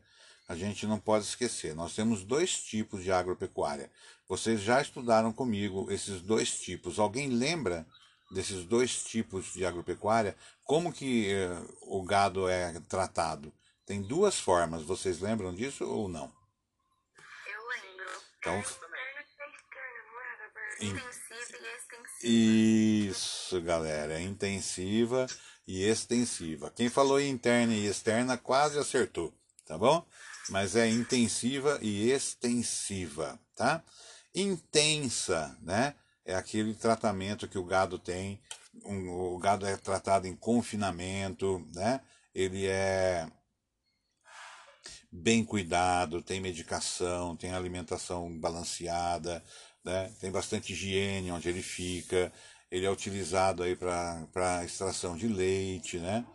a 0.48 0.54
gente 0.54 0.86
não 0.86 0.98
pode 0.98 1.24
esquecer. 1.24 1.74
Nós 1.74 1.94
temos 1.94 2.24
dois 2.24 2.62
tipos 2.62 3.02
de 3.02 3.10
agropecuária. 3.10 3.90
Vocês 4.28 4.60
já 4.60 4.80
estudaram 4.80 5.32
comigo 5.32 5.90
esses 5.90 6.20
dois 6.20 6.58
tipos. 6.58 6.98
Alguém 6.98 7.28
lembra 7.28 7.86
desses 8.30 8.64
dois 8.64 9.04
tipos 9.04 9.52
de 9.52 9.64
agropecuária? 9.64 10.36
Como 10.64 10.92
que 10.92 11.32
uh, 11.32 11.98
o 11.98 12.02
gado 12.02 12.48
é 12.48 12.80
tratado? 12.88 13.52
Tem 13.84 14.02
duas 14.02 14.38
formas. 14.38 14.82
Vocês 14.82 15.20
lembram 15.20 15.54
disso 15.54 15.84
ou 15.84 16.08
não? 16.08 16.32
Eu 17.46 17.68
lembro. 17.68 18.06
Então, 18.38 18.54
é, 18.54 18.64
intensiva 20.84 21.58
e 21.60 21.76
extensiva. 21.76 23.12
Isso, 23.12 23.62
galera. 23.62 24.14
É 24.14 24.20
intensiva 24.20 25.26
e 25.66 25.82
extensiva. 25.82 26.70
Quem 26.70 26.88
falou 26.88 27.20
interna 27.20 27.74
e 27.74 27.86
externa 27.86 28.36
quase 28.36 28.78
acertou, 28.78 29.32
tá 29.64 29.78
bom? 29.78 30.06
Mas 30.48 30.76
é 30.76 30.88
intensiva 30.88 31.78
e 31.82 32.10
extensiva, 32.10 33.38
tá? 33.56 33.82
Intensa, 34.36 35.56
né? 35.62 35.94
É 36.24 36.34
aquele 36.34 36.74
tratamento 36.74 37.48
que 37.48 37.58
o 37.58 37.64
gado 37.64 37.98
tem 37.98 38.40
um, 38.84 39.08
o 39.08 39.38
gado 39.38 39.66
é 39.66 39.76
tratado 39.76 40.26
em 40.26 40.36
confinamento, 40.36 41.66
né? 41.74 42.00
Ele 42.34 42.66
é 42.66 43.26
bem 45.10 45.44
cuidado, 45.44 46.22
tem 46.22 46.40
medicação, 46.40 47.36
tem 47.36 47.52
alimentação 47.52 48.38
balanceada, 48.38 49.42
né? 49.84 50.12
tem 50.20 50.30
bastante 50.30 50.72
higiene 50.72 51.30
onde 51.30 51.48
ele 51.48 51.62
fica, 51.62 52.30
ele 52.70 52.84
é 52.84 52.90
utilizado 52.90 53.62
aí 53.62 53.74
para 53.74 54.64
extração 54.64 55.16
de 55.16 55.26
leite, 55.26 55.98
né? 55.98 56.26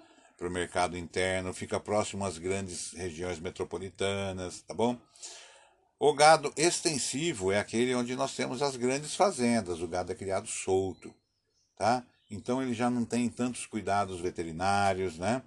para 0.41 0.47
o 0.47 0.51
mercado 0.51 0.97
interno, 0.97 1.53
fica 1.53 1.79
próximo 1.79 2.25
às 2.25 2.39
grandes 2.39 2.93
regiões 2.93 3.39
metropolitanas, 3.39 4.61
tá 4.63 4.73
bom? 4.73 4.99
O 6.03 6.13
gado 6.13 6.51
extensivo 6.57 7.51
é 7.51 7.59
aquele 7.59 7.93
onde 7.93 8.15
nós 8.15 8.35
temos 8.35 8.63
as 8.63 8.75
grandes 8.75 9.15
fazendas, 9.15 9.81
o 9.81 9.87
gado 9.87 10.11
é 10.11 10.15
criado 10.15 10.47
solto, 10.47 11.13
tá? 11.77 12.03
Então 12.27 12.59
ele 12.59 12.73
já 12.73 12.89
não 12.89 13.05
tem 13.05 13.29
tantos 13.29 13.67
cuidados 13.67 14.19
veterinários, 14.19 15.19
né? 15.19 15.43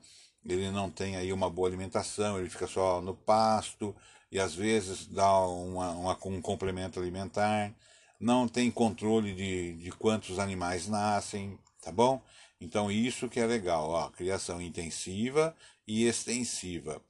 Ele 0.46 0.70
não 0.70 0.88
tem 0.88 1.16
aí 1.16 1.32
uma 1.32 1.50
boa 1.50 1.66
alimentação, 1.66 2.38
ele 2.38 2.48
fica 2.48 2.68
só 2.68 3.00
no 3.00 3.16
pasto 3.16 3.96
e 4.30 4.38
às 4.38 4.54
vezes 4.54 5.08
dá 5.08 5.28
uma, 5.40 5.90
uma 5.90 6.18
um 6.24 6.40
complemento 6.40 7.00
alimentar 7.00 7.74
não 8.20 8.46
tem 8.46 8.70
controle 8.70 9.34
de, 9.34 9.72
de 9.72 9.90
quantos 9.90 10.38
animais 10.38 10.86
nascem, 10.86 11.58
tá 11.82 11.90
bom? 11.90 12.22
Então 12.60 12.92
isso 12.92 13.28
que 13.28 13.40
é 13.40 13.46
legal, 13.46 13.90
ó, 13.90 14.08
criação 14.08 14.62
intensiva 14.62 15.52
e 15.84 16.06
extensiva. 16.06 17.02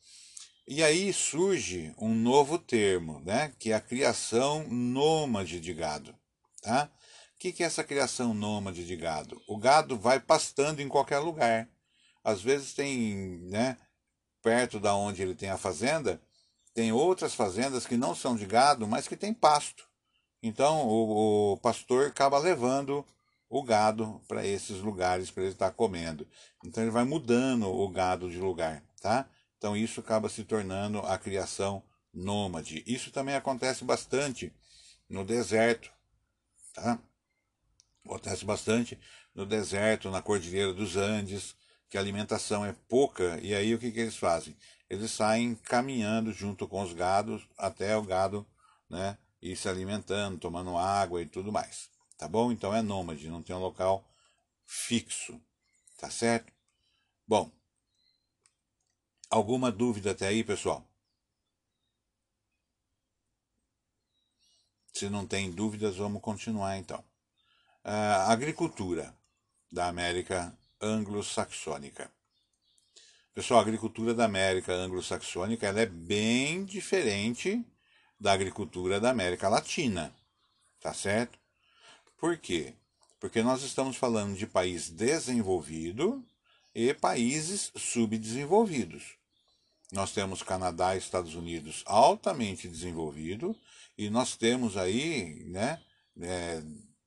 E 0.66 0.82
aí 0.82 1.12
surge 1.12 1.94
um 1.98 2.14
novo 2.14 2.58
termo, 2.58 3.20
né, 3.20 3.52
que 3.58 3.70
é 3.70 3.74
a 3.74 3.80
criação 3.80 4.66
nômade 4.66 5.60
de 5.60 5.74
gado, 5.74 6.14
tá? 6.62 6.90
O 7.34 7.38
que, 7.38 7.62
é 7.62 7.66
essa 7.66 7.84
criação 7.84 8.32
nômade 8.32 8.86
de 8.86 8.96
gado? 8.96 9.38
O 9.46 9.58
gado 9.58 9.98
vai 9.98 10.18
pastando 10.18 10.80
em 10.80 10.88
qualquer 10.88 11.18
lugar. 11.18 11.68
Às 12.22 12.40
vezes 12.40 12.72
tem, 12.72 13.38
né, 13.50 13.76
perto 14.42 14.80
da 14.80 14.94
onde 14.94 15.20
ele 15.20 15.34
tem 15.34 15.50
a 15.50 15.58
fazenda, 15.58 16.18
tem 16.72 16.92
outras 16.92 17.34
fazendas 17.34 17.86
que 17.86 17.98
não 17.98 18.14
são 18.14 18.34
de 18.34 18.46
gado, 18.46 18.86
mas 18.86 19.06
que 19.06 19.16
tem 19.16 19.34
pasto. 19.34 19.86
Então 20.42 20.88
o, 20.88 21.52
o 21.52 21.56
pastor 21.58 22.06
acaba 22.06 22.38
levando 22.38 23.04
o 23.50 23.62
gado 23.62 24.18
para 24.26 24.46
esses 24.46 24.78
lugares 24.78 25.30
para 25.30 25.42
ele 25.42 25.52
estar 25.52 25.72
comendo. 25.72 26.26
Então 26.64 26.82
ele 26.82 26.90
vai 26.90 27.04
mudando 27.04 27.68
o 27.68 27.86
gado 27.90 28.30
de 28.30 28.38
lugar, 28.38 28.82
tá? 29.02 29.28
Então 29.64 29.74
isso 29.74 30.00
acaba 30.00 30.28
se 30.28 30.44
tornando 30.44 30.98
a 30.98 31.16
criação 31.16 31.82
nômade. 32.12 32.84
Isso 32.86 33.10
também 33.10 33.34
acontece 33.34 33.82
bastante 33.82 34.52
no 35.08 35.24
deserto, 35.24 35.90
tá? 36.74 36.98
Acontece 38.04 38.44
bastante 38.44 39.00
no 39.34 39.46
deserto, 39.46 40.10
na 40.10 40.20
Cordilheira 40.20 40.74
dos 40.74 40.98
Andes, 40.98 41.56
que 41.88 41.96
a 41.96 42.00
alimentação 42.02 42.62
é 42.62 42.74
pouca, 42.90 43.40
e 43.40 43.54
aí 43.54 43.74
o 43.74 43.78
que, 43.78 43.90
que 43.90 44.00
eles 44.00 44.18
fazem? 44.18 44.54
Eles 44.90 45.10
saem 45.10 45.54
caminhando 45.54 46.30
junto 46.30 46.68
com 46.68 46.82
os 46.82 46.92
gados 46.92 47.48
até 47.56 47.96
o 47.96 48.02
gado 48.02 48.46
né, 48.90 49.16
ir 49.40 49.56
se 49.56 49.66
alimentando, 49.66 50.36
tomando 50.36 50.76
água 50.76 51.22
e 51.22 51.26
tudo 51.26 51.50
mais. 51.50 51.88
Tá 52.18 52.28
bom? 52.28 52.52
Então 52.52 52.74
é 52.74 52.82
nômade, 52.82 53.30
não 53.30 53.42
tem 53.42 53.56
um 53.56 53.60
local 53.60 54.06
fixo. 54.66 55.40
Tá 55.96 56.10
certo? 56.10 56.52
Bom, 57.26 57.50
alguma 59.34 59.72
dúvida 59.72 60.12
até 60.12 60.28
aí, 60.28 60.44
pessoal? 60.44 60.86
Se 64.92 65.08
não 65.10 65.26
tem 65.26 65.50
dúvidas, 65.50 65.96
vamos 65.96 66.22
continuar 66.22 66.78
então. 66.78 67.04
A 67.82 68.30
agricultura 68.32 69.12
da 69.70 69.88
América 69.88 70.56
anglo-saxônica. 70.80 72.08
Pessoal, 73.34 73.58
a 73.58 73.62
agricultura 73.62 74.14
da 74.14 74.24
América 74.24 74.72
anglo-saxônica 74.72 75.66
ela 75.66 75.80
é 75.80 75.86
bem 75.86 76.64
diferente 76.64 77.66
da 78.20 78.32
agricultura 78.32 79.00
da 79.00 79.10
América 79.10 79.48
Latina. 79.48 80.14
Tá 80.78 80.94
certo? 80.94 81.36
Por 82.18 82.38
quê? 82.38 82.72
Porque 83.18 83.42
nós 83.42 83.64
estamos 83.64 83.96
falando 83.96 84.36
de 84.36 84.46
país 84.46 84.88
desenvolvido 84.88 86.24
e 86.72 86.94
países 86.94 87.72
subdesenvolvidos. 87.74 89.23
Nós 89.94 90.10
temos 90.10 90.42
Canadá 90.42 90.96
e 90.96 90.98
Estados 90.98 91.36
Unidos 91.36 91.84
altamente 91.86 92.66
desenvolvido 92.66 93.56
e 93.96 94.10
nós 94.10 94.36
temos 94.36 94.76
aí, 94.76 95.44
né, 95.46 95.80
é, 96.20 96.60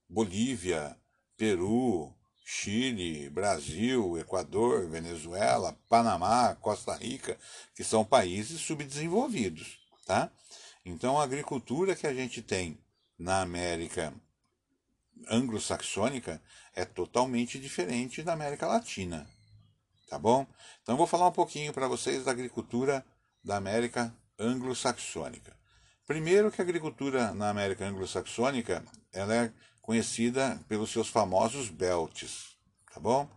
Bolívia, 0.07 0.97
Peru, 1.35 2.15
Chile, 2.45 3.29
Brasil, 3.29 4.17
Equador, 4.17 4.88
Venezuela, 4.88 5.77
Panamá, 5.89 6.55
Costa 6.55 6.95
Rica, 6.95 7.38
que 7.75 7.83
são 7.83 8.05
países 8.05 8.61
subdesenvolvidos, 8.61 9.77
tá? 10.05 10.31
Então, 10.85 11.19
a 11.19 11.25
agricultura 11.25 11.93
que 11.93 12.07
a 12.07 12.13
gente 12.13 12.41
tem 12.41 12.79
na 13.19 13.41
América 13.41 14.13
anglo-saxônica 15.29 16.41
é 16.73 16.85
totalmente 16.85 17.59
diferente 17.59 18.23
da 18.23 18.31
América 18.31 18.65
Latina. 18.65 19.27
Tá 20.08 20.18
bom? 20.18 20.47
Então, 20.82 20.93
eu 20.93 20.97
vou 20.97 21.08
falar 21.08 21.28
um 21.28 21.32
pouquinho 21.32 21.74
para 21.74 21.88
vocês 21.88 22.24
da 22.24 22.32
agricultura 22.32 23.05
da 23.43 23.58
América 23.58 24.16
anglo-saxônica. 24.39 25.55
Primeiro 26.05 26.51
que 26.51 26.62
a 26.62 26.64
agricultura 26.64 27.34
na 27.34 27.49
América 27.49 27.86
anglo-saxônica 27.86 28.84
ela 29.12 29.36
é 29.36 29.53
conhecida 29.82 30.60
pelos 30.68 30.91
seus 30.91 31.10
famosos 31.10 31.70
belts, 31.70 32.58
tá 32.93 32.99
bom? 32.99 33.30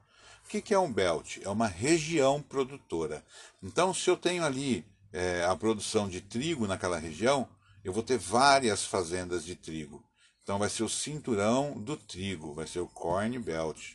O 0.44 0.48
que 0.48 0.74
é 0.74 0.78
um 0.78 0.92
belt? 0.92 1.38
É 1.42 1.48
uma 1.48 1.66
região 1.66 2.42
produtora. 2.42 3.24
Então, 3.62 3.94
se 3.94 4.10
eu 4.10 4.16
tenho 4.16 4.44
ali 4.44 4.84
é, 5.12 5.44
a 5.44 5.54
produção 5.56 6.08
de 6.08 6.20
trigo 6.20 6.66
naquela 6.66 6.98
região, 6.98 7.48
eu 7.84 7.92
vou 7.92 8.02
ter 8.02 8.18
várias 8.18 8.84
fazendas 8.84 9.44
de 9.44 9.54
trigo. 9.54 10.04
Então 10.42 10.58
vai 10.58 10.68
ser 10.68 10.82
o 10.82 10.88
cinturão 10.88 11.80
do 11.80 11.96
trigo, 11.96 12.54
vai 12.54 12.66
ser 12.66 12.80
o 12.80 12.88
corn 12.88 13.38
belt, 13.38 13.94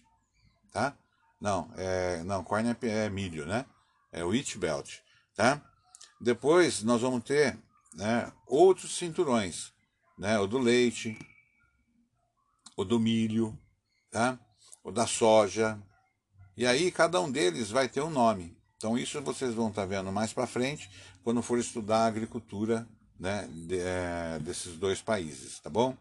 tá? 0.71 0.97
Não, 1.45 1.69
é, 1.77 2.23
não, 2.23 2.43
corn 2.43 2.67
é, 2.67 2.87
é 2.87 3.07
milho, 3.07 3.45
né? 3.45 3.67
É 4.11 4.23
o 4.23 4.29
wheat 4.29 4.57
belt, 4.57 4.95
tá? 5.35 5.61
Depois 6.19 6.81
nós 6.81 7.01
vamos 7.01 7.23
ter, 7.23 7.55
né, 7.93 8.33
outros 8.47 8.97
cinturões, 8.97 9.71
né? 10.17 10.39
O 10.39 10.47
do 10.47 10.57
leite, 10.57 11.15
o 12.75 12.83
do 12.83 12.99
milho, 12.99 13.55
tá? 14.09 14.39
O 14.83 14.91
da 14.91 15.05
soja. 15.05 15.79
E 16.57 16.65
aí 16.65 16.91
cada 16.91 17.21
um 17.21 17.31
deles 17.31 17.69
vai 17.69 17.87
ter 17.87 18.01
um 18.01 18.09
nome. 18.09 18.57
Então 18.77 18.97
isso 18.97 19.21
vocês 19.21 19.53
vão 19.53 19.69
estar 19.69 19.83
tá 19.83 19.87
vendo 19.87 20.11
mais 20.11 20.33
para 20.33 20.47
frente 20.47 20.89
quando 21.23 21.43
for 21.43 21.59
estudar 21.59 22.05
a 22.05 22.07
agricultura 22.07 22.87
né, 23.19 23.47
de, 23.51 23.77
é, 23.81 24.39
desses 24.39 24.77
dois 24.77 24.99
países, 24.99 25.59
tá 25.59 25.69
bom? 25.69 25.95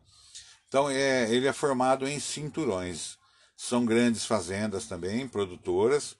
Então 0.68 0.88
é, 0.88 1.30
ele 1.30 1.46
é 1.46 1.52
formado 1.52 2.08
em 2.08 2.18
cinturões. 2.18 3.18
São 3.56 3.84
grandes 3.84 4.24
fazendas 4.24 4.86
também, 4.86 5.28
produtoras, 5.28 6.16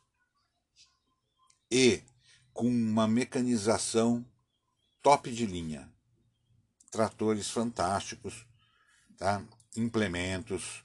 e 1.70 2.02
com 2.52 2.68
uma 2.68 3.08
mecanização 3.08 4.24
top 5.02 5.30
de 5.30 5.44
linha. 5.44 5.92
Tratores 6.90 7.50
fantásticos, 7.50 8.46
tá? 9.18 9.44
implementos, 9.76 10.84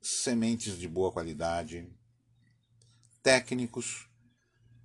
sementes 0.00 0.78
de 0.78 0.88
boa 0.88 1.12
qualidade, 1.12 1.86
técnicos, 3.22 4.08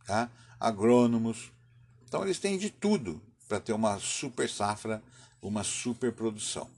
tá? 0.06 0.30
agrônomos. 0.60 1.52
Então 2.04 2.24
eles 2.24 2.40
têm 2.40 2.58
de 2.58 2.70
tudo 2.70 3.22
para 3.48 3.60
ter 3.60 3.74
uma 3.74 4.00
super 4.00 4.50
safra, 4.50 5.02
uma 5.42 5.64
super 5.64 6.12
produção. 6.12 6.70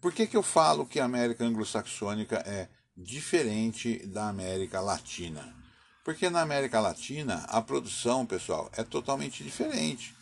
Por 0.00 0.12
que, 0.12 0.26
que 0.26 0.36
eu 0.36 0.42
falo 0.42 0.86
que 0.86 1.00
a 1.00 1.04
América 1.06 1.44
anglo-saxônica 1.44 2.36
é 2.46 2.68
diferente 2.96 3.98
da 4.06 4.28
América 4.28 4.80
Latina? 4.80 5.54
Porque 6.04 6.28
na 6.28 6.42
América 6.42 6.80
Latina 6.80 7.44
a 7.48 7.62
produção, 7.62 8.26
pessoal, 8.26 8.70
é 8.76 8.82
totalmente 8.82 9.42
diferente. 9.42 10.14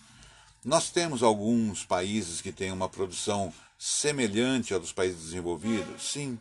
Nós 0.64 0.90
temos 0.90 1.22
alguns 1.22 1.84
países 1.84 2.40
que 2.40 2.52
têm 2.52 2.70
uma 2.70 2.88
produção 2.88 3.52
semelhante 3.76 4.72
à 4.74 4.78
dos 4.78 4.92
países 4.92 5.24
desenvolvidos? 5.24 6.12
Sim. 6.12 6.38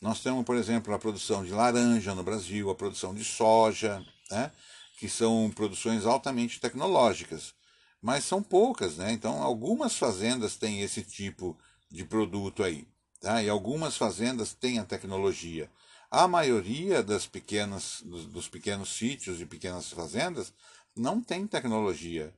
Nós 0.00 0.20
temos, 0.20 0.44
por 0.44 0.56
exemplo, 0.56 0.94
a 0.94 0.98
produção 0.98 1.44
de 1.44 1.50
laranja 1.50 2.14
no 2.14 2.22
Brasil, 2.22 2.70
a 2.70 2.74
produção 2.74 3.12
de 3.12 3.24
soja, 3.24 4.04
né? 4.30 4.50
que 4.98 5.08
são 5.08 5.50
produções 5.52 6.06
altamente 6.06 6.60
tecnológicas, 6.60 7.52
mas 8.00 8.24
são 8.24 8.40
poucas, 8.40 8.96
né? 8.96 9.12
Então, 9.12 9.42
algumas 9.42 9.96
fazendas 9.96 10.54
têm 10.54 10.80
esse 10.80 11.02
tipo 11.02 11.58
de 11.90 12.04
produto 12.04 12.62
aí, 12.62 12.86
tá? 13.22 13.42
E 13.42 13.48
algumas 13.48 13.96
fazendas 13.96 14.52
têm 14.52 14.78
a 14.78 14.84
tecnologia. 14.84 15.70
A 16.10 16.28
maioria 16.28 17.02
das 17.02 17.26
pequenas, 17.26 18.02
dos, 18.04 18.26
dos 18.26 18.48
pequenos 18.48 18.90
sítios 18.90 19.40
e 19.40 19.46
pequenas 19.46 19.90
fazendas 19.90 20.52
não 20.94 21.22
tem 21.22 21.46
tecnologia, 21.46 22.34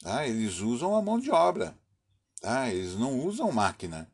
tá? 0.00 0.26
Eles 0.26 0.58
usam 0.58 0.94
a 0.94 1.00
mão 1.00 1.18
de 1.18 1.30
obra, 1.30 1.74
tá? 2.42 2.68
Eles 2.70 2.94
não 2.96 3.18
usam 3.20 3.50
máquina, 3.50 4.10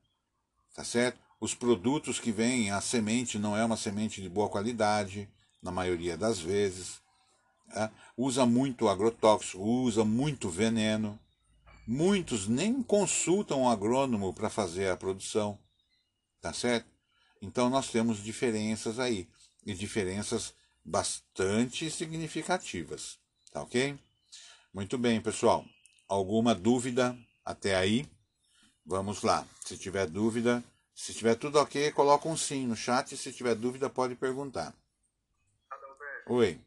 tá 0.77 0.85
certo? 0.85 1.19
Os 1.41 1.55
produtos 1.55 2.21
que 2.21 2.31
vêm, 2.31 2.71
a 2.71 2.81
semente 2.81 3.39
não 3.39 3.57
é 3.57 3.65
uma 3.65 3.77
semente 3.77 4.23
de 4.23 4.29
boa 4.29 4.49
qualidade, 4.49 5.29
na 5.63 5.71
maioria 5.73 6.17
das 6.17 6.39
vezes. 6.39 7.01
É, 7.75 7.91
usa 8.17 8.45
muito 8.45 8.89
agrotóxico, 8.89 9.63
usa 9.63 10.05
muito 10.05 10.49
veneno. 10.49 11.19
Muitos 11.87 12.47
nem 12.47 12.83
consultam 12.83 13.63
o 13.63 13.69
agrônomo 13.69 14.33
para 14.33 14.51
fazer 14.51 14.91
a 14.91 14.97
produção. 14.97 15.59
Tá 16.41 16.53
certo? 16.53 16.87
Então 17.41 17.69
nós 17.71 17.91
temos 17.91 18.23
diferenças 18.23 18.99
aí. 18.99 19.29
E 19.65 19.75
diferenças 19.75 20.55
bastante 20.85 21.91
significativas. 21.91 23.19
Tá 23.53 23.63
ok? 23.63 23.99
Muito 24.73 24.97
bem, 24.99 25.21
pessoal. 25.21 25.65
Alguma 26.09 26.55
dúvida 26.55 27.17
até 27.45 27.75
aí? 27.77 28.09
Vamos 28.85 29.23
lá. 29.23 29.47
Se 29.65 29.77
tiver 29.79 30.07
dúvida, 30.07 30.63
se 30.95 31.15
tiver 31.15 31.35
tudo 31.37 31.59
ok, 31.59 31.93
coloca 31.93 32.29
um 32.29 32.37
sim 32.37 32.67
no 32.67 32.77
chat. 32.77 33.17
Se 33.17 33.33
tiver 33.33 33.55
dúvida, 33.55 33.91
pode 33.91 34.15
perguntar. 34.17 34.75
Oi. 36.27 36.61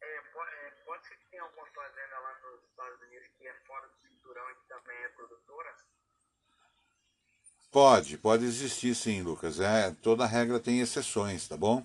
é, 0.00 0.20
po- 0.32 0.42
é, 0.42 0.70
pode 0.84 1.06
ser 1.06 1.16
que 1.16 1.30
tenha 1.30 1.42
alguma 1.42 1.66
fazenda 1.68 2.18
lá 2.20 2.38
nos 2.42 2.62
Estados 2.70 3.00
Unidos 3.08 3.28
que 3.38 3.46
é 3.46 3.54
fora 3.66 3.86
do 3.88 3.96
cinturão 4.08 4.50
e 4.50 4.54
que 4.56 4.68
também 4.68 4.96
é 5.04 5.08
produtora? 5.08 5.76
Pode, 7.74 8.16
pode 8.18 8.44
existir 8.44 8.94
sim, 8.94 9.20
Lucas. 9.22 9.58
É, 9.58 9.90
toda 9.90 10.24
regra 10.24 10.60
tem 10.60 10.78
exceções, 10.78 11.48
tá 11.48 11.56
bom? 11.56 11.84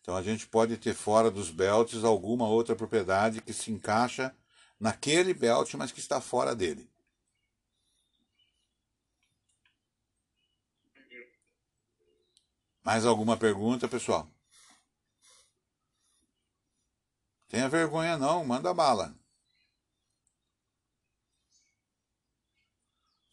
Então 0.00 0.14
a 0.14 0.22
gente 0.22 0.46
pode 0.46 0.76
ter 0.76 0.94
fora 0.94 1.32
dos 1.32 1.50
belts 1.50 2.04
alguma 2.04 2.46
outra 2.48 2.76
propriedade 2.76 3.42
que 3.42 3.52
se 3.52 3.72
encaixa 3.72 4.32
naquele 4.78 5.34
belt, 5.34 5.74
mas 5.74 5.90
que 5.90 5.98
está 5.98 6.20
fora 6.20 6.54
dele. 6.54 6.88
Mais 12.84 13.04
alguma 13.04 13.36
pergunta, 13.36 13.88
pessoal? 13.88 14.30
Tenha 17.48 17.68
vergonha 17.68 18.16
não, 18.16 18.44
manda 18.44 18.72
bala. 18.72 19.12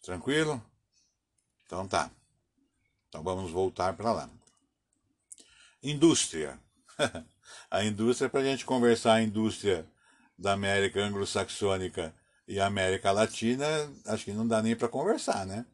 Tranquilo? 0.02 0.60
Então 1.66 1.86
tá. 1.86 2.10
Então 3.08 3.22
vamos 3.22 3.50
voltar 3.50 3.94
para 3.94 4.12
lá. 4.12 4.30
Indústria. 5.82 6.58
a 7.70 7.84
indústria, 7.84 8.28
para 8.28 8.40
a 8.40 8.44
gente 8.44 8.64
conversar 8.64 9.14
a 9.14 9.22
indústria 9.22 9.86
da 10.38 10.52
América 10.52 11.00
anglo-saxônica 11.00 12.14
e 12.46 12.60
América 12.60 13.12
Latina, 13.12 13.66
acho 14.06 14.24
que 14.24 14.32
não 14.32 14.46
dá 14.46 14.62
nem 14.62 14.76
para 14.76 14.88
conversar, 14.88 15.46
né? 15.46 15.64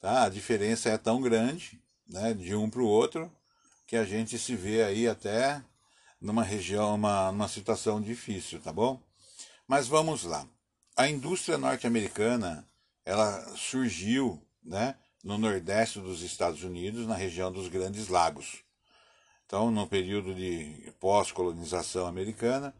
Tá? 0.00 0.24
A 0.24 0.28
diferença 0.28 0.90
é 0.90 0.98
tão 0.98 1.20
grande, 1.20 1.80
né, 2.08 2.34
de 2.34 2.54
um 2.54 2.68
para 2.68 2.82
o 2.82 2.86
outro, 2.86 3.32
que 3.86 3.96
a 3.96 4.04
gente 4.04 4.38
se 4.38 4.54
vê 4.54 4.82
aí 4.82 5.08
até 5.08 5.62
numa 6.20 6.42
região, 6.42 6.94
uma, 6.94 7.30
numa 7.30 7.48
situação 7.48 8.00
difícil, 8.00 8.60
tá 8.60 8.72
bom? 8.72 9.00
Mas 9.66 9.86
vamos 9.86 10.24
lá. 10.24 10.46
A 10.96 11.08
indústria 11.08 11.58
norte-americana, 11.58 12.66
ela 13.04 13.40
surgiu, 13.56 14.42
né, 14.62 14.94
no 15.26 15.36
nordeste 15.36 15.98
dos 15.98 16.22
Estados 16.22 16.62
Unidos, 16.62 17.04
na 17.04 17.16
região 17.16 17.50
dos 17.50 17.66
Grandes 17.66 18.06
Lagos. 18.06 18.62
Então, 19.44 19.72
no 19.72 19.84
período 19.84 20.32
de 20.32 20.92
pós-colonização 21.00 22.06
americana, 22.06 22.72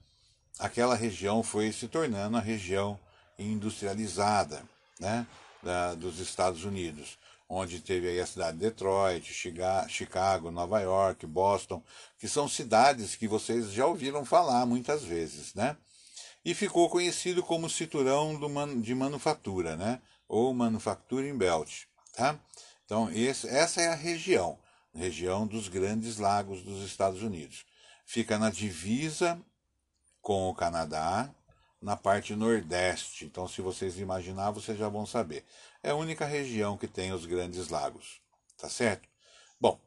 aquela 0.56 0.94
região 0.94 1.42
foi 1.42 1.72
se 1.72 1.88
tornando 1.88 2.36
a 2.36 2.40
região 2.40 2.96
industrializada, 3.36 4.62
né, 5.00 5.26
da, 5.60 5.96
dos 5.96 6.20
Estados 6.20 6.64
Unidos, 6.64 7.18
onde 7.48 7.80
teve 7.80 8.10
aí 8.10 8.20
a 8.20 8.26
cidade 8.26 8.58
de 8.58 8.62
Detroit, 8.62 9.34
Chicago, 9.88 10.52
Nova 10.52 10.78
York, 10.78 11.26
Boston, 11.26 11.82
que 12.16 12.28
são 12.28 12.48
cidades 12.48 13.16
que 13.16 13.26
vocês 13.26 13.72
já 13.72 13.86
ouviram 13.86 14.24
falar 14.24 14.64
muitas 14.66 15.02
vezes, 15.02 15.52
né? 15.52 15.76
E 16.44 16.54
ficou 16.54 16.88
conhecido 16.88 17.42
como 17.42 17.68
cinturão 17.68 18.38
de 18.80 18.94
manufatura, 18.94 19.74
né? 19.74 20.00
Ou 20.28 20.54
Manufacturing 20.54 21.36
Belt, 21.36 21.86
tá? 22.16 22.40
Então, 22.84 23.10
esse- 23.12 23.46
essa 23.48 23.80
é 23.80 23.88
a 23.88 23.94
região, 23.94 24.58
região 24.94 25.46
dos 25.46 25.68
Grandes 25.68 26.16
Lagos 26.16 26.62
dos 26.62 26.82
Estados 26.84 27.22
Unidos. 27.22 27.64
Fica 28.06 28.38
na 28.38 28.50
divisa 28.50 29.38
com 30.22 30.48
o 30.48 30.54
Canadá, 30.54 31.30
na 31.80 31.96
parte 31.96 32.34
nordeste. 32.34 33.26
Então, 33.26 33.46
se 33.46 33.60
vocês 33.60 33.98
imaginar, 33.98 34.50
vocês 34.50 34.78
já 34.78 34.88
vão 34.88 35.04
saber. 35.04 35.44
É 35.82 35.90
a 35.90 35.94
única 35.94 36.24
região 36.24 36.76
que 36.76 36.88
tem 36.88 37.12
os 37.12 37.26
Grandes 37.26 37.68
Lagos, 37.68 38.20
tá 38.56 38.68
certo? 38.68 39.08
Bom, 39.60 39.78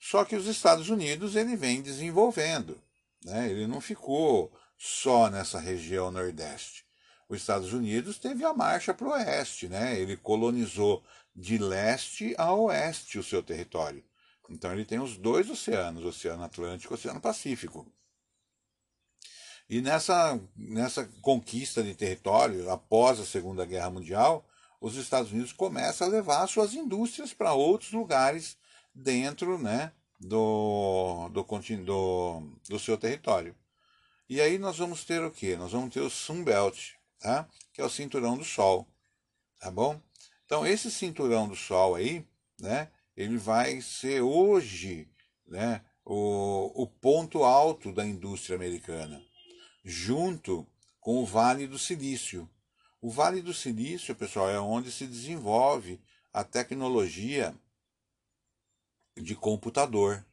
só 0.00 0.24
que 0.24 0.36
os 0.36 0.46
Estados 0.46 0.90
Unidos 0.90 1.36
ele 1.36 1.56
vem 1.56 1.80
desenvolvendo, 1.80 2.80
né? 3.24 3.48
Ele 3.48 3.66
não 3.66 3.80
ficou 3.80 4.52
só 4.76 5.30
nessa 5.30 5.60
região 5.60 6.10
nordeste. 6.10 6.84
Os 7.28 7.38
Estados 7.38 7.72
Unidos 7.72 8.18
teve 8.18 8.44
a 8.44 8.54
marcha 8.54 8.94
para 8.94 9.06
o 9.06 9.10
oeste, 9.10 9.68
né? 9.68 9.98
Ele 9.98 10.16
colonizou 10.16 11.04
de 11.34 11.58
leste 11.58 12.34
a 12.38 12.52
oeste 12.54 13.18
o 13.18 13.22
seu 13.22 13.42
território. 13.42 14.02
Então 14.48 14.72
ele 14.72 14.84
tem 14.84 14.98
os 14.98 15.16
dois 15.16 15.50
oceanos, 15.50 16.04
o 16.04 16.08
Oceano 16.08 16.42
Atlântico 16.42 16.92
e 16.92 16.94
o 16.94 16.98
Oceano 16.98 17.20
Pacífico. 17.20 17.86
E 19.68 19.82
nessa, 19.82 20.40
nessa 20.56 21.04
conquista 21.20 21.82
de 21.82 21.94
território, 21.94 22.70
após 22.70 23.20
a 23.20 23.26
Segunda 23.26 23.66
Guerra 23.66 23.90
Mundial, 23.90 24.48
os 24.80 24.96
Estados 24.96 25.30
Unidos 25.30 25.52
começam 25.52 26.06
a 26.06 26.10
levar 26.10 26.46
suas 26.46 26.72
indústrias 26.72 27.34
para 27.34 27.52
outros 27.52 27.92
lugares 27.92 28.56
dentro 28.94 29.58
né, 29.58 29.92
do, 30.18 31.28
do, 31.28 31.42
do, 31.84 32.42
do 32.68 32.78
seu 32.78 32.96
território. 32.96 33.54
E 34.28 34.40
aí 34.40 34.58
nós 34.58 34.78
vamos 34.78 35.04
ter 35.04 35.22
o 35.22 35.30
quê? 35.30 35.56
Nós 35.56 35.72
vamos 35.72 35.92
ter 35.92 36.00
o 36.00 36.10
Sunbelt, 36.10 36.94
tá? 37.18 37.48
que 37.72 37.80
é 37.80 37.84
o 37.84 37.90
cinturão 37.90 38.36
do 38.36 38.44
Sol. 38.44 38.86
Tá 39.60 39.70
bom? 39.70 40.00
Então, 40.44 40.66
esse 40.66 40.90
cinturão 40.90 41.48
do 41.48 41.56
Sol 41.56 41.94
aí, 41.94 42.26
né, 42.60 42.90
ele 43.16 43.36
vai 43.36 43.80
ser 43.80 44.20
hoje 44.20 45.08
né, 45.46 45.84
o, 46.04 46.82
o 46.82 46.86
ponto 46.86 47.44
alto 47.44 47.92
da 47.92 48.06
indústria 48.06 48.56
americana 48.56 49.22
junto 49.84 50.66
com 51.00 51.22
o 51.22 51.26
Vale 51.26 51.66
do 51.66 51.78
Silício. 51.78 52.48
O 53.00 53.10
Vale 53.10 53.40
do 53.40 53.54
Silício, 53.54 54.14
pessoal, 54.14 54.50
é 54.50 54.60
onde 54.60 54.90
se 54.90 55.06
desenvolve 55.06 56.00
a 56.32 56.44
tecnologia 56.44 57.54
de 59.16 59.34
computador, 59.34 60.24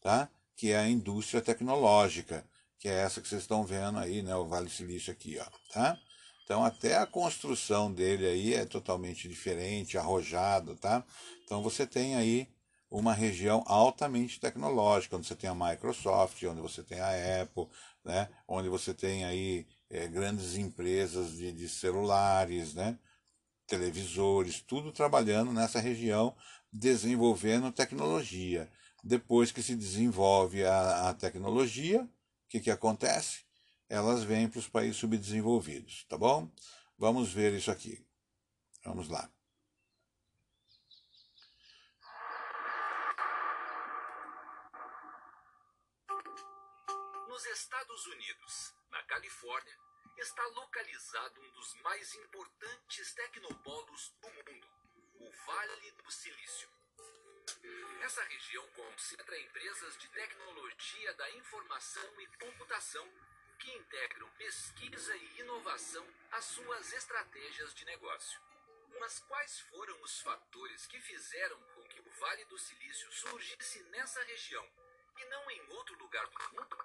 tá? 0.00 0.28
Que 0.56 0.72
é 0.72 0.78
a 0.78 0.88
indústria 0.88 1.40
tecnológica, 1.40 2.44
que 2.78 2.88
é 2.88 2.92
essa 2.92 3.20
que 3.20 3.28
vocês 3.28 3.42
estão 3.42 3.64
vendo 3.64 3.98
aí, 3.98 4.22
né? 4.22 4.34
O 4.36 4.46
Vale 4.46 4.66
do 4.66 4.72
Silício 4.72 5.12
aqui, 5.12 5.38
ó, 5.38 5.46
tá? 5.72 5.98
Então 6.48 6.64
até 6.64 6.96
a 6.96 7.04
construção 7.04 7.92
dele 7.92 8.26
aí 8.26 8.54
é 8.54 8.64
totalmente 8.64 9.28
diferente, 9.28 9.98
arrojado, 9.98 10.74
tá? 10.76 11.04
Então 11.44 11.62
você 11.62 11.86
tem 11.86 12.16
aí 12.16 12.48
uma 12.90 13.12
região 13.12 13.62
altamente 13.66 14.40
tecnológica, 14.40 15.14
onde 15.14 15.26
você 15.26 15.36
tem 15.36 15.50
a 15.50 15.54
Microsoft, 15.54 16.42
onde 16.44 16.62
você 16.62 16.82
tem 16.82 17.00
a 17.00 17.42
Apple, 17.42 17.68
né? 18.02 18.30
onde 18.48 18.70
você 18.70 18.94
tem 18.94 19.26
aí 19.26 19.66
é, 19.90 20.08
grandes 20.08 20.56
empresas 20.56 21.32
de, 21.32 21.52
de 21.52 21.68
celulares, 21.68 22.72
né? 22.72 22.98
televisores, 23.66 24.62
tudo 24.62 24.90
trabalhando 24.90 25.52
nessa 25.52 25.80
região, 25.80 26.34
desenvolvendo 26.72 27.70
tecnologia. 27.70 28.72
Depois 29.04 29.52
que 29.52 29.62
se 29.62 29.76
desenvolve 29.76 30.64
a, 30.64 31.10
a 31.10 31.14
tecnologia, 31.14 32.04
o 32.04 32.08
que, 32.48 32.58
que 32.58 32.70
acontece? 32.70 33.47
Elas 33.88 34.22
vêm 34.22 34.48
para 34.48 34.58
os 34.58 34.68
países 34.68 34.98
subdesenvolvidos, 34.98 36.04
tá 36.04 36.18
bom? 36.18 36.52
Vamos 36.98 37.32
ver 37.32 37.54
isso 37.54 37.70
aqui. 37.70 38.04
Vamos 38.84 39.08
lá. 39.08 39.30
Nos 47.28 47.46
Estados 47.46 48.06
Unidos, 48.06 48.74
na 48.90 49.02
Califórnia, 49.04 49.78
está 50.18 50.44
localizado 50.48 51.40
um 51.40 51.50
dos 51.52 51.74
mais 51.82 52.14
importantes 52.14 53.14
tecnopolos 53.14 54.12
do 54.20 54.28
mundo, 54.28 54.68
o 55.20 55.30
Vale 55.46 55.90
do 55.92 56.10
Silício. 56.10 56.68
Essa 58.02 58.22
região 58.24 58.66
concentra 58.68 59.40
empresas 59.40 59.96
de 59.98 60.08
tecnologia 60.08 61.14
da 61.14 61.30
informação 61.32 62.20
e 62.20 62.26
computação 62.38 63.08
que 63.58 63.72
integram 63.72 64.28
pesquisa 64.38 65.16
e 65.16 65.40
inovação 65.40 66.06
às 66.32 66.44
suas 66.44 66.92
estratégias 66.92 67.74
de 67.74 67.84
negócio. 67.84 68.40
Mas 69.00 69.18
quais 69.20 69.60
foram 69.60 70.00
os 70.02 70.20
fatores 70.20 70.86
que 70.86 71.00
fizeram 71.00 71.60
com 71.74 71.82
que 71.88 72.00
o 72.00 72.10
Vale 72.20 72.44
do 72.46 72.58
Silício 72.58 73.12
surgisse 73.12 73.82
nessa 73.84 74.22
região 74.24 74.66
e 75.16 75.24
não 75.26 75.50
em 75.50 75.60
outro 75.72 75.98
lugar 75.98 76.26
do 76.26 76.54
mundo? 76.54 76.76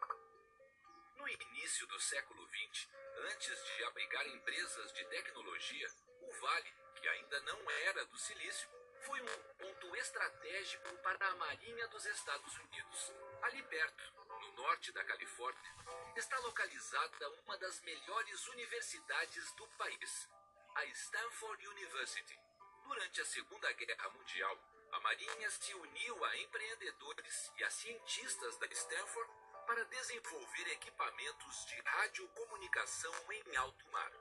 No 1.16 1.28
início 1.28 1.88
do 1.88 2.00
século 2.00 2.48
XX, 2.48 2.90
antes 3.32 3.66
de 3.66 3.84
abrigar 3.86 4.28
empresas 4.28 4.94
de 4.94 5.06
tecnologia, 5.06 5.88
o 6.22 6.32
Vale, 6.34 6.74
que 6.96 7.08
ainda 7.08 7.40
não 7.42 7.72
era 7.72 8.06
do 8.06 8.18
silício, 8.18 8.70
foi 9.02 9.22
um 9.22 9.44
ponto 9.58 9.96
estratégico 9.96 10.94
para 10.98 11.28
a 11.28 11.36
Marinha 11.36 11.88
dos 11.90 12.06
Estados 12.06 12.58
Unidos. 12.58 13.14
Ali 13.42 13.62
perto, 13.64 14.14
norte 14.56 14.92
da 14.92 15.04
Califórnia, 15.04 15.76
está 16.16 16.38
localizada 16.40 17.30
uma 17.46 17.58
das 17.58 17.80
melhores 17.82 18.48
universidades 18.48 19.52
do 19.54 19.68
país, 19.70 20.30
a 20.76 20.86
Stanford 20.86 21.68
University. 21.68 22.40
Durante 22.84 23.22
a 23.22 23.26
Segunda 23.26 23.72
Guerra 23.74 24.10
Mundial, 24.10 24.58
a 24.92 25.00
Marinha 25.00 25.50
se 25.50 25.74
uniu 25.74 26.26
a 26.26 26.38
empreendedores 26.38 27.52
e 27.58 27.64
a 27.64 27.70
cientistas 27.70 28.58
da 28.58 28.68
Stanford 28.68 29.32
para 29.66 29.86
desenvolver 29.86 30.68
equipamentos 30.72 31.66
de 31.66 31.82
radiocomunicação 31.82 33.14
em 33.32 33.56
alto 33.56 33.88
mar. 33.90 34.12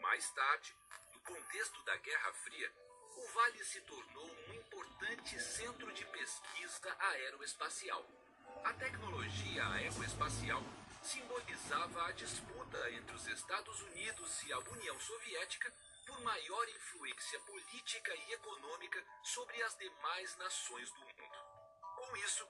Mais 0.00 0.30
tarde, 0.32 0.76
no 1.12 1.20
contexto 1.20 1.82
da 1.84 1.96
Guerra 1.96 2.32
Fria, 2.34 2.72
o 3.16 3.28
Vale 3.28 3.64
se 3.64 3.80
tornou 3.82 4.26
um 4.26 4.54
importante 4.54 5.40
centro 5.40 5.92
de 5.92 6.04
pesquisa 6.06 6.96
aeroespacial. 6.98 8.04
A 8.64 8.72
tecnologia 8.74 9.68
aeroespacial 9.68 10.62
simbolizava 11.02 12.06
a 12.06 12.12
disputa 12.12 12.90
entre 12.92 13.14
os 13.16 13.26
Estados 13.26 13.80
Unidos 13.82 14.42
e 14.44 14.52
a 14.52 14.58
União 14.58 14.98
Soviética 15.00 15.72
por 16.06 16.20
maior 16.22 16.68
influência 16.68 17.40
política 17.40 18.14
e 18.14 18.32
econômica 18.32 19.04
sobre 19.24 19.60
as 19.62 19.76
demais 19.76 20.36
nações 20.36 20.90
do 20.92 21.00
mundo. 21.00 21.38
Com 21.96 22.16
isso, 22.18 22.46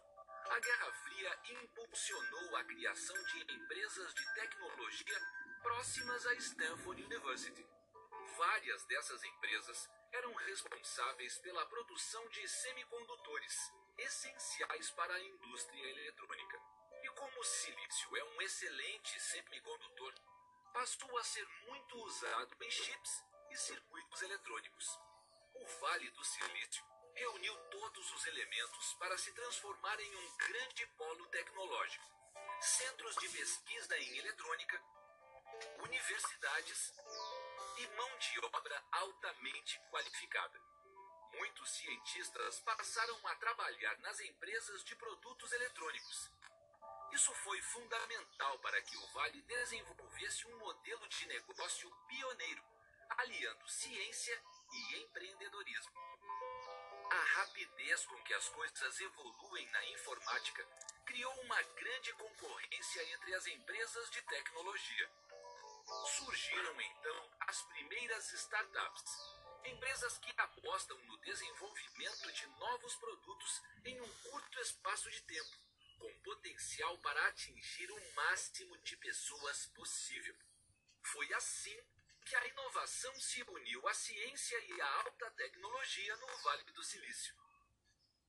a 0.51 0.61
Guerra 0.61 0.93
Fria 0.93 1.39
impulsionou 1.63 2.57
a 2.57 2.65
criação 2.65 3.17
de 3.25 3.55
empresas 3.55 4.15
de 4.15 4.35
tecnologia 4.35 5.19
próximas 5.63 6.27
à 6.27 6.35
Stanford 6.35 7.03
University. 7.05 7.67
Várias 8.37 8.85
dessas 8.85 9.25
empresas 9.25 9.89
eram 10.13 10.35
responsáveis 10.35 11.39
pela 11.39 11.65
produção 11.67 12.29
de 12.29 12.47
semicondutores, 12.49 13.73
essenciais 13.99 14.90
para 14.90 15.14
a 15.14 15.20
indústria 15.20 15.90
eletrônica. 15.90 16.61
E 17.03 17.09
como 17.11 17.40
o 17.40 17.45
silício 17.45 18.16
é 18.16 18.24
um 18.24 18.43
excelente 18.43 19.20
semicondutor, 19.20 20.14
passou 20.72 21.18
a 21.18 21.24
ser 21.24 21.47
muito 21.66 21.97
usado 21.99 22.57
em 22.61 22.70
chips 22.70 23.24
e 23.51 23.57
circuitos 23.57 24.22
eletrônicos. 24.22 24.99
O 25.55 25.66
Vale 25.80 26.11
do 26.11 26.24
Silício 26.24 26.84
reuniu 27.14 27.57
todos 27.70 28.12
os 28.12 28.26
elementos 28.26 28.95
para 28.95 29.18
se 29.18 29.32
transformar 29.32 30.01
em 30.01 30.16
um 30.16 30.36
grande 30.36 30.86
polo 30.99 31.26
tecnológico. 31.26 32.07
Centros 32.61 33.16
de 33.16 33.28
pesquisa 33.28 33.99
em 33.99 34.18
eletrônica, 34.18 34.82
universidades 35.80 36.93
e 37.78 37.86
mão 37.97 38.18
de 38.18 38.47
obra 38.47 38.84
altamente 38.93 39.78
qualificada. 39.90 40.62
Muitos 41.53 41.71
cientistas 41.71 42.61
passaram 42.61 43.27
a 43.27 43.35
trabalhar 43.35 43.99
nas 43.99 44.19
empresas 44.21 44.83
de 44.85 44.97
produtos 44.97 45.53
eletrônicos. 45.53 46.31
Isso 47.13 47.31
foi 47.45 47.61
fundamental 47.61 48.59
para 48.61 48.81
que 48.81 48.97
o 48.97 49.07
Vale 49.09 49.43
desenvolvesse 49.43 50.47
um 50.47 50.57
modelo 50.57 51.07
de 51.09 51.27
negócio 51.27 51.91
pioneiro, 52.09 52.65
aliando 53.19 53.69
ciência 53.69 54.43
e 54.73 55.03
empreendedorismo. 55.03 55.93
A 57.11 57.41
rapidez 57.41 58.07
com 58.07 58.17
que 58.23 58.33
as 58.33 58.49
coisas 58.49 59.01
evoluem 59.01 59.67
na 59.73 59.87
informática 59.89 60.67
criou 61.05 61.35
uma 61.43 61.63
grande 61.63 62.15
concorrência 62.15 63.13
entre 63.13 63.35
as 63.35 63.47
empresas 63.47 64.11
de 64.11 64.23
tecnologia. 64.23 65.11
Surgiram 66.17 66.81
então 66.81 67.31
as 67.41 67.61
primeiras 67.65 68.33
startups, 68.33 69.32
empresas 69.65 70.19
que 70.19 70.33
apostam 70.37 70.99
no 71.05 71.17
desenvolvimento 71.19 72.33
de 72.33 72.47
novos 72.59 72.95
produtos 72.97 73.63
em 73.85 74.01
um 74.01 74.15
curto 74.23 74.61
espaço 74.61 75.11
de 75.11 75.23
tempo, 75.23 75.57
com 75.99 76.21
potencial 76.21 76.99
para 76.99 77.29
atingir 77.29 77.91
o 77.91 78.15
máximo 78.15 78.77
de 78.79 78.97
pessoas 78.97 79.67
possível. 79.67 80.37
Foi 81.03 81.33
assim 81.35 81.79
que 82.25 82.37
a 82.37 82.47
inovação 82.47 83.15
se 83.21 83.43
uniu 83.43 83.87
à 83.89 83.95
ciência 83.95 84.59
e 84.59 84.81
à 84.81 84.95
alta 85.05 85.31
tecnologia 85.33 86.17
no 86.17 86.27
Vale 86.39 86.65
do 86.73 86.83
Silício. 86.83 87.35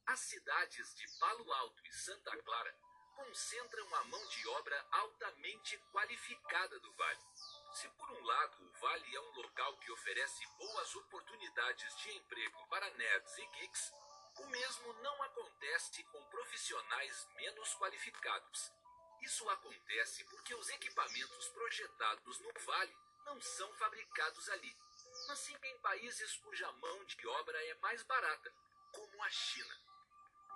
As 0.05 0.19
cidades 0.19 0.95
de 0.95 1.07
Palo 1.19 1.51
Alto 1.53 1.85
e 1.85 1.93
Santa 1.93 2.35
Clara 2.43 2.75
concentram 3.15 3.95
a 3.95 4.03
mão 4.05 4.27
de 4.27 4.47
obra 4.49 4.87
altamente 4.91 5.77
qualificada 5.91 6.79
do 6.79 6.93
Vale. 6.93 7.62
Se 7.73 7.89
por 7.89 8.11
um 8.11 8.23
lado 8.23 8.63
o 8.63 8.71
Vale 8.79 9.15
é 9.15 9.19
um 9.19 9.31
local 9.31 9.75
que 9.77 9.91
oferece 9.91 10.45
boas 10.59 10.95
oportunidades 10.95 11.97
de 11.97 12.11
emprego 12.17 12.67
para 12.67 12.87
nerds 12.91 13.37
e 13.39 13.47
geeks, 13.47 13.91
o 14.37 14.45
mesmo 14.45 14.93
não 15.01 15.23
acontece 15.23 16.03
com 16.03 16.23
profissionais 16.25 17.27
menos 17.35 17.73
qualificados. 17.73 18.71
Isso 19.21 19.49
acontece 19.49 20.23
porque 20.25 20.53
os 20.53 20.69
equipamentos 20.69 21.47
projetados 21.49 22.39
no 22.41 22.53
Vale 22.63 22.95
não 23.25 23.41
são 23.41 23.73
fabricados 23.73 24.49
ali, 24.49 24.77
mas 25.27 25.39
sim 25.39 25.57
em 25.63 25.77
países 25.79 26.37
cuja 26.37 26.71
mão 26.73 27.03
de 27.05 27.27
obra 27.27 27.57
é 27.69 27.73
mais 27.75 28.03
barata, 28.03 28.53
como 28.91 29.23
a 29.23 29.29
China. 29.31 29.81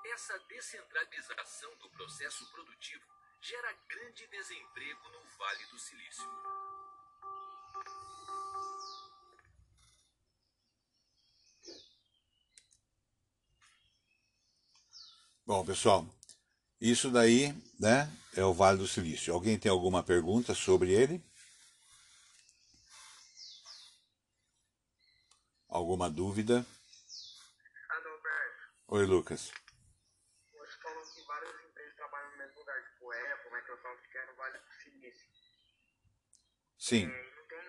Essa 0.06 0.38
descentralização 0.40 1.76
do 1.78 1.90
processo 1.90 2.46
produtivo 2.52 3.06
gera 3.42 3.74
grande 3.88 4.28
desemprego 4.28 5.10
no 5.10 5.24
Vale 5.38 5.66
do 5.66 5.80
Silício. 5.80 6.67
Bom, 15.48 15.64
pessoal, 15.66 16.06
isso 16.82 17.10
daí, 17.10 17.54
né, 17.80 18.12
é 18.36 18.44
o 18.44 18.54
Vale 18.54 18.80
do 18.80 18.86
Silício. 18.86 19.34
Alguém 19.34 19.58
tem 19.58 19.72
alguma 19.72 20.04
pergunta 20.04 20.54
sobre 20.54 20.92
ele? 20.92 21.24
Alguma 25.70 26.10
dúvida? 26.10 26.66
Adalberto, 27.90 28.64
Oi, 28.90 29.06
Lucas. 29.06 29.50
você 30.52 30.78
falou 30.84 31.02
que 31.16 31.22
várias 31.26 31.56
empresas 31.64 31.96
trabalham 31.96 32.32
no 32.32 32.38
mesmo 32.40 32.60
lugar, 32.60 32.84
tipo 32.84 33.10
Apple, 33.10 33.52
Microsoft, 33.56 34.12
que 34.12 34.18
é 34.18 34.26
no 34.26 34.36
Vale 34.36 34.58
do 34.58 34.84
Silício. 34.84 35.28
Sim. 36.78 37.06
É, 37.06 37.36
não 37.38 37.48
tem, 37.48 37.64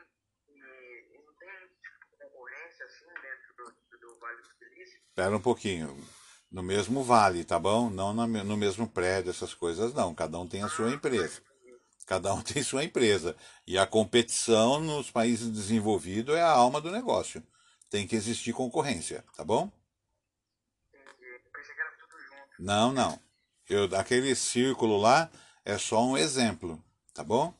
não 1.14 1.34
tem 1.38 1.68
tipo, 1.68 2.16
concorrência 2.18 2.84
assim 2.86 3.06
dentro 3.22 3.54
do, 3.56 3.98
do 3.98 4.18
Vale 4.18 4.42
do 4.42 4.48
Silício? 4.58 4.98
Espera 4.98 5.36
um 5.36 5.40
pouquinho. 5.40 6.17
No 6.50 6.62
mesmo 6.62 7.02
vale, 7.02 7.44
tá 7.44 7.58
bom? 7.58 7.90
Não 7.90 8.14
no 8.14 8.56
mesmo 8.56 8.88
prédio, 8.88 9.30
essas 9.30 9.52
coisas 9.52 9.92
não. 9.92 10.14
Cada 10.14 10.38
um 10.38 10.46
tem 10.46 10.62
a 10.62 10.68
sua 10.68 10.90
empresa. 10.90 11.42
Cada 12.06 12.32
um 12.32 12.40
tem 12.42 12.62
sua 12.62 12.84
empresa. 12.84 13.36
E 13.66 13.76
a 13.76 13.86
competição 13.86 14.80
nos 14.80 15.10
países 15.10 15.48
desenvolvidos 15.48 16.34
é 16.34 16.40
a 16.40 16.50
alma 16.50 16.80
do 16.80 16.90
negócio. 16.90 17.42
Tem 17.90 18.06
que 18.06 18.16
existir 18.16 18.52
concorrência, 18.52 19.24
tá 19.36 19.44
bom? 19.44 19.70
Não, 22.58 22.92
não. 22.92 23.20
Eu, 23.68 23.84
aquele 23.96 24.34
círculo 24.34 24.96
lá 24.96 25.30
é 25.64 25.76
só 25.76 26.02
um 26.04 26.16
exemplo, 26.16 26.82
tá 27.12 27.22
bom? 27.22 27.54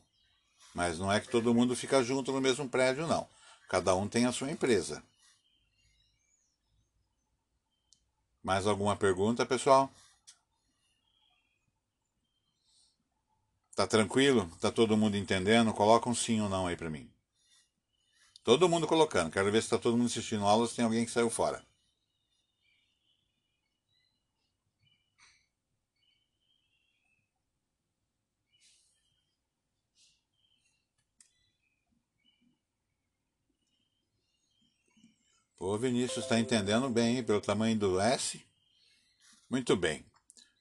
Mas 0.73 0.97
não 0.97 1.11
é 1.11 1.19
que 1.19 1.29
todo 1.29 1.53
mundo 1.53 1.75
fica 1.75 2.03
junto 2.03 2.31
no 2.31 2.41
mesmo 2.41 2.67
prédio, 2.67 3.07
não. 3.07 3.27
Cada 3.69 3.95
um 3.95 4.07
tem 4.07 4.25
a 4.25 4.31
sua 4.31 4.51
empresa. 4.51 5.03
Mais 8.43 8.65
alguma 8.67 8.95
pergunta, 8.95 9.45
pessoal? 9.45 9.89
Tá 13.75 13.87
tranquilo? 13.87 14.49
Tá 14.59 14.71
todo 14.71 14.97
mundo 14.97 15.15
entendendo? 15.15 15.73
Coloca 15.73 16.09
um 16.09 16.15
sim 16.15 16.41
ou 16.41 16.49
não 16.49 16.67
aí 16.67 16.75
pra 16.75 16.89
mim. 16.89 17.09
Todo 18.43 18.67
mundo 18.67 18.87
colocando. 18.87 19.31
Quero 19.31 19.51
ver 19.51 19.63
se 19.63 19.69
tá 19.69 19.77
todo 19.77 19.95
mundo 19.95 20.07
assistindo 20.07 20.45
aula 20.45 20.67
se 20.67 20.75
tem 20.75 20.85
alguém 20.85 21.05
que 21.05 21.11
saiu 21.11 21.29
fora. 21.29 21.63
Pô, 35.59 35.77
Vinícius 35.77 36.23
está 36.23 36.39
entendendo 36.39 36.89
bem, 36.89 37.17
hein, 37.17 37.23
pelo 37.23 37.41
tamanho 37.41 37.77
do 37.77 37.99
S. 37.99 38.41
Muito 39.49 39.75
bem. 39.75 40.05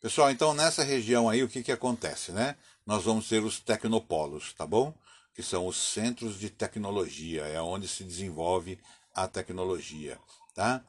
Pessoal, 0.00 0.28
então 0.28 0.52
nessa 0.52 0.82
região 0.82 1.28
aí 1.28 1.40
o 1.40 1.48
que, 1.48 1.62
que 1.62 1.70
acontece, 1.70 2.32
né? 2.32 2.56
Nós 2.84 3.04
vamos 3.04 3.28
ter 3.28 3.40
os 3.44 3.60
tecnopolos, 3.60 4.52
tá 4.54 4.66
bom? 4.66 4.92
Que 5.32 5.40
são 5.40 5.68
os 5.68 5.76
centros 5.76 6.36
de 6.36 6.50
tecnologia, 6.50 7.42
é 7.42 7.62
onde 7.62 7.86
se 7.86 8.02
desenvolve 8.02 8.76
a 9.14 9.28
tecnologia, 9.28 10.18
tá? 10.52 10.84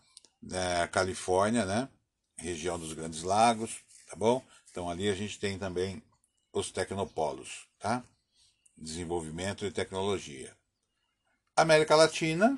É, 0.52 0.88
Califórnia, 0.88 1.64
né? 1.64 1.88
Região 2.36 2.80
dos 2.80 2.94
Grandes 2.94 3.22
Lagos, 3.22 3.78
tá 4.10 4.16
bom? 4.16 4.44
Então 4.72 4.90
ali 4.90 5.08
a 5.08 5.14
gente 5.14 5.38
tem 5.38 5.60
também 5.60 6.02
os 6.52 6.72
tecnopolos, 6.72 7.68
tá? 7.78 8.04
Desenvolvimento 8.76 9.66
de 9.66 9.72
tecnologia. 9.72 10.58
América 11.56 11.96
Latina, 11.96 12.58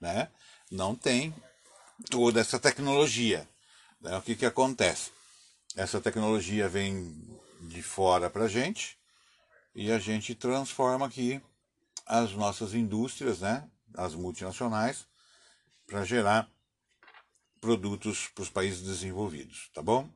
né? 0.00 0.28
Não 0.70 0.94
tem 0.94 1.34
toda 2.10 2.40
essa 2.40 2.58
tecnologia. 2.58 3.48
Né? 4.00 4.16
O 4.16 4.22
que, 4.22 4.34
que 4.34 4.46
acontece? 4.46 5.10
Essa 5.74 6.00
tecnologia 6.00 6.68
vem 6.68 7.14
de 7.60 7.82
fora 7.82 8.30
para 8.30 8.44
a 8.44 8.48
gente 8.48 8.98
e 9.74 9.90
a 9.90 9.98
gente 9.98 10.34
transforma 10.34 11.06
aqui 11.06 11.40
as 12.06 12.32
nossas 12.32 12.74
indústrias, 12.74 13.40
né? 13.40 13.68
as 13.94 14.14
multinacionais, 14.14 15.06
para 15.86 16.04
gerar 16.04 16.48
produtos 17.60 18.28
para 18.28 18.42
os 18.42 18.50
países 18.50 18.82
desenvolvidos, 18.82 19.70
tá 19.72 19.82
bom? 19.82 20.08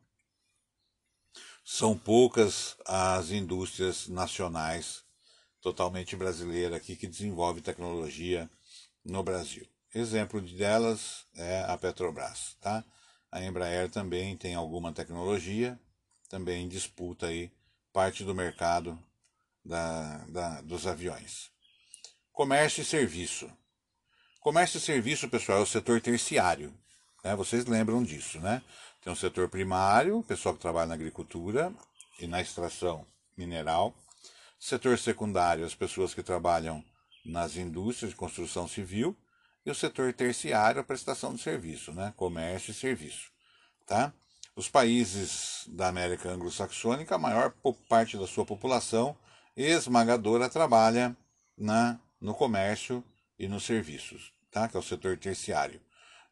São 1.65 1.97
poucas 1.97 2.77
as 2.85 3.31
indústrias 3.31 4.09
nacionais 4.09 5.05
totalmente 5.61 6.17
brasileiras 6.17 6.75
aqui 6.75 6.97
que 6.97 7.07
desenvolvem 7.07 7.63
tecnologia 7.63 8.51
no 9.05 9.23
Brasil. 9.23 9.67
Exemplo 9.95 10.41
delas 10.41 11.27
é 11.35 11.65
a 11.65 11.77
Petrobras, 11.77 12.57
tá? 12.61 12.85
A 13.31 13.43
Embraer 13.43 13.89
também 13.91 14.37
tem 14.37 14.55
alguma 14.55 14.93
tecnologia, 14.93 15.79
também 16.29 16.69
disputa 16.69 17.27
aí 17.27 17.51
parte 17.93 18.25
do 18.25 18.35
mercado 18.35 18.99
da, 19.65 20.19
da, 20.29 20.61
dos 20.63 20.87
aviões. 20.87 21.51
Comércio 22.33 22.83
e 22.83 22.85
serviço. 22.85 23.51
Comércio 24.41 24.79
e 24.79 24.81
serviço, 24.81 25.29
pessoal, 25.29 25.59
é 25.59 25.63
o 25.63 25.67
setor 25.67 26.01
terciário. 26.01 26.73
Né? 27.25 27.37
Vocês 27.37 27.67
lembram 27.67 28.03
disso, 28.03 28.41
né? 28.41 28.63
Tem 29.03 29.13
o 29.13 29.17
setor 29.17 29.49
primário, 29.49 30.23
pessoal 30.23 30.55
que 30.55 30.61
trabalha 30.61 30.87
na 30.87 30.95
agricultura 30.95 31.73
e 32.19 32.27
na 32.27 32.41
extração 32.41 33.07
mineral. 33.37 33.95
Setor 34.59 34.99
secundário, 34.99 35.65
as 35.65 35.75
pessoas 35.75 36.15
que 36.15 36.23
trabalham 36.23 36.85
nas 37.25 37.57
indústrias 37.57 38.11
de 38.11 38.17
construção 38.17 38.67
civil. 38.67 39.17
E 39.65 39.71
o 39.71 39.75
setor 39.75 40.13
terciário, 40.13 40.81
a 40.81 40.85
prestação 40.85 41.35
de 41.35 41.43
serviço, 41.43 41.93
né? 41.93 42.15
Comércio 42.17 42.71
e 42.71 42.75
serviço, 42.75 43.31
tá? 43.87 44.13
Os 44.57 44.69
países 44.69 45.65
da 45.69 45.89
América 45.89 46.31
anglo-saxônica, 46.31 47.15
a 47.15 47.19
maior 47.19 47.55
parte 47.89 48.17
da 48.17 48.27
sua 48.27 48.45
população 48.45 49.17
esmagadora 49.57 50.49
trabalha 50.49 51.17
na, 51.57 51.99
no 52.21 52.35
comércio 52.35 53.05
e 53.39 53.49
nos 53.49 53.65
serviços, 53.65 54.33
tá? 54.51 54.69
que 54.69 54.77
é 54.77 54.81
o 54.81 54.83
setor 54.83 55.17
terciário. 55.17 55.81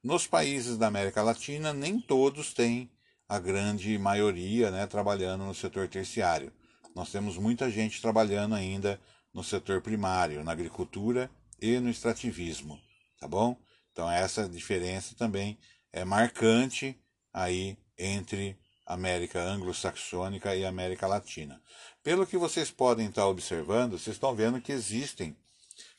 Nos 0.03 0.27
países 0.27 0.77
da 0.77 0.87
América 0.87 1.23
Latina, 1.23 1.73
nem 1.73 2.01
todos 2.01 2.55
têm 2.55 2.91
a 3.29 3.39
grande 3.39 3.99
maioria 3.99 4.71
né, 4.71 4.87
trabalhando 4.87 5.45
no 5.45 5.55
setor 5.55 5.89
terciário. 5.89 6.53
Nós 6.95 7.11
temos 7.11 7.37
muita 7.37 7.71
gente 7.71 8.01
trabalhando 8.01 8.55
ainda 8.55 9.01
no 9.33 9.45
setor 9.45 9.81
primário, 9.81 10.43
na 10.43 10.53
agricultura 10.53 11.31
e 11.61 11.79
no 11.79 11.91
extrativismo, 11.91 12.81
tá 13.21 13.29
bom? 13.29 13.57
Então 13.93 14.11
essa 14.11 14.49
diferença 14.49 15.15
também 15.15 15.59
é 15.93 16.05
marcante 16.05 16.99
aí 17.33 17.77
entre 17.97 18.57
América 18.87 19.43
anglo-saxônica 19.43 20.55
e 20.57 20.65
América 20.65 21.07
Latina. 21.07 21.61
Pelo 22.03 22.27
que 22.27 22.39
vocês 22.39 22.71
podem 22.71 23.09
estar 23.09 23.27
observando, 23.27 23.99
vocês 23.99 24.17
estão 24.17 24.35
vendo 24.35 24.61
que 24.61 24.73
existem 24.73 25.37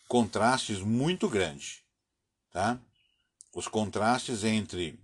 contrastes 0.08 0.80
muito 0.80 1.30
grandes. 1.30 1.84
Tá? 2.52 2.80
Os 3.54 3.68
contrastes 3.68 4.44
entre 4.44 5.00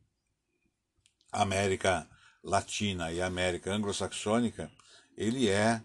América 1.32 2.10
Latina 2.44 3.12
e 3.12 3.22
América 3.22 3.72
Anglo-Saxônica, 3.72 4.72
ele 5.18 5.50
é 5.50 5.84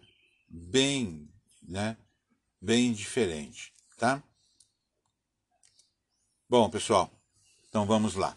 bem, 0.49 1.29
né, 1.63 1.97
bem 2.61 2.93
diferente, 2.93 3.73
tá? 3.97 4.23
Bom, 6.49 6.69
pessoal, 6.69 7.11
então 7.69 7.87
vamos 7.87 8.15
lá. 8.15 8.37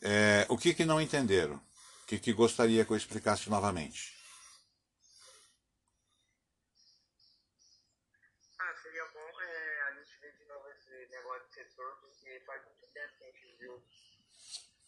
É, 0.00 0.46
o 0.48 0.58
que, 0.58 0.74
que 0.74 0.84
não 0.84 1.00
entenderam? 1.00 1.56
O 1.56 2.06
que, 2.06 2.18
que 2.18 2.32
gostaria 2.32 2.84
que 2.84 2.92
eu 2.92 2.96
explicasse 2.96 3.48
novamente? 3.48 4.12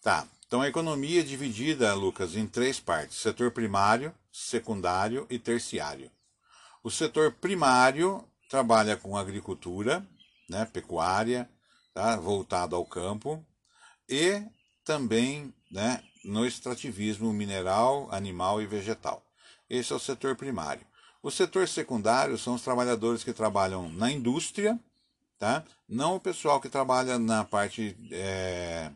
Tá. 0.04 0.28
Então 0.46 0.60
a 0.60 0.68
economia 0.68 1.20
é 1.20 1.24
dividida, 1.24 1.94
Lucas, 1.94 2.36
em 2.36 2.46
três 2.46 2.78
partes: 2.78 3.16
setor 3.16 3.50
primário, 3.50 4.14
secundário 4.30 5.26
e 5.30 5.38
terciário. 5.38 6.10
O 6.84 6.90
setor 6.90 7.32
primário 7.32 8.22
trabalha 8.46 8.94
com 8.94 9.16
agricultura, 9.16 10.06
né, 10.50 10.66
pecuária, 10.66 11.48
tá, 11.94 12.14
voltado 12.16 12.76
ao 12.76 12.84
campo, 12.84 13.42
e 14.06 14.42
também 14.84 15.54
né, 15.70 16.04
no 16.22 16.44
extrativismo 16.44 17.32
mineral, 17.32 18.06
animal 18.12 18.60
e 18.60 18.66
vegetal. 18.66 19.24
Esse 19.68 19.94
é 19.94 19.96
o 19.96 19.98
setor 19.98 20.36
primário. 20.36 20.86
O 21.22 21.30
setor 21.30 21.66
secundário 21.66 22.36
são 22.36 22.54
os 22.54 22.60
trabalhadores 22.60 23.24
que 23.24 23.32
trabalham 23.32 23.88
na 23.88 24.10
indústria, 24.10 24.78
tá? 25.38 25.64
não 25.88 26.16
o 26.16 26.20
pessoal 26.20 26.60
que 26.60 26.68
trabalha 26.68 27.18
na 27.18 27.44
parte 27.44 27.96
é, 28.12 28.92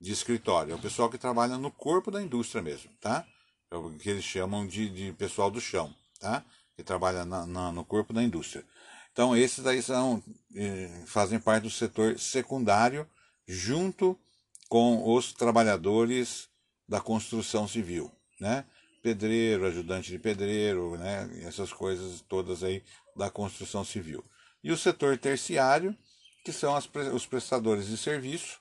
de 0.00 0.10
escritório, 0.10 0.72
é 0.72 0.74
o 0.74 0.80
pessoal 0.80 1.10
que 1.10 1.18
trabalha 1.18 1.58
no 1.58 1.70
corpo 1.70 2.10
da 2.10 2.22
indústria 2.22 2.62
mesmo, 2.62 2.90
tá? 2.98 3.26
É 3.70 3.76
o 3.76 3.90
que 3.90 4.08
eles 4.08 4.24
chamam 4.24 4.66
de, 4.66 4.88
de 4.88 5.12
pessoal 5.12 5.50
do 5.50 5.60
chão, 5.60 5.94
tá? 6.18 6.42
Que 6.80 6.84
trabalha 6.84 7.26
na, 7.26 7.44
na, 7.44 7.70
no 7.70 7.84
corpo 7.84 8.14
da 8.14 8.22
indústria. 8.22 8.64
Então, 9.12 9.36
esses 9.36 9.66
aí 9.66 9.82
são, 9.82 10.22
eh, 10.56 11.02
fazem 11.04 11.38
parte 11.38 11.64
do 11.64 11.70
setor 11.70 12.18
secundário, 12.18 13.06
junto 13.46 14.18
com 14.66 15.14
os 15.14 15.34
trabalhadores 15.34 16.48
da 16.88 17.02
construção 17.02 17.68
civil, 17.68 18.10
né? 18.40 18.64
Pedreiro, 19.02 19.66
ajudante 19.66 20.10
de 20.10 20.18
pedreiro, 20.18 20.96
né? 20.96 21.28
Essas 21.42 21.70
coisas 21.70 22.22
todas 22.22 22.64
aí 22.64 22.82
da 23.14 23.28
construção 23.30 23.84
civil. 23.84 24.24
E 24.64 24.72
o 24.72 24.78
setor 24.78 25.18
terciário, 25.18 25.94
que 26.42 26.52
são 26.52 26.74
as, 26.74 26.88
os 27.12 27.26
prestadores 27.26 27.88
de 27.88 27.98
serviço, 27.98 28.58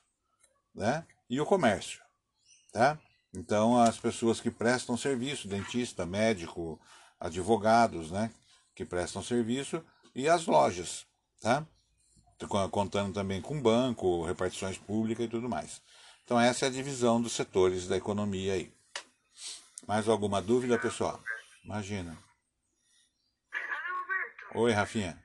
né? 0.75 1.05
e 1.29 1.39
o 1.39 1.45
comércio. 1.45 2.01
Tá? 2.73 2.99
Então, 3.33 3.77
as 3.77 3.97
pessoas 3.97 4.41
que 4.41 4.51
prestam 4.51 4.97
serviço, 4.97 5.47
dentista, 5.47 6.05
médico, 6.05 6.77
advogados, 7.19 8.11
né, 8.11 8.31
que 8.73 8.85
prestam 8.85 9.21
serviço, 9.21 9.83
e 10.15 10.27
as 10.27 10.45
lojas, 10.45 11.05
tá? 11.41 11.65
contando 12.71 13.13
também 13.13 13.41
com 13.41 13.61
banco, 13.61 14.23
repartições 14.23 14.77
públicas 14.77 15.25
e 15.25 15.29
tudo 15.29 15.49
mais. 15.49 15.81
Então, 16.23 16.39
essa 16.39 16.65
é 16.65 16.67
a 16.69 16.71
divisão 16.71 17.21
dos 17.21 17.33
setores 17.33 17.87
da 17.87 17.97
economia 17.97 18.53
aí. 18.53 18.73
Mais 19.85 20.07
alguma 20.07 20.41
dúvida, 20.41 20.79
pessoal? 20.79 21.19
Imagina. 21.65 22.17
Oi, 24.55 24.71
Rafinha. 24.71 25.21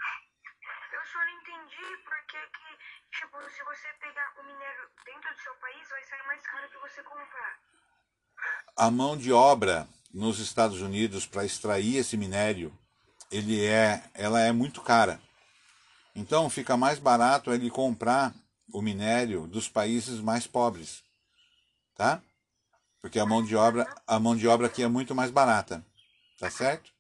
a 8.77 8.91
mão 8.91 9.17
de 9.17 9.33
obra 9.33 9.87
nos 10.15 10.39
Estados 10.39 10.81
Unidos 10.81 11.27
para 11.27 11.45
extrair 11.45 11.97
esse 11.97 12.17
minério, 12.17 12.73
ele 13.33 13.65
é, 13.65 14.09
ela 14.15 14.41
é 14.41 14.53
muito 14.53 14.81
cara. 14.81 15.21
Então 16.15 16.49
fica 16.49 16.77
mais 16.77 17.01
barato 17.01 17.53
ele 17.53 17.69
comprar 17.69 18.33
o 18.73 18.81
minério 18.81 19.49
dos 19.49 19.69
países 19.69 20.21
mais 20.21 20.47
pobres, 20.47 21.03
tá? 21.97 22.23
Porque 23.01 23.19
a 23.19 23.27
mão 23.27 23.43
de 23.45 23.57
obra, 23.57 23.93
a 24.07 24.21
mão 24.21 24.37
de 24.37 24.47
obra 24.47 24.69
aqui 24.69 24.85
é 24.85 24.89
muito 24.89 25.17
mais 25.17 25.33
barata, 25.33 25.85
tá 26.39 26.49
certo? 26.49 26.93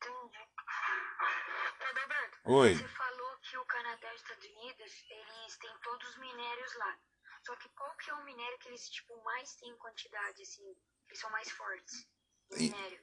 Oi. 2.46 2.74
Você 2.74 2.88
falou 2.88 3.38
que 3.48 3.56
o 3.56 3.64
Canadá 3.64 4.10
e 4.10 4.14
os 4.16 4.22
Estados 4.22 4.44
Unidos 4.44 4.92
eles 5.08 5.56
têm 5.58 5.70
todos 5.84 6.08
os 6.08 6.18
minérios 6.18 6.74
lá. 6.78 6.98
Só 7.46 7.54
que 7.56 7.68
qual 7.70 7.96
que 7.96 8.10
é 8.10 8.14
o 8.14 8.24
minério 8.24 8.58
que 8.58 8.68
eles 8.68 8.88
tipo 8.90 9.22
mais 9.22 9.54
têm 9.54 9.74
quantidade 9.76 10.42
assim? 10.42 10.66
Eles 11.08 11.20
são 11.20 11.30
mais 11.30 11.48
fortes. 11.52 12.06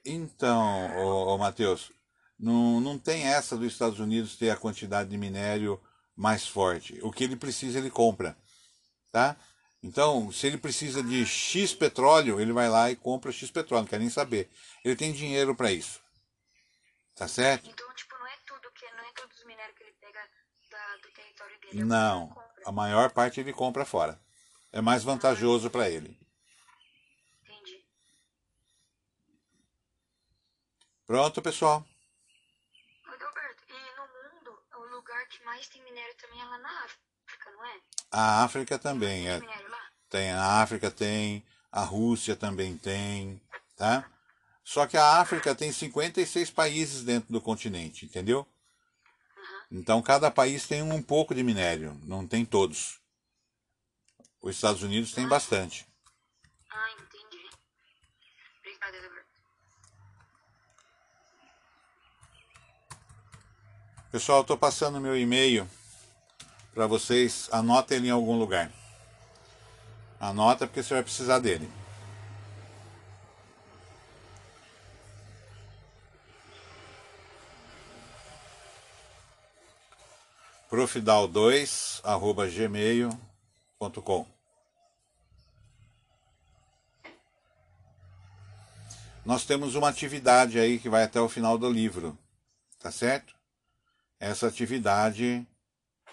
Então, 0.04 0.96
ô, 0.96 1.34
ô 1.34 1.38
Matheus, 1.38 1.92
não, 2.38 2.80
não 2.80 2.98
tem 2.98 3.24
essa 3.24 3.56
dos 3.56 3.72
Estados 3.72 4.00
Unidos 4.00 4.36
ter 4.36 4.50
a 4.50 4.56
quantidade 4.56 5.10
de 5.10 5.16
minério 5.16 5.80
mais 6.16 6.46
forte. 6.46 6.98
O 7.02 7.12
que 7.12 7.24
ele 7.24 7.36
precisa, 7.36 7.78
ele 7.78 7.90
compra. 7.90 8.36
Tá? 9.10 9.36
Então, 9.82 10.30
se 10.32 10.46
ele 10.46 10.58
precisa 10.58 11.02
de 11.02 11.26
X 11.26 11.74
petróleo, 11.74 12.40
ele 12.40 12.52
vai 12.52 12.68
lá 12.68 12.90
e 12.90 12.96
compra 12.96 13.32
X 13.32 13.50
petróleo, 13.50 13.82
não 13.82 13.88
quer 13.88 13.98
nem 13.98 14.10
saber. 14.10 14.50
Ele 14.84 14.96
tem 14.96 15.12
dinheiro 15.12 15.54
para 15.54 15.72
isso. 15.72 16.00
Tá 17.14 17.28
certo? 17.28 17.68
Então, 17.68 17.94
tipo, 17.94 18.14
não 18.16 18.26
é 18.26 18.36
tudo 18.46 18.70
que 18.72 18.86
não 18.90 19.04
é 19.04 19.12
todos 19.14 19.38
os 19.38 19.44
minérios 19.44 19.76
que 19.76 19.84
ele 19.84 19.94
pega 20.00 20.20
da, 20.70 20.96
do 20.96 21.12
território 21.12 21.60
dele. 21.60 21.82
É 21.82 21.84
não, 21.84 22.34
a 22.64 22.72
maior 22.72 23.10
parte 23.10 23.40
ele 23.40 23.52
compra 23.52 23.84
fora. 23.84 24.18
É 24.72 24.80
mais 24.80 25.04
vantajoso 25.04 25.68
para 25.68 25.90
ele. 25.90 26.16
Pronto, 31.06 31.42
pessoal. 31.42 31.84
Roberto, 33.04 33.64
e 33.68 33.96
no 33.96 34.06
mundo, 34.06 34.58
o 34.76 34.96
lugar 34.96 35.26
que 35.28 35.44
mais 35.44 35.68
tem 35.68 35.82
minério 35.82 36.14
também 36.16 36.40
é 36.40 36.44
lá 36.44 36.58
na 36.58 36.84
África, 36.84 37.50
não 37.50 37.66
é? 37.66 37.80
A 38.10 38.44
África 38.44 38.78
também 38.78 39.24
tem 39.24 39.28
é. 39.28 39.40
Minério 39.40 39.70
lá? 39.70 39.90
Tem 40.08 40.30
a 40.30 40.62
África 40.62 40.90
tem, 40.90 41.44
a 41.70 41.82
Rússia 41.82 42.36
também 42.36 42.76
tem, 42.76 43.40
tá? 43.76 44.10
Só 44.64 44.86
que 44.86 44.96
a 44.96 45.20
África 45.20 45.54
tem 45.54 45.72
56 45.72 46.50
países 46.50 47.02
dentro 47.02 47.32
do 47.32 47.40
continente, 47.40 48.04
entendeu? 48.04 48.46
Então 49.70 50.02
cada 50.02 50.30
país 50.30 50.66
tem 50.66 50.82
um 50.82 51.02
pouco 51.02 51.34
de 51.34 51.42
minério, 51.42 51.98
não 52.04 52.26
tem 52.26 52.44
todos. 52.44 53.00
Os 54.40 54.54
Estados 54.54 54.82
Unidos 54.82 55.12
tem 55.12 55.26
bastante. 55.26 55.86
Ah, 56.70 56.90
entendi. 56.92 57.48
Obrigada, 58.58 58.96
Eduardo. 58.98 59.22
Pessoal, 64.12 64.40
eu 64.40 64.42
estou 64.42 64.58
passando 64.58 65.00
meu 65.00 65.18
e-mail 65.18 65.66
para 66.74 66.86
vocês. 66.86 67.48
Anotem 67.50 67.96
ele 67.96 68.08
em 68.08 68.10
algum 68.10 68.38
lugar. 68.38 68.70
Anota 70.20 70.66
porque 70.66 70.82
você 70.82 70.92
vai 70.92 71.02
precisar 71.02 71.38
dele. 71.38 71.66
profidal2 80.70 82.00
arroba 82.04 82.46
gmail.com 82.46 84.26
Nós 89.24 89.46
temos 89.46 89.74
uma 89.74 89.88
atividade 89.88 90.58
aí 90.58 90.78
que 90.78 90.90
vai 90.90 91.02
até 91.02 91.18
o 91.18 91.30
final 91.30 91.56
do 91.56 91.70
livro, 91.70 92.18
tá 92.78 92.90
certo? 92.90 93.41
Essa 94.22 94.46
atividade, 94.46 95.44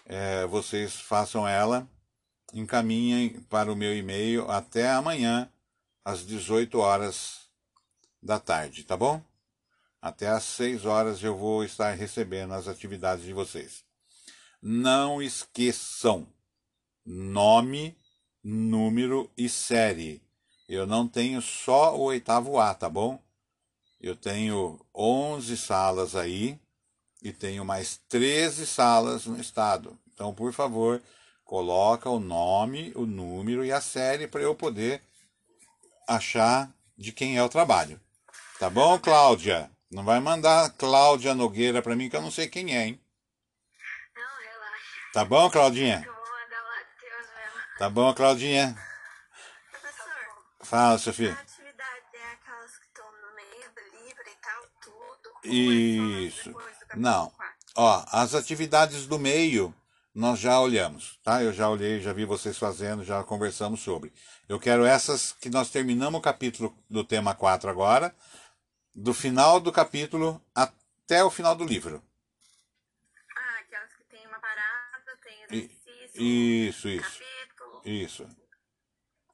é, 0.03 0.43
vocês 0.47 0.95
façam 0.95 1.47
ela, 1.47 1.87
encaminhem 2.51 3.39
para 3.41 3.71
o 3.71 3.75
meu 3.75 3.95
e-mail 3.95 4.49
até 4.49 4.89
amanhã, 4.89 5.47
às 6.03 6.25
18 6.25 6.79
horas 6.79 7.41
da 8.19 8.39
tarde, 8.39 8.83
tá 8.83 8.97
bom? 8.97 9.23
Até 10.01 10.27
às 10.27 10.43
6 10.43 10.85
horas 10.85 11.21
eu 11.21 11.37
vou 11.37 11.63
estar 11.63 11.91
recebendo 11.91 12.55
as 12.55 12.67
atividades 12.67 13.23
de 13.23 13.31
vocês. 13.31 13.85
Não 14.59 15.21
esqueçam 15.21 16.27
nome, 17.05 17.95
número 18.43 19.29
e 19.37 19.47
série. 19.47 20.19
Eu 20.67 20.87
não 20.87 21.07
tenho 21.07 21.43
só 21.43 21.95
o 21.95 22.05
oitavo 22.05 22.57
A, 22.57 22.73
tá 22.73 22.89
bom? 22.89 23.21
Eu 24.01 24.15
tenho 24.15 24.83
11 24.95 25.55
salas 25.55 26.15
aí 26.15 26.59
e 27.21 27.31
tenho 27.33 27.65
mais 27.65 27.97
13 28.09 28.65
salas 28.65 29.25
no 29.25 29.39
estado. 29.39 29.97
Então, 30.13 30.33
por 30.33 30.53
favor, 30.53 31.01
coloca 31.43 32.09
o 32.09 32.19
nome, 32.19 32.91
o 32.95 33.05
número 33.05 33.63
e 33.65 33.71
a 33.71 33.81
série 33.81 34.27
para 34.27 34.41
eu 34.41 34.55
poder 34.55 35.01
achar 36.07 36.69
de 36.97 37.11
quem 37.11 37.37
é 37.37 37.43
o 37.43 37.49
trabalho. 37.49 37.99
Tá 38.59 38.69
bom, 38.69 38.99
Cláudia? 38.99 39.71
Não 39.91 40.03
vai 40.03 40.19
mandar 40.19 40.69
Cláudia 40.71 41.33
Nogueira 41.33 41.81
para 41.81 41.95
mim 41.95 42.09
que 42.09 42.15
eu 42.15 42.21
não 42.21 42.29
sei 42.31 42.47
quem 42.47 42.75
é, 42.75 42.85
hein? 42.87 43.01
Não, 44.15 44.21
relaxa. 44.21 44.85
Tá 45.13 45.25
bom, 45.25 45.49
Claudinha? 45.49 46.03
Eu 46.05 46.13
vou 46.13 46.21
mandar 46.23 46.61
o 46.61 46.67
Matheus 46.67 47.27
mesmo. 47.35 47.77
Tá 47.79 47.89
bom, 47.89 48.13
Claudinha? 48.13 48.77
Professor, 49.71 50.11
Fala, 50.61 50.95
a 50.95 50.99
Sofia. 50.99 51.31
atividade 51.33 52.05
é 52.13 52.31
aquelas 52.33 52.77
que 52.77 52.85
estão 52.85 53.05
no 53.05 53.35
meio 53.35 53.71
do 53.73 53.81
livro 53.97 54.23
e 54.27 54.35
tal, 54.41 54.63
tudo. 54.83 55.47
Isso. 56.27 56.51
Capítulo 56.89 57.01
Não. 57.01 57.33
Ó, 57.75 58.03
as 58.11 58.33
atividades 58.33 59.05
do 59.05 59.19
meio 59.19 59.73
nós 60.13 60.39
já 60.39 60.59
olhamos, 60.59 61.17
tá? 61.23 61.41
Eu 61.43 61.53
já 61.53 61.69
olhei, 61.69 62.01
já 62.01 62.11
vi 62.11 62.25
vocês 62.25 62.57
fazendo, 62.57 63.05
já 63.05 63.23
conversamos 63.23 63.79
sobre. 63.81 64.11
Eu 64.47 64.59
quero 64.59 64.83
essas 64.83 65.31
que 65.33 65.49
nós 65.49 65.69
terminamos 65.69 66.19
o 66.19 66.23
capítulo 66.23 66.75
do 66.89 67.03
tema 67.03 67.35
4 67.35 67.69
agora, 67.69 68.13
do 68.93 69.13
final 69.13 69.59
do 69.59 69.71
capítulo 69.71 70.43
até 70.53 71.23
o 71.23 71.29
final 71.29 71.55
do 71.55 71.63
livro. 71.63 72.03
Ah, 73.35 73.59
aquelas 73.59 73.95
que 73.95 74.03
tem 74.05 74.25
uma 74.27 74.39
parada, 74.39 75.17
tem 75.23 75.43
exercício, 75.43 76.21
Isso, 76.21 76.87
isso, 76.89 77.19
capítulo. 77.19 77.81
isso. 77.85 78.29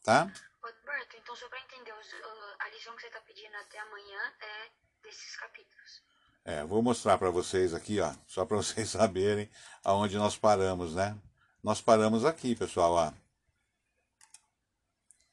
Tá? 0.03 0.31
Roberto, 0.61 1.17
então 1.17 1.35
só 1.35 1.49
pra 1.49 1.59
entender, 1.61 1.93
uh, 1.93 2.55
a 2.59 2.69
lição 2.69 2.95
que 2.95 3.01
você 3.01 3.09
tá 3.09 3.21
pedindo 3.21 3.55
até 3.55 3.79
amanhã 3.79 4.33
é 4.41 4.69
desses 5.01 5.35
capítulos. 5.37 6.03
É, 6.47 6.63
vou 6.63 6.83
mostrar 6.83 7.17
para 7.17 7.31
vocês 7.31 7.73
aqui, 7.73 7.99
ó, 7.99 8.13
só 8.27 8.45
para 8.45 8.57
vocês 8.57 8.91
saberem 8.91 9.49
aonde 9.83 10.15
nós 10.15 10.37
paramos, 10.37 10.93
né? 10.93 11.17
Nós 11.63 11.81
paramos 11.81 12.23
aqui, 12.23 12.55
pessoal, 12.55 12.93
ó. 12.93 13.11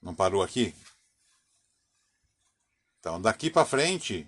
Não 0.00 0.14
parou 0.14 0.42
aqui? 0.42 0.74
Então, 2.98 3.20
daqui 3.20 3.50
para 3.50 3.66
frente, 3.66 4.26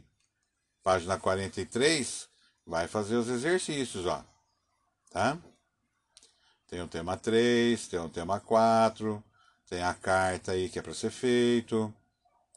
página 0.83 1.19
43, 1.19 2.29
vai 2.67 2.87
fazer 2.87 3.17
os 3.17 3.29
exercícios, 3.29 4.05
ó. 4.05 4.23
Tá? 5.11 5.39
Tem 6.69 6.83
o 6.83 6.89
tema 6.89 7.17
3, 7.17 7.89
tem 7.89 7.99
o 7.99 8.11
tema 8.11 8.41
4, 8.41 9.25
tem 9.67 9.83
a 9.83 9.95
carta 9.95 10.53
aí 10.53 10.69
que 10.69 10.79
é 10.79 10.83
para 10.83 10.93
ser 10.93 11.11
feito, 11.11 11.93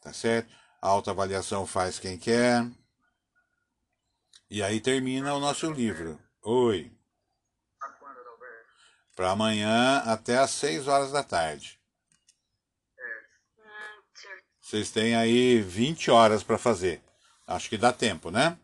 tá 0.01 0.11
certo? 0.11 0.53
A 0.81 0.89
autoavaliação 0.89 1.65
faz 1.65 1.97
quem 1.97 2.17
quer. 2.17 2.67
E 4.49 4.63
aí 4.63 4.79
termina 4.79 5.33
o 5.33 5.39
nosso 5.39 5.69
livro. 5.71 6.19
Oi. 6.41 6.91
Para 9.15 9.31
amanhã 9.31 9.97
até 10.05 10.37
às 10.37 10.51
6 10.51 10.87
horas 10.87 11.11
da 11.11 11.23
tarde. 11.23 11.77
Vocês 14.61 14.91
têm 14.91 15.15
aí 15.15 15.61
20 15.61 16.11
horas 16.11 16.43
para 16.43 16.57
fazer. 16.57 17.01
Acho 17.45 17.69
que 17.69 17.77
dá 17.77 17.91
tempo, 17.91 18.31
né? 18.31 18.57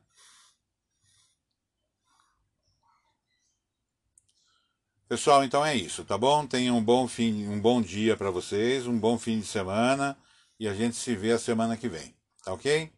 Pessoal, 5.07 5.43
então 5.43 5.65
é 5.65 5.75
isso, 5.75 6.03
tá 6.03 6.17
bom? 6.17 6.47
Tenham 6.47 6.77
um 6.77 6.83
bom 6.83 7.07
fim, 7.07 7.47
um 7.47 7.59
bom 7.59 7.81
dia 7.81 8.17
para 8.17 8.31
vocês, 8.31 8.87
um 8.87 8.97
bom 8.97 9.19
fim 9.19 9.39
de 9.39 9.45
semana 9.45 10.17
e 10.59 10.67
a 10.67 10.73
gente 10.73 10.95
se 10.95 11.15
vê 11.15 11.31
a 11.31 11.39
semana 11.39 11.77
que 11.77 11.87
vem, 11.87 12.15
tá 12.43 12.53
ok? 12.53 12.91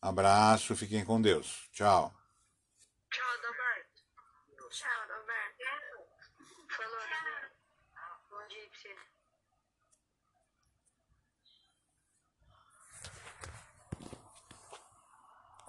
Abraço, 0.00 0.76
fiquem 0.76 1.04
com 1.04 1.22
Deus. 1.22 1.68
Tchau. 1.72 2.14
Tchau, 3.14 3.22
Adalberto. 3.26 3.42
Tchau. 3.42 3.43